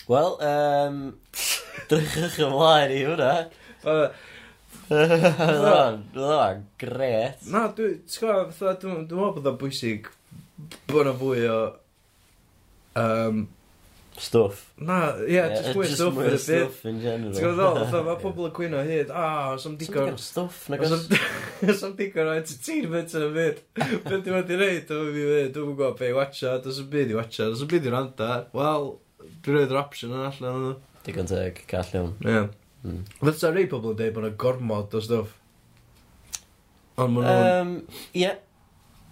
Wel, 0.09 0.34
um, 0.41 1.01
drychwch 1.91 2.41
ymlaen 2.47 2.95
i 2.97 3.03
hwnna. 3.05 3.32
Oedd 3.86 4.14
o'n 6.24 6.62
gret. 6.80 7.43
Na, 7.53 7.66
dwi'n 7.76 7.99
meddwl 8.09 9.34
bod 9.36 9.51
o'n 9.51 9.59
bwysig 9.61 10.09
bod 10.89 11.11
o'n 11.12 11.18
fwy 11.20 11.45
o 11.53 11.59
Um, 12.99 13.46
stuff. 14.18 14.74
Na, 14.76 15.14
ie, 15.22 15.34
yeah, 15.34 15.49
just 15.49 15.62
yeah, 15.62 15.74
just 15.74 15.76
mwy 15.78 15.86
stuff. 15.94 16.16
Just 16.30 16.44
stuff 16.44 16.86
in 16.90 17.01
general. 17.03 17.32
Ti'n 17.34 17.44
gwybod 17.44 17.76
ddol, 17.78 18.05
mae 18.07 18.18
pobl 18.22 18.49
yn 18.49 18.55
cwyno 18.57 18.80
hyd, 18.86 19.12
a, 19.14 19.26
os 19.55 19.66
am 19.68 19.76
digon... 19.78 20.09
Digon 20.09 20.18
stuff, 20.22 20.64
na 20.72 20.78
os... 20.82 21.07
Os 21.62 21.84
am 21.86 21.94
digon 21.99 22.30
o 22.30 22.34
entertainment 22.38 23.14
yn 23.14 23.26
y 23.26 23.30
byd. 23.36 23.61
Beth 23.78 24.24
dwi'n 24.26 24.36
wedi 24.40 24.59
reid, 24.59 24.90
dwi'n 24.90 25.12
fi 25.14 25.22
dweud, 25.22 25.53
dwi'n 25.55 25.68
gwybod 25.70 25.99
be 26.01 26.11
i 26.11 26.16
watcha, 26.16 26.57
dwi'n 26.64 26.76
sy'n 26.80 26.90
byd 26.94 27.14
i 27.14 27.18
watcha, 27.18 27.46
dwi'n 27.46 27.61
sy'n 27.62 27.72
byd 27.74 27.88
i 27.88 27.94
randa. 27.94 28.30
Wel, 28.59 28.90
dwi'n 29.46 29.59
rhoi'r 29.61 29.80
option 29.84 30.16
yn 30.16 30.26
allan 30.32 30.62
nhw. 30.64 30.74
Digon 31.07 31.31
teg, 31.31 31.62
call 31.70 31.94
iawn. 31.94 32.12
Ie. 32.27 32.43
Mm. 32.89 33.01
Fydd 33.22 33.40
ta'n 33.44 33.55
rei 33.55 33.70
pobl 33.70 33.94
yn 33.94 34.01
dweud 34.02 34.18
bod 34.18 34.27
yna 34.27 34.35
gormod 34.43 34.98
o 34.98 35.05
stuff. 35.05 35.39
Ond 36.98 37.14
maen 37.14 37.31
nhw'n... 37.31 37.74
Ie, 38.18 38.35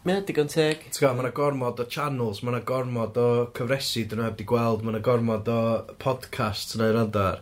Mae 0.07 0.21
o 0.21 0.23
digon 0.23 0.47
teg. 0.47 0.85
T'w 0.95 1.03
gael, 1.03 1.17
mae 1.19 1.25
yna 1.25 1.33
gormod 1.35 1.81
o 1.83 1.85
channels, 1.91 2.39
mae 2.47 2.53
yna 2.53 2.61
gormod 2.69 3.17
o 3.19 3.51
cyfresu 3.59 4.05
dyn 4.07 4.21
nhw 4.21 4.29
heb 4.29 4.37
di 4.39 4.45
gweld, 4.47 4.85
mae 4.87 4.93
yna 4.93 5.01
gormod 5.03 5.49
o 5.51 5.57
podcasts 5.99 6.77
yna 6.77 6.93
i 6.93 6.95
rand 6.95 7.17
ar. 7.19 7.41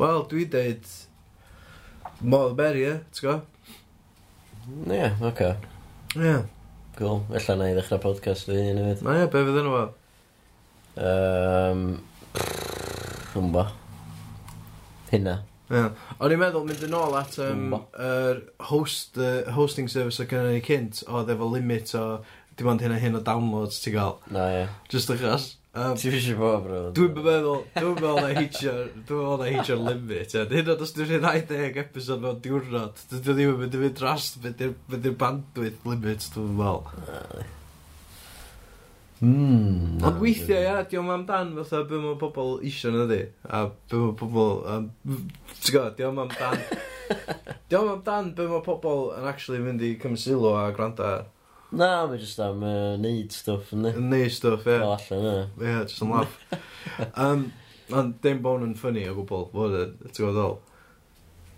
Wel, 0.00 0.24
dwi 0.32 0.48
dweud, 0.50 0.88
more 2.26 2.56
the 2.58 2.66
e, 2.82 2.96
ti'n 3.14 3.28
gael? 3.28 3.44
Ie, 4.66 4.96
yeah, 4.96 5.14
oce. 5.20 5.30
Okay. 5.30 5.52
Ie. 6.16 6.24
Yeah. 6.24 6.42
Cool. 6.98 7.22
Ella 7.30 7.56
na 7.60 7.70
i 7.70 7.76
ddechrau 7.78 8.02
podcast 8.02 8.50
fi 8.50 8.58
un 8.58 8.82
hefyd. 8.82 9.06
Na 9.06 9.14
ie, 9.20 9.30
be 9.30 9.44
fydd 9.46 9.60
yn 9.62 9.70
yma? 9.70 9.84
Um, 10.98 11.84
Hynna. 15.12 15.38
Yeah. 15.68 15.92
O'n 16.18 16.32
i'n 16.32 16.40
meddwl 16.40 16.66
mynd 16.68 16.84
yn 16.86 16.96
ôl 16.96 17.14
at 17.18 17.36
um, 17.44 17.76
er 18.00 18.42
host, 18.70 19.18
uh, 19.20 19.44
hosting 19.52 19.90
service 19.92 20.22
o 20.22 20.26
gynnu 20.28 20.54
ni 20.54 20.64
cynt 20.64 21.02
oedd 21.06 21.32
efo 21.34 21.48
limit 21.52 21.92
o 21.98 22.04
dim 22.58 22.70
ond 22.72 22.82
hyn 22.82 22.94
a 22.94 22.98
hyn 22.98 23.18
o 23.18 23.22
downloads 23.24 23.82
ti 23.84 23.92
gael. 23.94 24.16
Na, 24.32 24.48
ie. 24.50 24.62
Yeah. 24.62 24.76
Just 24.90 25.12
achos. 25.14 25.52
Um, 25.78 25.94
Ti'n 26.00 26.16
eisiau 26.16 26.38
bo, 26.40 26.54
bro? 26.64 26.78
Dwi'n 26.96 27.12
meddwl, 27.14 27.60
dwi'n 27.76 27.92
meddwl 27.98 28.22
na 28.24 28.30
heitio'r, 28.32 28.88
dwi'n 28.96 29.20
meddwl 29.20 29.36
na 29.42 29.50
heitio'r 29.52 29.84
limit. 29.84 30.34
Yeah. 30.34 30.48
Hyn 30.56 30.72
oed 30.72 30.86
os 30.86 30.94
dwi'n 30.96 31.12
rhaid 31.20 31.52
20 31.52 31.78
episod 31.84 32.24
mewn 32.24 32.40
diwrnod, 32.42 33.04
dwi'n 33.12 33.22
ddim 33.28 33.52
yn 33.52 33.60
mynd 33.60 33.76
i 33.76 33.84
fynd 33.84 34.00
drast, 34.00 34.40
mynd 34.42 34.64
i'r 34.64 35.14
bandwidth 35.20 35.86
limit, 35.86 36.26
dwi'n 36.34 36.58
meddwl. 36.58 37.54
Mm, 39.18 39.98
Ond 40.06 40.20
weithiau, 40.22 40.60
ia, 40.62 40.84
diolch 40.86 41.10
am 41.10 41.24
dan 41.26 41.54
fatha 41.56 41.82
beth 41.88 42.04
mae 42.04 42.18
pobl 42.20 42.60
isio 42.66 42.92
na 42.94 43.06
di. 43.10 43.24
A 43.48 43.64
beth 43.66 43.96
mae 43.98 44.14
pobl... 44.20 44.52
Um, 44.70 44.90
Ti'n 45.58 45.74
gwybod, 45.74 45.96
diolch 45.98 46.22
am 46.22 46.30
dan... 46.36 46.62
diolch 47.72 47.94
am 47.96 48.04
dan 48.06 48.30
beth 48.38 48.52
mae 48.52 48.62
pobl 48.66 49.08
yn 49.16 49.26
actually 49.30 49.58
mynd 49.64 49.82
i 49.82 49.96
cymysilo 50.02 50.54
a 50.60 50.68
gwrando. 50.76 51.10
Na, 51.68 51.90
mae 52.06 52.20
jyst 52.22 52.38
am 52.40 52.62
uh, 52.62 52.94
neud 53.00 53.34
stuff, 53.34 53.74
ynddi? 53.74 53.96
Neud 53.98 54.32
stwff, 54.36 54.68
ie. 54.70 54.78
O, 54.86 54.94
allan, 54.94 55.26
ie. 55.32 55.66
Ie, 55.66 55.74
jyst 55.82 56.06
yn 56.06 56.14
laff. 56.14 56.38
um, 57.26 57.48
Ond 57.88 58.18
dim 58.20 58.42
bon 58.44 58.64
yn 58.66 58.74
ffynnu 58.76 59.06
o 59.08 59.14
gwbl, 59.16 59.46
fod 59.54 59.74
e, 59.74 59.84
ti'n 60.04 60.18
gwybod 60.18 60.34
ddol. 60.36 60.56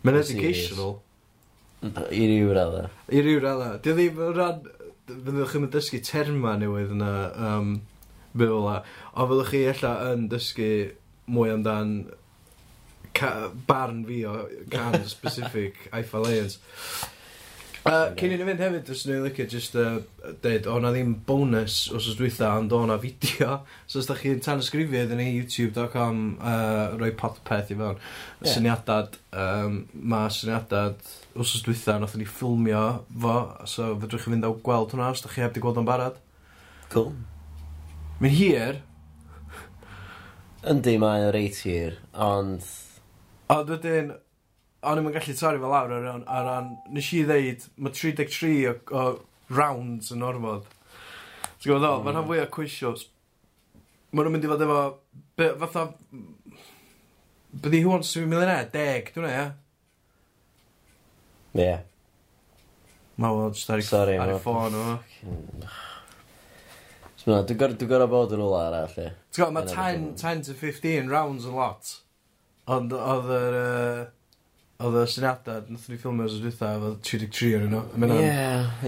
Mae'n 0.07 0.19
educational. 0.21 0.93
I 1.83 2.21
ryw 2.29 2.53
radda. 2.55 2.85
I 3.11 3.23
ryw 3.25 3.41
radda. 3.43 3.71
Di 3.83 3.95
ddim 3.97 4.21
yn 4.29 4.37
rhan 4.37 4.61
fyddwch 5.27 5.55
chi'n 5.55 5.69
dysgu 5.75 6.01
terma 6.07 6.57
newydd 6.61 6.95
yna, 6.97 7.13
um, 7.49 7.75
byw 8.39 8.57
ola, 8.61 8.81
o 9.15 9.29
fyddwch 9.31 9.53
chi 9.55 9.63
allan 9.73 10.09
yn 10.15 10.27
dysgu 10.33 10.73
mwy 11.31 11.55
amdan 11.55 11.95
barn 13.67 14.05
fi 14.07 14.25
o 14.27 14.35
can 14.71 15.05
specific 15.09 15.75
Eiffel 15.93 16.25
Lions. 16.25 16.59
Uh, 17.81 18.11
cyn 18.13 18.35
i 18.35 18.37
ni 18.37 18.45
fynd 18.45 18.61
hefyd, 18.61 18.89
os 18.93 19.03
ni'n 19.09 19.23
licio 19.25 19.47
just 19.49 19.77
uh, 19.81 20.03
dweud, 20.43 20.67
o 20.69 20.75
na 20.85 20.91
ddim 20.93 21.15
bonus 21.25 21.87
os 21.89 22.11
oes 22.11 22.19
dwytha, 22.19 22.51
ond 22.61 22.75
o 22.77 22.81
na 22.85 22.99
fideo. 23.01 23.63
So 23.91 24.03
os 24.03 24.09
da 24.11 24.17
chi'n 24.19 24.37
tan 24.37 24.59
tanysgrifio 24.59 25.07
iddyn 25.07 25.17
ni, 25.23 25.31
youtube.com, 25.39 26.21
uh, 26.37 26.99
roi 27.01 27.09
podpeth 27.17 27.73
i 27.73 27.79
fewn. 27.79 27.97
Yeah. 27.97 28.53
Syniadad, 28.53 29.17
um, 29.33 29.81
mae 29.97 30.29
syniadad, 30.37 31.01
os 31.33 31.55
oes 31.57 31.65
dwytha, 31.65 31.97
nath 32.03 32.19
ni 32.21 32.29
ffilmio 32.29 32.85
fo, 33.25 33.35
so 33.65 33.95
fedrwch 34.03 34.27
chi 34.27 34.35
fynd 34.35 34.51
o 34.51 34.53
gweld 34.61 34.93
hwnna, 34.93 35.09
os 35.17 35.25
da 35.25 35.33
chi 35.33 35.47
heb 35.47 35.57
di 35.57 35.65
gweld 35.65 35.81
o'n 35.81 35.89
barod. 35.89 36.21
Cool. 36.93 37.15
Mae'n 38.21 38.37
hir. 38.37 38.83
Yndi, 40.69 40.99
mae'n 41.01 41.31
reit 41.33 41.65
hir, 41.65 41.97
ond... 42.13 42.61
Ond 43.51 43.73
wedyn, 43.73 44.13
o'n 44.81 45.01
i'n 45.01 45.13
gallu 45.13 45.37
torri 45.37 45.61
fel 45.61 45.73
lawr 45.75 45.93
ar 45.93 46.05
ran, 46.07 46.23
ar 46.25 46.47
ran 46.47 46.69
nes 46.95 47.09
i 47.13 47.23
ddeud, 47.29 47.65
mae 47.85 47.93
33 47.97 48.53
o, 48.71 48.75
o 48.97 49.03
rounds 49.53 50.13
yn 50.15 50.25
orfod. 50.25 50.69
Ti'n 51.61 51.67
gwybod 51.67 51.83
ddol, 51.85 51.99
mm. 51.99 52.07
mae 52.07 52.15
rhan 52.15 52.29
fwy 52.31 52.41
o 52.41 52.47
quiz 52.55 52.73
shows. 52.73 53.07
Mae 54.11 54.25
nhw'n 54.25 54.37
mynd 54.37 54.47
i 54.47 54.51
fod 54.51 54.65
efo, 54.65 54.79
be, 55.39 55.49
fatha, 55.61 55.83
byddi 57.67 57.83
hwn 57.85 58.07
sy'n 58.07 58.31
milionair, 58.31 58.71
e? 58.71 58.73
deg, 58.73 59.11
dwi'n 59.15 59.29
e, 59.29 59.35
ie? 59.35 59.49
Yeah. 61.61 61.83
Mae 63.21 63.37
wel, 63.37 63.53
jyst 63.59 63.97
ar 63.99 64.13
ei 64.15 64.37
ffôn 64.41 64.79
o. 64.81 64.85
Dwi'n 67.21 67.59
gorau 67.61 67.77
dwi 67.77 68.07
bod 68.15 68.33
yn 68.33 68.47
ola 68.47 68.63
arall, 68.71 68.97
e, 68.97 69.11
ie. 69.11 69.13
Ti'n 69.29 69.45
gwybod, 69.45 69.75
mae 69.77 70.09
10 70.17 70.49
to 70.49 70.57
15 70.57 71.13
rounds 71.13 71.45
a 71.45 71.53
lot. 71.53 71.93
Ond 72.71 72.97
oedd 72.97 73.31
yr... 73.37 73.59
Uh, 73.61 74.09
Oedd 74.81 74.95
y 74.97 75.01
syniadau, 75.13 75.59
nath 75.69 75.89
ni 75.93 75.99
ffilmio 76.01 76.25
os 76.25 76.35
ydwytha, 76.39 76.71
oedd 76.81 77.01
33 77.05 77.51
ar 77.59 77.65
yno. 77.67 77.81
Ie, 78.01 78.29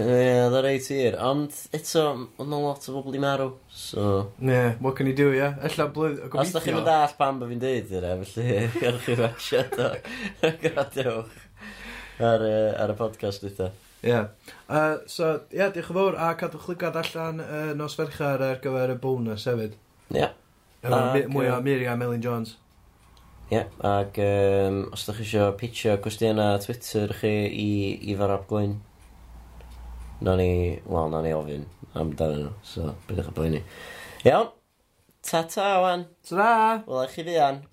ie, 0.01 0.31
oedd 0.41 0.55
o 0.57 0.61
reit 0.65 0.87
hir. 0.89 1.17
Ond 1.21 1.57
eto, 1.77 2.05
oedd 2.41 2.49
na 2.49 2.61
lot 2.63 2.87
o 2.89 2.95
bobl 2.95 3.17
i 3.19 3.21
marw, 3.21 3.51
so... 3.69 4.07
Ie, 4.41 4.49
yeah, 4.49 4.71
what 4.81 4.97
can 4.97 5.11
you 5.11 5.13
do, 5.13 5.27
ie? 5.29 5.37
Yeah? 5.37 5.59
Ella 5.69 5.85
blwydd, 5.93 6.17
gobeithio... 6.23 6.47
Os 6.47 6.55
da 6.55 6.63
chi'n 6.65 6.79
mynd 6.79 6.89
all 6.95 7.13
pam 7.19 7.43
bod 7.43 7.53
fi'n 7.53 7.61
deud 7.61 7.93
yna, 7.99 8.15
felly 8.23 8.57
gawch 8.81 9.05
chi 9.05 9.19
rasiad 9.19 9.77
o 10.49 10.51
gradewch 10.63 11.37
ar, 12.31 12.47
ar 12.81 12.95
y 12.95 12.97
podcast 13.03 13.45
dwytha. 13.45 13.69
Ie. 14.01 14.09
Yeah. 14.09 14.57
Uh, 14.65 14.97
so, 15.05 15.29
ie, 15.51 15.59
yeah, 15.61 15.69
diolch 15.77 15.93
yn 15.93 15.99
fawr, 15.99 16.17
a 16.17 16.33
cadwch 16.41 16.65
lygad 16.71 16.97
allan 17.03 17.45
uh, 17.45 17.69
nos 17.77 17.99
ferchar 18.01 18.41
ar 18.49 18.65
gyfer 18.65 18.97
y 18.97 18.97
bonus 19.05 19.45
hefyd. 19.51 19.77
Ie. 20.09 20.23
Yeah. 20.23 20.33
Efo 20.83 21.05
mwy 21.31 21.53
o 21.53 21.61
Miri 21.63 21.85
a 21.87 21.93
Melin 22.01 22.25
Jones. 22.25 22.57
Ie, 23.51 23.57
yeah, 23.57 23.67
ac 23.85 24.17
um, 24.23 24.77
os 24.95 25.03
ydych 25.03 25.17
chi 25.19 25.25
eisiau 25.25 25.53
pitio 25.59 25.97
cwestiynau 26.01 26.61
Twitter 26.63 27.11
chi 27.19 27.33
i, 27.63 27.69
i 28.09 28.15
farab 28.17 28.47
gwyn, 28.49 28.77
na 30.23 30.35
ni, 30.39 30.49
wel, 30.87 31.11
na 31.11 31.21
ni 31.25 31.33
ofyn 31.35 31.65
amdano 31.99 32.39
nhw, 32.39 32.53
so 32.63 32.93
bydych 33.09 33.27
chi'n 33.27 33.37
boeni. 33.37 33.61
Iawn, 34.23 34.49
ta 35.27 35.43
ta 35.51 35.69
wan. 35.83 36.07
Ta 36.23 36.39
da. 36.39 36.53
Wel, 36.87 37.07
chi 37.11 37.27
fi 37.27 37.37
an. 37.49 37.63